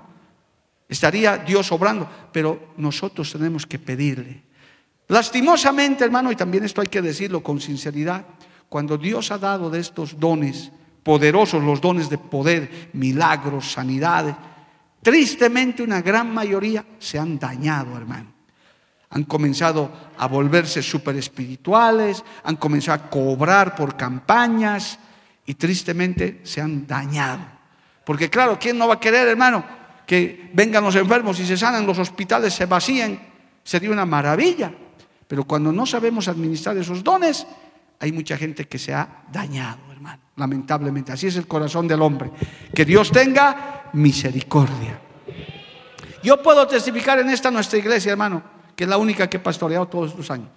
estaría 0.89 1.39
Dios 1.39 1.73
obrando, 1.73 2.09
pero 2.33 2.75
nosotros 2.77 3.33
tenemos 3.33 3.67
que 3.67 3.79
pedirle. 3.79 4.43
Lastimosamente, 5.09 6.05
hermano, 6.05 6.33
y 6.33 6.37
también 6.37 6.65
esto 6.65 6.81
hay 6.81 6.87
que 6.87 7.03
decirlo 7.03 7.43
con 7.43 7.61
sinceridad, 7.61 8.25
cuando 8.69 8.97
Dios 8.97 9.31
ha 9.31 9.39
dado 9.39 9.71
de 9.71 9.81
estos 9.81 10.19
dones 10.19 10.73
poderosos, 11.03 11.63
los 11.63 11.81
dones 11.81 12.09
de 12.09 12.19
poder, 12.19 12.91
milagros, 12.95 13.73
sanidades, 13.73 14.35
tristemente 15.03 15.83
una 15.83 16.01
gran 16.01 16.33
mayoría 16.33 16.85
se 16.99 17.19
han 17.19 17.39
dañado, 17.39 17.97
hermano. 17.97 18.33
Han 19.11 19.25
comenzado 19.25 19.93
a 20.19 20.27
volverse 20.27 20.83
super 20.83 21.15
espirituales, 21.15 22.25
han 22.43 22.57
comenzado 22.57 23.05
a 23.05 23.11
cobrar 23.11 23.77
por 23.77 23.97
campañas, 23.97 24.99
y 25.47 25.55
tristemente 25.55 26.41
se 26.45 26.61
han 26.61 26.87
dañado. 26.87 27.45
Porque 28.05 28.29
claro, 28.29 28.59
¿quién 28.59 28.79
no 28.79 28.89
va 28.89 28.95
a 28.95 29.01
querer, 29.01 29.29
hermano, 29.29 29.65
que 30.07 30.51
vengan 30.53 30.85
los 30.85 30.95
enfermos 30.97 31.39
y 31.41 31.47
se 31.47 31.57
sanan, 31.57 31.87
los 31.87 31.99
hospitales 31.99 32.55
se 32.55 32.67
vacíen? 32.67 33.21
Sería 33.63 33.91
una 33.91 34.05
maravilla. 34.05 34.73
Pero 35.27 35.45
cuando 35.45 35.73
no 35.73 35.87
sabemos 35.87 36.29
administrar 36.29 36.77
esos 36.77 37.03
dones, 37.03 37.47
hay 37.99 38.13
mucha 38.13 38.37
gente 38.37 38.67
que 38.67 38.79
se 38.79 38.93
ha 38.93 39.25
dañado, 39.33 39.81
hermano. 39.91 40.23
Lamentablemente, 40.37 41.13
así 41.13 41.29
es 41.29 41.37
el 41.37 41.47
corazón 41.47 41.89
del 41.89 42.03
hombre. 42.03 42.31
Que 42.75 42.85
Dios 42.85 43.11
tenga 43.11 43.91
misericordia. 43.95 45.01
Yo 46.23 46.43
puedo 46.43 46.67
testificar 46.67 47.19
en 47.19 47.31
esta 47.31 47.51
nuestra 47.51 47.79
iglesia, 47.79 48.13
hermano, 48.13 48.43
que 48.77 48.85
es 48.85 48.91
la 48.91 48.97
única 48.97 49.29
que 49.29 49.37
he 49.39 49.41
pastoreado 49.41 49.87
todos 49.89 50.11
estos 50.11 50.31
años. 50.31 50.49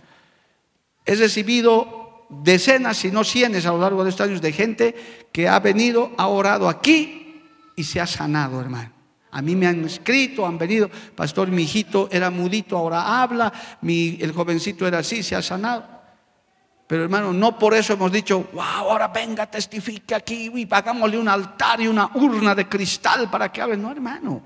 He 1.05 1.15
recibido 1.15 2.06
decenas, 2.30 2.97
si 2.97 3.11
no 3.11 3.23
cientos 3.23 3.65
a 3.65 3.71
lo 3.71 3.80
largo 3.80 4.03
de 4.03 4.09
estos 4.09 4.28
años 4.28 4.41
de 4.41 4.51
gente 4.51 4.95
que 5.32 5.47
ha 5.47 5.59
venido, 5.59 6.11
ha 6.17 6.28
orado 6.28 6.69
aquí 6.69 7.43
y 7.75 7.84
se 7.84 7.99
ha 7.99 8.07
sanado, 8.07 8.59
hermano. 8.59 8.91
A 9.32 9.41
mí 9.41 9.55
me 9.55 9.67
han 9.67 9.86
escrito, 9.86 10.45
han 10.45 10.57
venido, 10.57 10.89
pastor, 11.15 11.49
mi 11.49 11.63
hijito 11.63 12.07
era 12.11 12.30
mudito, 12.30 12.78
ahora 12.78 13.21
habla, 13.21 13.51
mi, 13.82 14.17
el 14.21 14.32
jovencito 14.32 14.88
era 14.88 14.99
así, 14.99 15.21
se 15.21 15.36
ha 15.36 15.41
sanado. 15.41 15.86
Pero 16.88 17.03
hermano, 17.03 17.34
no 17.34 17.59
por 17.59 17.73
eso 17.73 17.93
hemos 17.93 18.11
dicho, 18.11 18.47
wow, 18.53 18.61
ahora 18.63 19.09
venga, 19.09 19.45
testifique 19.45 20.15
aquí 20.15 20.49
y 20.53 20.65
pagámosle 20.65 21.19
un 21.19 21.28
altar 21.28 21.82
y 21.82 21.88
una 21.88 22.09
urna 22.13 22.55
de 22.55 22.67
cristal 22.69 23.30
para 23.30 23.51
que 23.51 23.61
hable. 23.61 23.75
No, 23.75 23.91
hermano. 23.91 24.41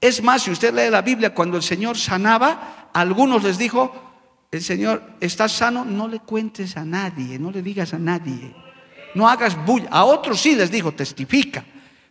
Es 0.00 0.22
más, 0.22 0.42
si 0.42 0.50
usted 0.50 0.74
lee 0.74 0.90
la 0.90 1.02
Biblia, 1.02 1.32
cuando 1.32 1.56
el 1.56 1.62
Señor 1.62 1.96
sanaba, 1.96 2.90
algunos 2.92 3.44
les 3.44 3.56
dijo, 3.56 4.07
el 4.50 4.62
Señor, 4.62 5.02
está 5.20 5.48
sano, 5.48 5.84
no 5.84 6.08
le 6.08 6.20
cuentes 6.20 6.76
a 6.76 6.84
nadie, 6.84 7.38
no 7.38 7.50
le 7.50 7.60
digas 7.60 7.92
a 7.92 7.98
nadie. 7.98 8.54
No 9.14 9.28
hagas 9.28 9.62
bulla. 9.64 9.88
A 9.90 10.04
otros 10.04 10.40
sí 10.40 10.54
les 10.54 10.70
dijo, 10.70 10.92
testifica. 10.92 11.64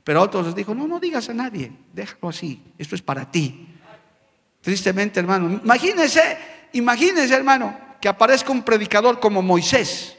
Pero 0.03 0.19
a 0.19 0.23
otros 0.23 0.45
les 0.45 0.55
dijo, 0.55 0.75
no, 0.75 0.87
no 0.87 0.99
digas 0.99 1.29
a 1.29 1.33
nadie, 1.33 1.71
déjalo 1.93 2.29
así, 2.29 2.61
esto 2.77 2.95
es 2.95 3.01
para 3.01 3.29
ti. 3.29 3.67
Tristemente, 4.61 5.19
hermano, 5.19 5.59
imagínese, 5.63 6.37
imagínese, 6.73 7.33
hermano, 7.33 7.75
que 7.99 8.07
aparezca 8.07 8.51
un 8.51 8.63
predicador 8.63 9.19
como 9.19 9.41
Moisés, 9.41 10.15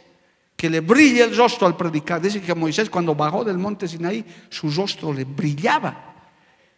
que 0.56 0.68
le 0.68 0.80
brille 0.80 1.22
el 1.22 1.36
rostro 1.36 1.66
al 1.66 1.76
predicar. 1.76 2.20
Dice 2.20 2.42
que 2.42 2.54
Moisés 2.54 2.90
cuando 2.90 3.14
bajó 3.14 3.44
del 3.44 3.58
monte 3.58 3.86
Sinaí, 3.86 4.24
su 4.50 4.70
rostro 4.70 5.12
le 5.12 5.24
brillaba. 5.24 6.16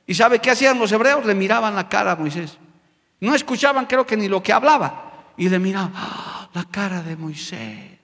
¿Y 0.07 0.15
sabe 0.15 0.39
qué 0.39 0.51
hacían 0.51 0.79
los 0.79 0.93
hebreos? 0.93 1.25
Le 1.25 1.35
miraban 1.35 1.75
la 1.75 1.89
cara 1.89 2.13
a 2.13 2.17
Moisés. 2.17 2.59
No 3.21 3.35
escuchaban, 3.35 3.87
creo 3.87 4.07
que 4.07 4.17
ni 4.17 4.29
lo 4.29 4.43
que 4.43 4.53
hablaba 4.53 5.10
y 5.41 5.49
le 5.49 5.59
mira 5.59 5.91
¡ah! 5.95 6.49
la 6.53 6.65
cara 6.71 7.01
de 7.03 7.17
Moisés. 7.17 7.99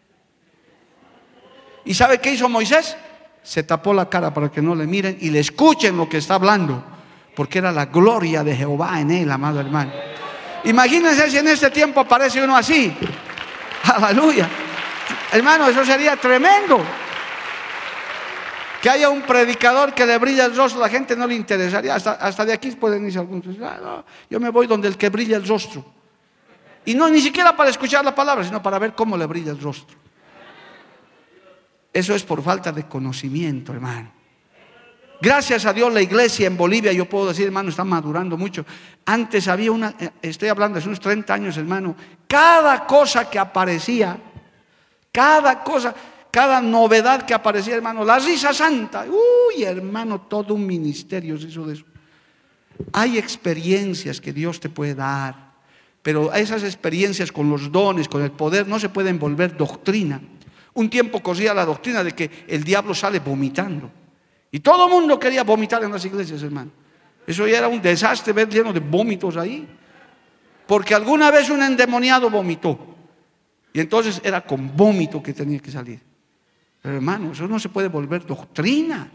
¿Y 1.85 1.93
sabe 1.93 2.19
qué 2.19 2.33
hizo 2.33 2.49
Moisés? 2.49 2.97
Se 3.43 3.63
tapó 3.63 3.93
la 3.93 4.09
cara 4.09 4.33
para 4.33 4.51
que 4.51 4.63
no 4.63 4.75
le 4.75 4.87
miren 4.87 5.19
y 5.21 5.29
le 5.29 5.41
escuchen 5.41 5.99
lo 5.99 6.09
que 6.09 6.17
está 6.17 6.37
hablando, 6.37 6.83
porque 7.37 7.59
era 7.59 7.71
la 7.73 7.85
gloria 7.87 8.43
de 8.43 8.57
Jehová 8.57 8.99
en 9.03 9.11
él, 9.11 9.31
amado 9.31 9.61
hermano. 9.61 9.93
Imagínense 10.65 11.31
si 11.31 11.37
en 11.37 11.49
este 11.49 11.71
tiempo 11.71 12.01
aparece 12.01 12.43
uno 12.43 12.57
así. 12.57 12.97
Aleluya. 13.85 14.49
Hermano, 15.31 15.69
eso 15.69 15.85
sería 15.85 16.17
tremendo. 16.17 16.83
Que 18.81 18.89
haya 18.89 19.11
un 19.11 19.21
predicador 19.21 19.93
que 19.93 20.07
le 20.07 20.17
brilla 20.17 20.47
el 20.47 20.57
rostro, 20.57 20.81
la 20.81 20.89
gente 20.89 21.15
no 21.15 21.27
le 21.27 21.35
interesaría. 21.35 21.97
Hasta, 21.97 22.45
de 22.47 22.55
aquí 22.55 22.71
pueden 22.71 23.05
irse 23.05 23.19
algunos. 23.19 23.45
Ah, 23.63 24.03
yo 24.31 24.41
me 24.41 24.49
voy 24.49 24.67
donde 24.67 24.89
el 24.89 24.97
que 24.97 25.11
brilla 25.11 25.37
el 25.37 25.47
rostro. 25.47 25.96
Y 26.87 26.95
no 26.95 27.09
ni 27.09 27.21
siquiera 27.21 27.55
para 27.57 27.69
escuchar 27.69 28.05
la 28.05 28.15
palabra, 28.15 28.45
sino 28.45 28.63
para 28.63 28.79
ver 28.79 28.95
cómo 28.95 29.17
le 29.17 29.27
brilla 29.27 29.51
el 29.51 29.61
rostro. 29.61 29.97
Eso 31.93 32.15
es 32.15 32.23
por 32.23 32.43
falta 32.43 32.73
de 32.73 32.87
conocimiento, 32.87 33.73
hermano. 33.73 34.13
Gracias 35.21 35.65
a 35.65 35.73
Dios 35.73 35.93
la 35.93 36.03
iglesia 36.03 36.47
en 36.47 36.57
Bolivia, 36.57 36.93
yo 36.93 37.09
puedo 37.09 37.29
decir, 37.29 37.47
hermano, 37.47 37.71
está 37.71 37.85
madurando 37.85 38.37
mucho. 38.37 38.65
Antes 39.07 39.49
había 39.49 39.73
una, 39.73 39.95
eh, 39.99 40.11
estoy 40.23 40.49
hablando 40.49 40.79
de 40.79 40.87
unos 40.87 41.01
30 41.01 41.33
años, 41.33 41.57
hermano, 41.57 41.97
cada 42.29 42.87
cosa 42.87 43.29
que 43.31 43.39
aparecía, 43.39 44.19
cada 45.11 45.65
cosa, 45.65 45.95
cada 46.31 46.61
novedad 46.61 47.25
que 47.25 47.33
aparecía, 47.33 47.77
hermano, 47.77 48.05
la 48.05 48.19
risa 48.19 48.53
santa, 48.53 49.07
uy, 49.09 49.65
hermano, 49.65 50.21
todo 50.21 50.53
un 50.53 50.67
ministerio 50.67 51.39
se 51.39 51.49
hizo 51.49 51.67
de 51.67 51.75
eso. 51.75 51.85
Hay 52.93 53.17
experiencias 53.17 54.21
que 54.21 54.35
Dios 54.35 54.61
te 54.61 54.69
puede 54.69 54.95
dar, 54.95 55.56
pero 56.07 56.33
esas 56.33 56.63
experiencias 56.63 57.33
con 57.33 57.51
los 57.51 57.73
dones, 57.73 58.09
con 58.09 58.23
el 58.23 58.31
poder, 58.31 58.69
no 58.69 58.79
se 58.79 58.91
pueden 58.91 59.19
volver 59.19 59.57
doctrina. 59.57 60.21
Un 60.75 60.89
tiempo 60.89 61.21
corría 61.21 61.53
la 61.53 61.65
doctrina 61.65 62.05
de 62.05 62.13
que 62.13 62.31
el 62.47 62.63
diablo 62.63 62.95
sale 62.95 63.19
vomitando. 63.19 63.91
Y 64.53 64.61
todo 64.61 64.87
el 64.87 64.93
mundo 64.93 65.19
quería 65.19 65.43
vomitar 65.43 65.83
en 65.83 65.91
las 65.91 66.05
iglesias, 66.05 66.41
hermano. 66.45 66.71
Eso 67.27 67.45
ya 67.49 67.59
era 67.59 67.67
un 67.67 67.83
desastre 67.83 68.33
ver 68.33 68.49
lleno 68.49 68.73
de 68.73 68.79
vómitos 68.79 69.37
ahí. 69.37 69.67
Porque 70.69 70.95
alguna 70.95 71.33
vez 71.33 71.51
un 71.51 71.61
endemoniado 71.61 72.31
vomitó. 72.31 72.79
Y 73.73 73.81
entonces 73.81 74.21
era 74.23 74.43
con 74.43 74.77
vómito 74.77 75.21
que 75.21 75.33
tenía 75.33 75.59
que 75.59 75.73
salir. 75.73 75.99
Pero 76.83 76.95
hermano, 76.95 77.33
eso 77.33 77.49
no 77.49 77.59
se 77.59 77.69
puede 77.69 77.89
volver 77.89 78.25
doctrina. 78.25 79.11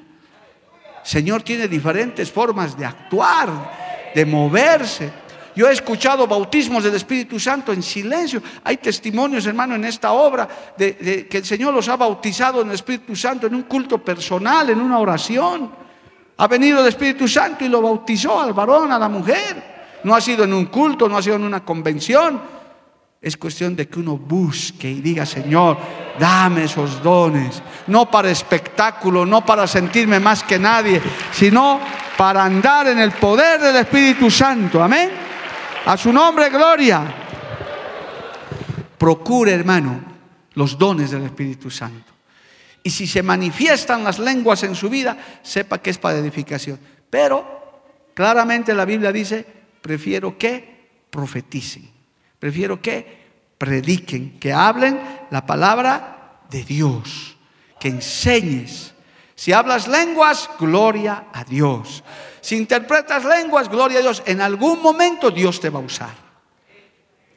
Señor 1.05 1.41
tiene 1.41 1.69
diferentes 1.69 2.29
formas 2.29 2.77
de 2.77 2.83
actuar, 2.83 4.11
de 4.13 4.25
moverse. 4.25 5.30
Yo 5.55 5.67
he 5.67 5.73
escuchado 5.73 6.27
bautismos 6.27 6.83
del 6.83 6.95
Espíritu 6.95 7.39
Santo 7.39 7.73
en 7.73 7.83
silencio. 7.83 8.41
Hay 8.63 8.77
testimonios, 8.77 9.45
hermano, 9.45 9.75
en 9.75 9.85
esta 9.85 10.11
obra 10.11 10.47
de, 10.77 11.27
que 11.29 11.37
el 11.37 11.45
Señor 11.45 11.73
los 11.73 11.89
ha 11.89 11.97
bautizado 11.97 12.61
en 12.61 12.69
el 12.69 12.75
Espíritu 12.75 13.15
Santo 13.15 13.47
en 13.47 13.55
un 13.55 13.63
culto 13.63 13.97
personal, 13.97 14.69
en 14.69 14.79
una 14.79 14.99
oración. 14.99 15.71
Ha 16.37 16.47
venido 16.47 16.79
el 16.79 16.87
Espíritu 16.87 17.27
Santo 17.27 17.65
y 17.65 17.67
lo 17.67 17.81
bautizó 17.81 18.39
al 18.39 18.53
varón, 18.53 18.91
a 18.91 18.99
la 18.99 19.09
mujer. 19.09 19.71
No 20.03 20.15
ha 20.15 20.21
sido 20.21 20.45
en 20.45 20.53
un 20.53 20.65
culto, 20.65 21.07
no 21.07 21.17
ha 21.17 21.21
sido 21.21 21.35
en 21.35 21.43
una 21.43 21.63
convención. 21.63 22.41
Es 23.21 23.37
cuestión 23.37 23.75
de 23.75 23.87
que 23.87 23.99
uno 23.99 24.17
busque 24.17 24.89
y 24.89 24.99
diga, 24.99 25.27
Señor, 25.27 25.77
dame 26.17 26.63
esos 26.63 27.03
dones. 27.03 27.61
No 27.85 28.09
para 28.09 28.31
espectáculo, 28.31 29.25
no 29.25 29.45
para 29.45 29.67
sentirme 29.67 30.19
más 30.19 30.43
que 30.43 30.57
nadie, 30.57 30.99
sino 31.31 31.79
para 32.17 32.45
andar 32.45 32.87
en 32.87 32.97
el 32.97 33.11
poder 33.11 33.59
del 33.59 33.75
Espíritu 33.75 34.31
Santo. 34.31 34.81
Amén. 34.81 35.30
A 35.85 35.97
su 35.97 36.13
nombre, 36.13 36.49
gloria. 36.49 37.13
Procure, 38.97 39.51
hermano, 39.51 39.99
los 40.53 40.77
dones 40.77 41.11
del 41.11 41.23
Espíritu 41.23 41.71
Santo. 41.71 42.11
Y 42.83 42.89
si 42.89 43.07
se 43.07 43.23
manifiestan 43.23 44.03
las 44.03 44.19
lenguas 44.19 44.63
en 44.63 44.75
su 44.75 44.89
vida, 44.89 45.17
sepa 45.41 45.79
que 45.79 45.89
es 45.89 45.97
para 45.97 46.17
edificación. 46.17 46.79
Pero 47.09 47.83
claramente 48.13 48.73
la 48.73 48.85
Biblia 48.85 49.11
dice, 49.11 49.45
prefiero 49.81 50.37
que 50.37 50.89
profeticen. 51.09 51.89
Prefiero 52.39 52.81
que 52.81 53.21
prediquen, 53.57 54.39
que 54.39 54.53
hablen 54.53 54.99
la 55.29 55.45
palabra 55.45 56.41
de 56.49 56.63
Dios, 56.63 57.37
que 57.79 57.87
enseñes. 57.87 58.93
Si 59.35 59.53
hablas 59.53 59.87
lenguas, 59.87 60.49
gloria 60.59 61.25
a 61.33 61.43
Dios. 61.43 62.03
Si 62.41 62.57
interpretas 62.57 63.23
lenguas, 63.23 63.69
gloria 63.69 63.99
a 63.99 64.01
Dios. 64.01 64.23
En 64.25 64.41
algún 64.41 64.81
momento 64.81 65.31
Dios 65.31 65.59
te 65.59 65.69
va 65.69 65.79
a 65.79 65.83
usar. 65.83 66.13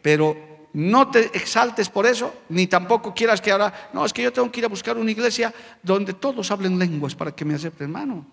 Pero 0.03 0.37
no 0.75 1.09
te 1.11 1.31
exaltes 1.37 1.89
por 1.89 2.05
eso, 2.05 2.35
ni 2.49 2.67
tampoco 2.67 3.15
quieras 3.15 3.41
que 3.41 3.53
ahora, 3.53 3.91
no, 3.93 4.05
es 4.05 4.13
que 4.13 4.23
yo 4.23 4.33
tengo 4.33 4.51
que 4.51 4.61
ir 4.61 4.67
a 4.67 4.69
buscar 4.69 4.97
una 4.99 5.11
iglesia 5.11 5.55
donde 5.83 6.15
todos 6.15 6.51
hablen 6.51 6.79
lenguas 6.79 7.15
para 7.15 7.33
que 7.33 7.45
me 7.45 7.55
acepten, 7.55 7.87
hermano. 7.87 8.27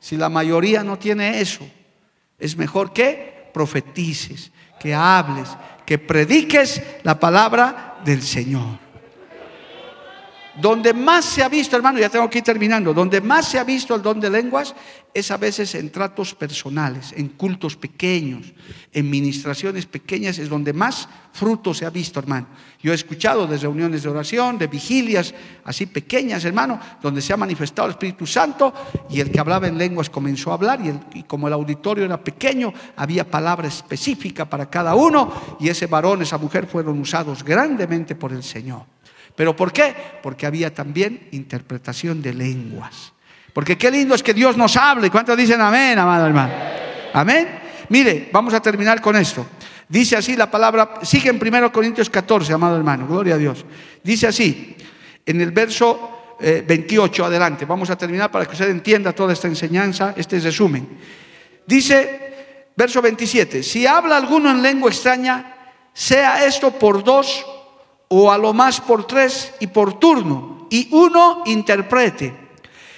Si 0.00 0.16
la 0.16 0.28
mayoría 0.28 0.82
no 0.82 0.98
tiene 0.98 1.40
eso, 1.40 1.68
es 2.38 2.56
mejor 2.56 2.92
que 2.92 3.50
profetices, 3.52 4.50
que 4.80 4.94
hables, 4.94 5.48
que 5.84 5.98
prediques 5.98 6.82
la 7.02 7.18
palabra 7.18 7.98
del 8.04 8.22
Señor. 8.22 8.87
Donde 10.60 10.92
más 10.92 11.24
se 11.24 11.42
ha 11.42 11.48
visto, 11.48 11.76
hermano, 11.76 12.00
ya 12.00 12.08
tengo 12.08 12.28
que 12.28 12.38
ir 12.38 12.44
terminando, 12.44 12.92
donde 12.92 13.20
más 13.20 13.48
se 13.48 13.58
ha 13.60 13.64
visto 13.64 13.94
el 13.94 14.02
don 14.02 14.18
de 14.18 14.28
lenguas 14.28 14.74
es 15.14 15.30
a 15.30 15.36
veces 15.36 15.74
en 15.74 15.90
tratos 15.90 16.34
personales, 16.34 17.12
en 17.16 17.28
cultos 17.28 17.76
pequeños, 17.76 18.52
en 18.92 19.08
ministraciones 19.08 19.86
pequeñas, 19.86 20.38
es 20.38 20.48
donde 20.48 20.72
más 20.72 21.08
fruto 21.32 21.72
se 21.72 21.86
ha 21.86 21.90
visto, 21.90 22.18
hermano. 22.18 22.48
Yo 22.82 22.92
he 22.92 22.94
escuchado 22.94 23.46
de 23.46 23.56
reuniones 23.56 24.02
de 24.02 24.08
oración, 24.08 24.58
de 24.58 24.66
vigilias 24.66 25.32
así 25.64 25.86
pequeñas, 25.86 26.44
hermano, 26.44 26.80
donde 27.00 27.22
se 27.22 27.32
ha 27.32 27.36
manifestado 27.36 27.86
el 27.86 27.92
Espíritu 27.92 28.26
Santo 28.26 28.72
y 29.08 29.20
el 29.20 29.30
que 29.30 29.40
hablaba 29.40 29.68
en 29.68 29.78
lenguas 29.78 30.10
comenzó 30.10 30.50
a 30.50 30.54
hablar 30.54 30.80
y, 30.84 31.18
y 31.20 31.22
como 31.22 31.46
el 31.46 31.54
auditorio 31.54 32.04
era 32.04 32.22
pequeño, 32.22 32.72
había 32.96 33.28
palabra 33.28 33.68
específica 33.68 34.44
para 34.44 34.68
cada 34.68 34.94
uno 34.94 35.56
y 35.60 35.68
ese 35.68 35.86
varón, 35.86 36.22
esa 36.22 36.38
mujer 36.38 36.66
fueron 36.66 36.98
usados 36.98 37.44
grandemente 37.44 38.16
por 38.16 38.32
el 38.32 38.42
Señor. 38.42 38.97
¿Pero 39.38 39.54
por 39.54 39.72
qué? 39.72 39.94
Porque 40.20 40.46
había 40.46 40.74
también 40.74 41.28
interpretación 41.30 42.20
de 42.20 42.34
lenguas. 42.34 43.12
Porque 43.52 43.78
qué 43.78 43.88
lindo 43.88 44.16
es 44.16 44.22
que 44.24 44.34
Dios 44.34 44.56
nos 44.56 44.76
hable. 44.76 45.12
¿Cuántos 45.12 45.36
dicen 45.36 45.60
amén, 45.60 45.96
amado 45.96 46.26
hermano? 46.26 46.52
Amén. 47.12 47.48
Mire, 47.88 48.30
vamos 48.32 48.52
a 48.52 48.60
terminar 48.60 49.00
con 49.00 49.14
esto. 49.14 49.46
Dice 49.88 50.16
así 50.16 50.34
la 50.34 50.50
palabra, 50.50 50.94
sigue 51.02 51.30
en 51.30 51.38
1 51.40 51.70
Corintios 51.70 52.10
14, 52.10 52.52
amado 52.52 52.76
hermano, 52.78 53.06
gloria 53.06 53.36
a 53.36 53.38
Dios. 53.38 53.64
Dice 54.02 54.26
así, 54.26 54.74
en 55.24 55.40
el 55.40 55.52
verso 55.52 56.34
28, 56.40 57.22
eh, 57.22 57.26
adelante, 57.26 57.64
vamos 57.64 57.90
a 57.90 57.96
terminar 57.96 58.32
para 58.32 58.44
que 58.44 58.54
usted 58.54 58.68
entienda 58.68 59.12
toda 59.12 59.32
esta 59.32 59.46
enseñanza, 59.46 60.14
este 60.16 60.40
resumen. 60.40 60.98
Dice, 61.64 62.66
verso 62.74 63.00
27, 63.00 63.62
si 63.62 63.86
habla 63.86 64.16
alguno 64.16 64.50
en 64.50 64.62
lengua 64.62 64.90
extraña, 64.90 65.54
sea 65.92 66.44
esto 66.44 66.72
por 66.72 67.04
dos 67.04 67.46
o 68.08 68.32
a 68.32 68.38
lo 68.38 68.52
más 68.52 68.80
por 68.80 69.06
tres 69.06 69.54
y 69.60 69.66
por 69.66 69.98
turno, 69.98 70.66
y 70.70 70.88
uno 70.92 71.42
interprete. 71.46 72.48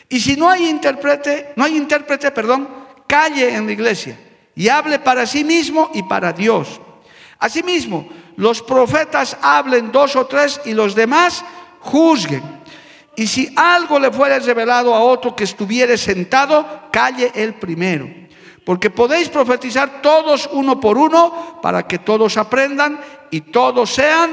Y 0.09 0.21
si 0.21 0.37
no 0.37 0.49
hay 0.49 0.69
intérprete, 0.69 1.53
no 1.57 1.65
hay 1.65 1.77
intérprete, 1.77 2.31
perdón, 2.31 2.69
calle 3.07 3.55
en 3.55 3.67
la 3.67 3.73
iglesia 3.73 4.19
y 4.55 4.69
hable 4.69 4.99
para 4.99 5.27
sí 5.27 5.45
mismo 5.45 5.91
y 5.95 6.03
para 6.03 6.33
Dios. 6.33 6.81
Asimismo, 7.39 8.09
los 8.37 8.63
profetas 8.63 9.37
hablen 9.41 9.91
dos 9.93 10.17
o 10.17 10.27
tres 10.27 10.61
y 10.65 10.75
los 10.75 10.95
demás 10.95 11.45
juzguen. 11.81 12.43
Y 13.17 13.27
si 13.27 13.53
algo 13.57 13.99
le 13.99 14.11
fuera 14.11 14.39
revelado 14.39 14.95
a 14.95 15.01
otro 15.01 15.35
que 15.35 15.45
estuviere 15.45 15.97
sentado, 15.97 16.89
calle 16.93 17.33
el 17.35 17.55
primero. 17.55 18.09
Porque 18.65 18.91
podéis 18.91 19.29
profetizar 19.29 20.03
todos 20.03 20.49
uno 20.53 20.79
por 20.79 20.99
uno 20.99 21.59
para 21.63 21.87
que 21.87 21.99
todos 21.99 22.37
aprendan 22.37 23.01
y 23.31 23.41
todos 23.41 23.91
sean 23.91 24.31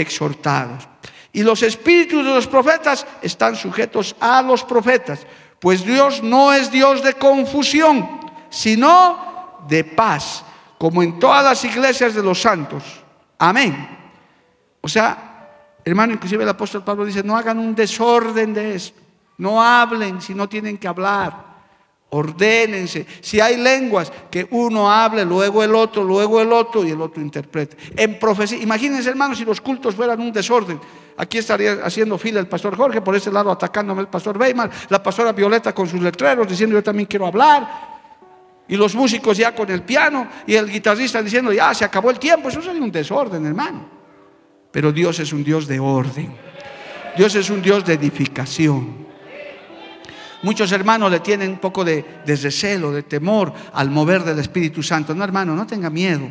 exhortados. 0.00 0.88
Y 1.32 1.42
los 1.42 1.62
espíritus 1.62 2.24
de 2.24 2.34
los 2.34 2.46
profetas 2.46 3.06
están 3.22 3.56
sujetos 3.56 4.16
a 4.20 4.42
los 4.42 4.64
profetas, 4.64 5.26
pues 5.60 5.84
Dios 5.84 6.22
no 6.22 6.52
es 6.52 6.70
Dios 6.70 7.02
de 7.02 7.14
confusión, 7.14 8.20
sino 8.48 9.58
de 9.68 9.84
paz, 9.84 10.44
como 10.78 11.02
en 11.02 11.18
todas 11.18 11.44
las 11.44 11.64
iglesias 11.64 12.14
de 12.14 12.22
los 12.22 12.40
santos. 12.40 12.82
Amén. 13.38 13.98
O 14.80 14.88
sea, 14.88 15.76
hermano, 15.84 16.14
inclusive 16.14 16.42
el 16.42 16.48
apóstol 16.48 16.84
Pablo 16.84 17.04
dice, 17.04 17.22
no 17.22 17.36
hagan 17.36 17.58
un 17.58 17.74
desorden 17.74 18.54
de 18.54 18.74
esto, 18.76 19.00
no 19.36 19.62
hablen 19.62 20.20
si 20.22 20.34
no 20.34 20.48
tienen 20.48 20.78
que 20.78 20.88
hablar. 20.88 21.47
Ordénense. 22.10 23.06
Si 23.20 23.38
hay 23.38 23.58
lenguas, 23.58 24.10
que 24.30 24.46
uno 24.50 24.90
hable, 24.90 25.26
luego 25.26 25.62
el 25.62 25.74
otro, 25.74 26.02
luego 26.02 26.40
el 26.40 26.52
otro 26.52 26.82
y 26.84 26.90
el 26.90 27.00
otro 27.02 27.22
interprete. 27.22 27.76
En 27.96 28.18
profecía, 28.18 28.58
imagínense 28.58 29.10
hermanos 29.10 29.36
si 29.36 29.44
los 29.44 29.60
cultos 29.60 29.94
fueran 29.94 30.18
un 30.20 30.32
desorden. 30.32 30.80
Aquí 31.18 31.36
estaría 31.38 31.84
haciendo 31.84 32.16
fila 32.16 32.40
el 32.40 32.46
pastor 32.46 32.76
Jorge, 32.76 33.02
por 33.02 33.14
ese 33.14 33.30
lado 33.30 33.50
atacándome 33.50 34.00
el 34.00 34.08
pastor 34.08 34.38
Weimar, 34.38 34.70
la 34.88 35.02
pastora 35.02 35.32
Violeta 35.32 35.74
con 35.74 35.86
sus 35.86 36.00
letreros 36.00 36.48
diciendo 36.48 36.76
yo 36.76 36.82
también 36.82 37.06
quiero 37.06 37.26
hablar. 37.26 37.98
Y 38.68 38.76
los 38.76 38.94
músicos 38.94 39.36
ya 39.36 39.54
con 39.54 39.70
el 39.70 39.82
piano 39.82 40.28
y 40.46 40.54
el 40.54 40.70
guitarrista 40.70 41.22
diciendo 41.22 41.52
ya 41.52 41.74
se 41.74 41.84
acabó 41.84 42.10
el 42.10 42.18
tiempo. 42.18 42.48
Eso 42.48 42.62
sería 42.62 42.82
un 42.82 42.92
desorden, 42.92 43.44
hermano. 43.44 43.88
Pero 44.70 44.92
Dios 44.92 45.18
es 45.18 45.32
un 45.32 45.42
Dios 45.42 45.66
de 45.66 45.80
orden. 45.80 46.34
Dios 47.16 47.34
es 47.34 47.50
un 47.50 47.60
Dios 47.60 47.84
de 47.84 47.94
edificación. 47.94 49.07
Muchos 50.42 50.70
hermanos 50.70 51.10
le 51.10 51.20
tienen 51.20 51.50
un 51.50 51.58
poco 51.58 51.84
de, 51.84 52.22
recelo, 52.24 52.92
de 52.92 53.02
temor 53.02 53.52
al 53.72 53.90
mover 53.90 54.22
del 54.22 54.38
Espíritu 54.38 54.82
Santo. 54.82 55.14
No, 55.14 55.24
hermano, 55.24 55.54
no 55.56 55.66
tenga 55.66 55.90
miedo. 55.90 56.30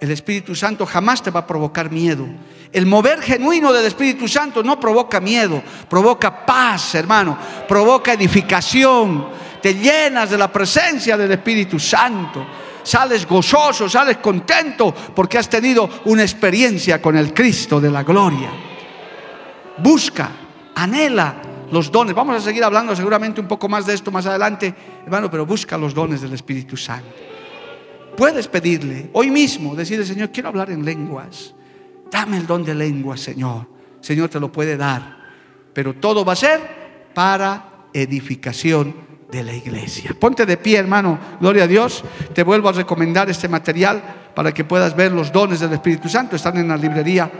El 0.00 0.10
Espíritu 0.10 0.54
Santo 0.54 0.86
jamás 0.86 1.22
te 1.22 1.30
va 1.30 1.40
a 1.40 1.46
provocar 1.46 1.90
miedo. 1.90 2.26
El 2.72 2.86
mover 2.86 3.20
genuino 3.20 3.72
del 3.72 3.86
Espíritu 3.86 4.26
Santo 4.28 4.62
no 4.62 4.80
provoca 4.80 5.20
miedo, 5.20 5.62
provoca 5.88 6.44
paz, 6.44 6.94
hermano, 6.94 7.38
provoca 7.68 8.14
edificación. 8.14 9.28
Te 9.62 9.74
llenas 9.74 10.30
de 10.30 10.38
la 10.38 10.50
presencia 10.50 11.16
del 11.16 11.32
Espíritu 11.32 11.78
Santo. 11.78 12.46
Sales 12.82 13.26
gozoso, 13.26 13.88
sales 13.88 14.18
contento 14.18 14.94
porque 15.14 15.38
has 15.38 15.48
tenido 15.48 15.88
una 16.06 16.22
experiencia 16.22 17.00
con 17.00 17.16
el 17.16 17.32
Cristo 17.32 17.80
de 17.80 17.90
la 17.90 18.02
gloria. 18.02 18.50
Busca, 19.78 20.30
anhela 20.74 21.43
los 21.70 21.90
dones. 21.90 22.14
Vamos 22.14 22.36
a 22.36 22.40
seguir 22.40 22.64
hablando 22.64 22.94
seguramente 22.94 23.40
un 23.40 23.48
poco 23.48 23.68
más 23.68 23.86
de 23.86 23.94
esto 23.94 24.10
más 24.10 24.26
adelante, 24.26 24.74
hermano, 25.04 25.30
pero 25.30 25.46
busca 25.46 25.76
los 25.78 25.94
dones 25.94 26.20
del 26.20 26.32
Espíritu 26.32 26.76
Santo. 26.76 27.08
Puedes 28.16 28.46
pedirle 28.48 29.10
hoy 29.12 29.30
mismo, 29.30 29.74
decirle, 29.74 30.04
Señor, 30.04 30.30
quiero 30.30 30.48
hablar 30.48 30.70
en 30.70 30.84
lenguas. 30.84 31.54
Dame 32.10 32.36
el 32.36 32.46
don 32.46 32.64
de 32.64 32.74
lenguas, 32.74 33.20
Señor. 33.20 33.66
Señor 34.00 34.28
te 34.28 34.38
lo 34.38 34.52
puede 34.52 34.76
dar. 34.76 35.18
Pero 35.72 35.94
todo 35.94 36.24
va 36.24 36.34
a 36.34 36.36
ser 36.36 37.10
para 37.12 37.88
edificación 37.92 38.94
de 39.30 39.42
la 39.42 39.52
iglesia. 39.52 40.14
Ponte 40.18 40.46
de 40.46 40.56
pie, 40.56 40.78
hermano. 40.78 41.18
Gloria 41.40 41.64
a 41.64 41.66
Dios. 41.66 42.04
Te 42.32 42.44
vuelvo 42.44 42.68
a 42.68 42.72
recomendar 42.72 43.28
este 43.28 43.48
material 43.48 44.30
para 44.34 44.52
que 44.52 44.64
puedas 44.64 44.94
ver 44.94 45.10
los 45.10 45.32
dones 45.32 45.58
del 45.58 45.72
Espíritu 45.72 46.08
Santo. 46.08 46.36
Están 46.36 46.58
en 46.58 46.68
la 46.68 46.76
librería 46.76 47.30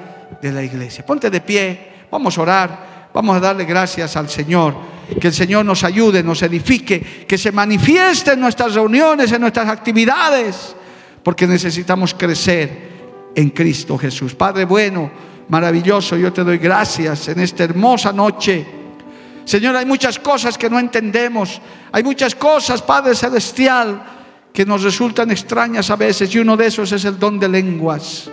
de 0.40 0.52
la 0.52 0.62
iglesia. 0.62 1.06
Ponte 1.06 1.30
de 1.30 1.40
pie. 1.40 1.92
Vamos 2.10 2.36
a 2.36 2.42
orar. 2.42 2.93
Vamos 3.14 3.36
a 3.36 3.40
darle 3.40 3.64
gracias 3.64 4.16
al 4.16 4.28
Señor. 4.28 4.74
Que 5.20 5.28
el 5.28 5.34
Señor 5.34 5.64
nos 5.64 5.84
ayude, 5.84 6.22
nos 6.22 6.42
edifique, 6.42 7.24
que 7.28 7.38
se 7.38 7.52
manifieste 7.52 8.32
en 8.32 8.40
nuestras 8.40 8.74
reuniones, 8.74 9.30
en 9.30 9.40
nuestras 9.40 9.68
actividades, 9.68 10.74
porque 11.22 11.46
necesitamos 11.46 12.14
crecer 12.14 13.30
en 13.34 13.50
Cristo 13.50 13.96
Jesús. 13.96 14.34
Padre 14.34 14.64
bueno, 14.64 15.10
maravilloso, 15.48 16.16
yo 16.16 16.32
te 16.32 16.42
doy 16.42 16.58
gracias 16.58 17.28
en 17.28 17.38
esta 17.38 17.62
hermosa 17.62 18.12
noche. 18.12 18.66
Señor, 19.44 19.76
hay 19.76 19.86
muchas 19.86 20.18
cosas 20.18 20.58
que 20.58 20.70
no 20.70 20.80
entendemos, 20.80 21.60
hay 21.92 22.02
muchas 22.02 22.34
cosas, 22.34 22.82
Padre 22.82 23.14
Celestial, 23.14 24.02
que 24.52 24.64
nos 24.64 24.82
resultan 24.82 25.30
extrañas 25.30 25.88
a 25.90 25.96
veces 25.96 26.34
y 26.34 26.38
uno 26.38 26.56
de 26.56 26.66
esos 26.66 26.90
es 26.90 27.04
el 27.04 27.18
don 27.18 27.38
de 27.38 27.48
lenguas. 27.48 28.28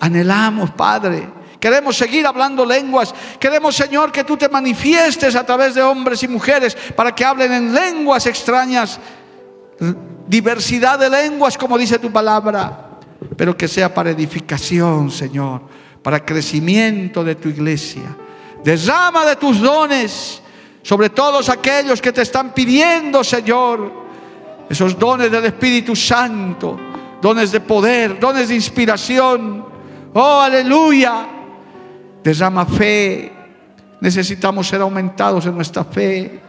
Anhelamos, 0.00 0.70
Padre, 0.70 1.41
Queremos 1.62 1.96
seguir 1.96 2.26
hablando 2.26 2.66
lenguas. 2.66 3.14
Queremos, 3.38 3.76
Señor, 3.76 4.10
que 4.10 4.24
tú 4.24 4.36
te 4.36 4.48
manifiestes 4.48 5.36
a 5.36 5.46
través 5.46 5.76
de 5.76 5.82
hombres 5.82 6.20
y 6.24 6.26
mujeres 6.26 6.76
para 6.96 7.14
que 7.14 7.24
hablen 7.24 7.52
en 7.52 7.72
lenguas 7.72 8.26
extrañas. 8.26 8.98
Diversidad 10.26 10.98
de 10.98 11.08
lenguas, 11.08 11.56
como 11.56 11.78
dice 11.78 12.00
tu 12.00 12.10
palabra. 12.10 12.98
Pero 13.36 13.56
que 13.56 13.68
sea 13.68 13.94
para 13.94 14.10
edificación, 14.10 15.08
Señor. 15.12 15.62
Para 16.02 16.24
crecimiento 16.24 17.22
de 17.22 17.36
tu 17.36 17.48
iglesia. 17.48 18.16
Derrama 18.64 19.24
de 19.24 19.36
tus 19.36 19.60
dones 19.60 20.42
sobre 20.82 21.10
todos 21.10 21.48
aquellos 21.48 22.02
que 22.02 22.10
te 22.10 22.22
están 22.22 22.52
pidiendo, 22.52 23.22
Señor. 23.22 24.02
Esos 24.68 24.98
dones 24.98 25.30
del 25.30 25.44
Espíritu 25.44 25.94
Santo. 25.94 26.76
Dones 27.22 27.52
de 27.52 27.60
poder, 27.60 28.18
dones 28.18 28.48
de 28.48 28.56
inspiración. 28.56 29.64
Oh, 30.12 30.40
aleluya 30.40 31.38
derrama 32.22 32.64
fe. 32.66 33.32
Necesitamos 34.00 34.66
ser 34.66 34.80
aumentados 34.80 35.46
en 35.46 35.54
nuestra 35.54 35.84
fe. 35.84 36.40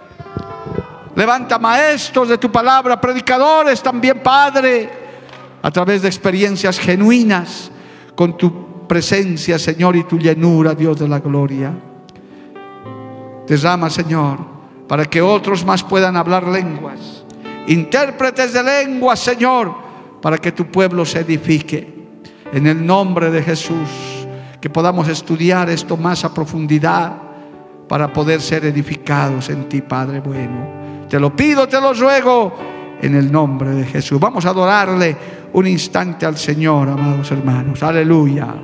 Levanta 1.15 1.59
maestros 1.59 2.29
de 2.29 2.37
tu 2.37 2.51
palabra, 2.51 2.99
predicadores 2.99 3.81
también, 3.81 4.21
Padre, 4.23 4.89
a 5.61 5.69
través 5.69 6.01
de 6.01 6.07
experiencias 6.07 6.79
genuinas 6.79 7.71
con 8.15 8.35
tu 8.35 8.87
presencia, 8.87 9.59
Señor, 9.59 9.95
y 9.95 10.03
tu 10.03 10.17
llenura, 10.17 10.73
Dios 10.73 10.99
de 10.99 11.07
la 11.07 11.19
gloria. 11.19 11.71
Derrama, 13.47 13.89
Señor, 13.89 14.39
para 14.87 15.05
que 15.05 15.21
otros 15.21 15.63
más 15.63 15.83
puedan 15.83 16.17
hablar 16.17 16.47
lenguas. 16.47 17.23
Intérpretes 17.67 18.53
de 18.53 18.63
lenguas, 18.63 19.19
Señor, 19.19 19.73
para 20.21 20.39
que 20.39 20.51
tu 20.51 20.65
pueblo 20.65 21.05
se 21.05 21.19
edifique. 21.19 21.93
En 22.51 22.67
el 22.67 22.85
nombre 22.85 23.31
de 23.31 23.41
Jesús 23.41 24.12
que 24.63 24.69
podamos 24.69 25.09
estudiar 25.09 25.69
esto 25.69 25.97
más 25.97 26.23
a 26.23 26.33
profundidad 26.33 27.11
para 27.89 28.13
poder 28.13 28.39
ser 28.39 28.63
edificados 28.63 29.49
en 29.49 29.67
ti, 29.67 29.81
Padre 29.81 30.21
bueno. 30.21 31.05
Te 31.09 31.19
lo 31.19 31.35
pido, 31.35 31.67
te 31.67 31.81
lo 31.81 31.93
ruego 31.93 32.53
en 33.01 33.13
el 33.13 33.29
nombre 33.29 33.71
de 33.71 33.83
Jesús. 33.83 34.21
Vamos 34.21 34.45
a 34.45 34.51
adorarle 34.51 35.17
un 35.51 35.67
instante 35.67 36.25
al 36.25 36.37
Señor, 36.37 36.87
amados 36.87 37.29
hermanos. 37.31 37.83
Aleluya. 37.83 38.55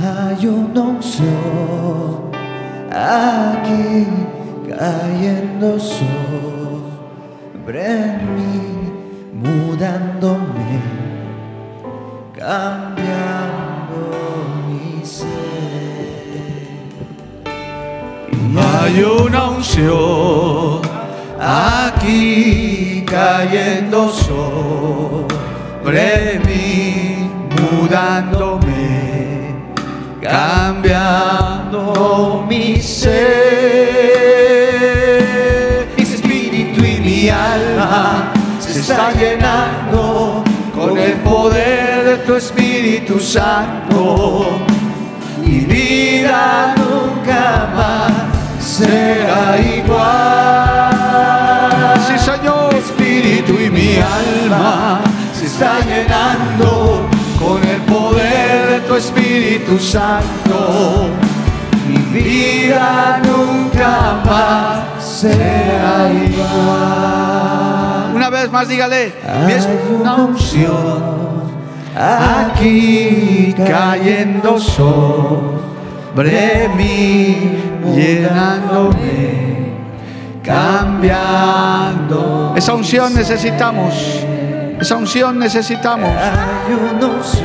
Hay 0.00 0.46
una 0.46 1.02
aquí 2.96 4.06
cayendo 4.66 5.78
sobre 5.78 6.08
mí, 8.24 8.90
mudándome, 9.34 10.80
cambiando 12.34 14.00
mi 14.66 15.04
ser. 15.04 15.26
hay 18.58 19.02
una 19.02 19.50
unción 19.50 20.80
aquí 21.38 23.04
cayendo 23.06 24.08
sobre 24.08 25.20
mí, 26.46 27.30
mudándome 27.60 29.54
cambiando 30.22 31.55
mi 32.48 32.80
ser. 32.80 33.16
Mi 35.96 36.02
espíritu 36.02 36.84
y 36.84 37.00
mi 37.00 37.28
alma 37.28 38.32
se 38.60 38.80
está 38.80 39.12
llenando 39.12 40.44
con 40.74 40.98
el 40.98 41.14
poder 41.14 42.04
de 42.04 42.16
tu 42.18 42.34
Espíritu 42.34 43.18
Santo. 43.18 44.60
Mi 45.42 45.60
vida 45.60 46.74
nunca 46.76 47.68
más 47.74 48.12
será 48.60 49.58
igual. 49.58 50.86
Sí, 52.06 52.18
Señor. 52.18 52.72
Mi 52.72 52.78
espíritu 52.78 53.52
y 53.60 53.70
mi 53.70 53.96
alma 53.96 55.00
se 55.38 55.46
está 55.46 55.80
llenando 55.80 57.08
con 57.38 57.62
el 57.66 57.80
poder 57.82 58.68
de 58.70 58.80
tu 58.80 58.94
Espíritu 58.94 59.78
Santo. 59.78 61.10
Vida 62.22 63.20
nunca 63.22 64.22
más 64.24 65.04
será 65.04 66.10
igual. 66.12 68.12
Una 68.14 68.30
vez 68.30 68.50
más, 68.50 68.66
dígale, 68.68 69.12
mi 69.46 69.52
una 70.00 70.14
unción 70.14 71.36
aquí 71.94 73.54
cayendo 73.56 74.58
sobre 74.58 76.68
mí, 76.76 77.36
llenándome, 77.94 79.74
cambiando. 80.42 81.44
Esa 82.56 82.72
unción 82.72 83.12
necesitamos. 83.14 83.92
Esa 84.80 84.96
unción 84.96 85.38
necesitamos. 85.38 86.10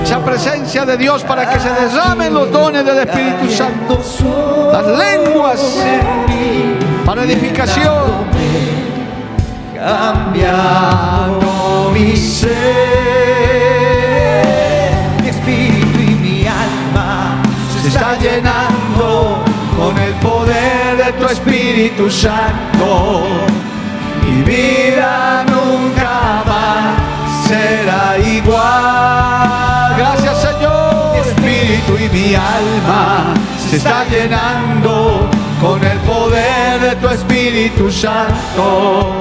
Esa 0.03 0.19
presencia 0.19 0.86
de 0.86 0.97
Dios 0.97 1.23
para 1.23 1.49
que 1.49 1.59
se 1.59 1.69
derramen 1.69 2.34
los 2.34 2.51
dones 2.51 2.86
del 2.86 2.99
Espíritu 2.99 3.49
Santo. 3.49 3.99
Las 4.71 4.86
lenguas 4.86 5.77
para 7.05 7.23
edificación. 7.23 8.29
Cambiando 9.75 11.51
mi 11.93 12.15
ser, 12.15 12.51
mi 15.21 15.29
espíritu 15.29 15.99
y 15.99 16.15
mi 16.15 16.45
alma 16.45 17.41
se 17.82 17.88
está 17.88 18.15
llenando 18.19 19.43
con 19.75 19.97
el 19.97 20.13
poder 20.15 20.97
de 21.03 21.13
tu 21.13 21.25
Espíritu 21.25 22.11
Santo. 22.11 23.23
Mi 24.23 24.43
vida 24.43 25.41
mi 32.32 32.38
alma 32.38 33.34
se 33.59 33.75
está 33.75 34.05
llenando 34.05 35.29
con 35.59 35.84
el 35.84 35.97
poder 35.99 36.79
de 36.79 36.95
tu 36.95 37.09
Espíritu 37.09 37.91
Santo. 37.91 39.15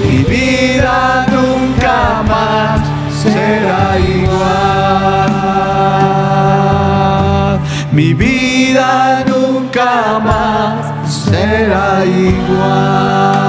Mi 0.00 0.18
vida 0.22 1.26
nunca 1.32 2.22
más 2.28 2.80
será 3.20 3.98
igual. 3.98 5.28
Mi 7.90 8.14
vida 8.14 9.24
nunca 9.26 10.20
más 10.20 10.92
será 11.10 12.04
igual. 12.04 13.48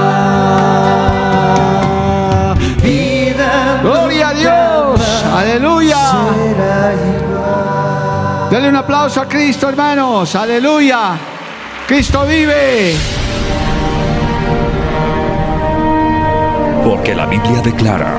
Aleluya. 5.40 7.19
Dale 8.50 8.68
un 8.68 8.74
aplauso 8.74 9.20
a 9.20 9.28
Cristo, 9.28 9.68
hermanos. 9.68 10.34
Aleluya. 10.34 11.16
Cristo 11.86 12.26
vive. 12.26 12.96
Porque 16.84 17.14
la 17.14 17.26
Biblia 17.26 17.60
declara, 17.62 18.18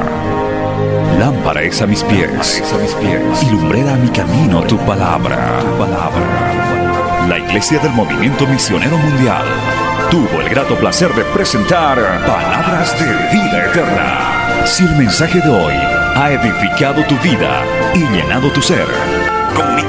lámpara 1.20 1.64
es 1.64 1.82
a 1.82 1.88
mis 1.88 2.02
pies, 2.06 2.64
a 2.74 2.78
mis 2.78 2.94
pies 2.94 3.44
y 3.44 3.52
lumbrera 3.52 3.94
a 3.94 3.98
mi 3.98 4.08
camino 4.08 4.62
tu 4.62 4.78
palabra. 4.78 5.60
Tu 5.60 5.78
palabra. 5.78 7.28
La 7.28 7.38
Iglesia 7.38 7.80
del 7.80 7.92
Movimiento 7.92 8.48
Misionero 8.48 8.98
Mundial 8.98 9.44
tuvo 10.10 10.42
el 10.42 10.50
grato 10.50 10.76
placer 10.76 11.14
de 11.14 11.26
presentar 11.26 11.98
Palabras 12.26 12.98
de 12.98 13.06
Vida 13.34 13.66
Eterna. 13.66 14.66
Si 14.66 14.86
el 14.86 14.96
mensaje 14.96 15.42
de 15.42 15.50
hoy 15.50 15.74
ha 16.16 16.32
edificado 16.32 17.04
tu 17.06 17.18
vida 17.18 17.64
y 17.94 18.00
llenado 18.16 18.50
tu 18.52 18.62
ser, 18.62 18.88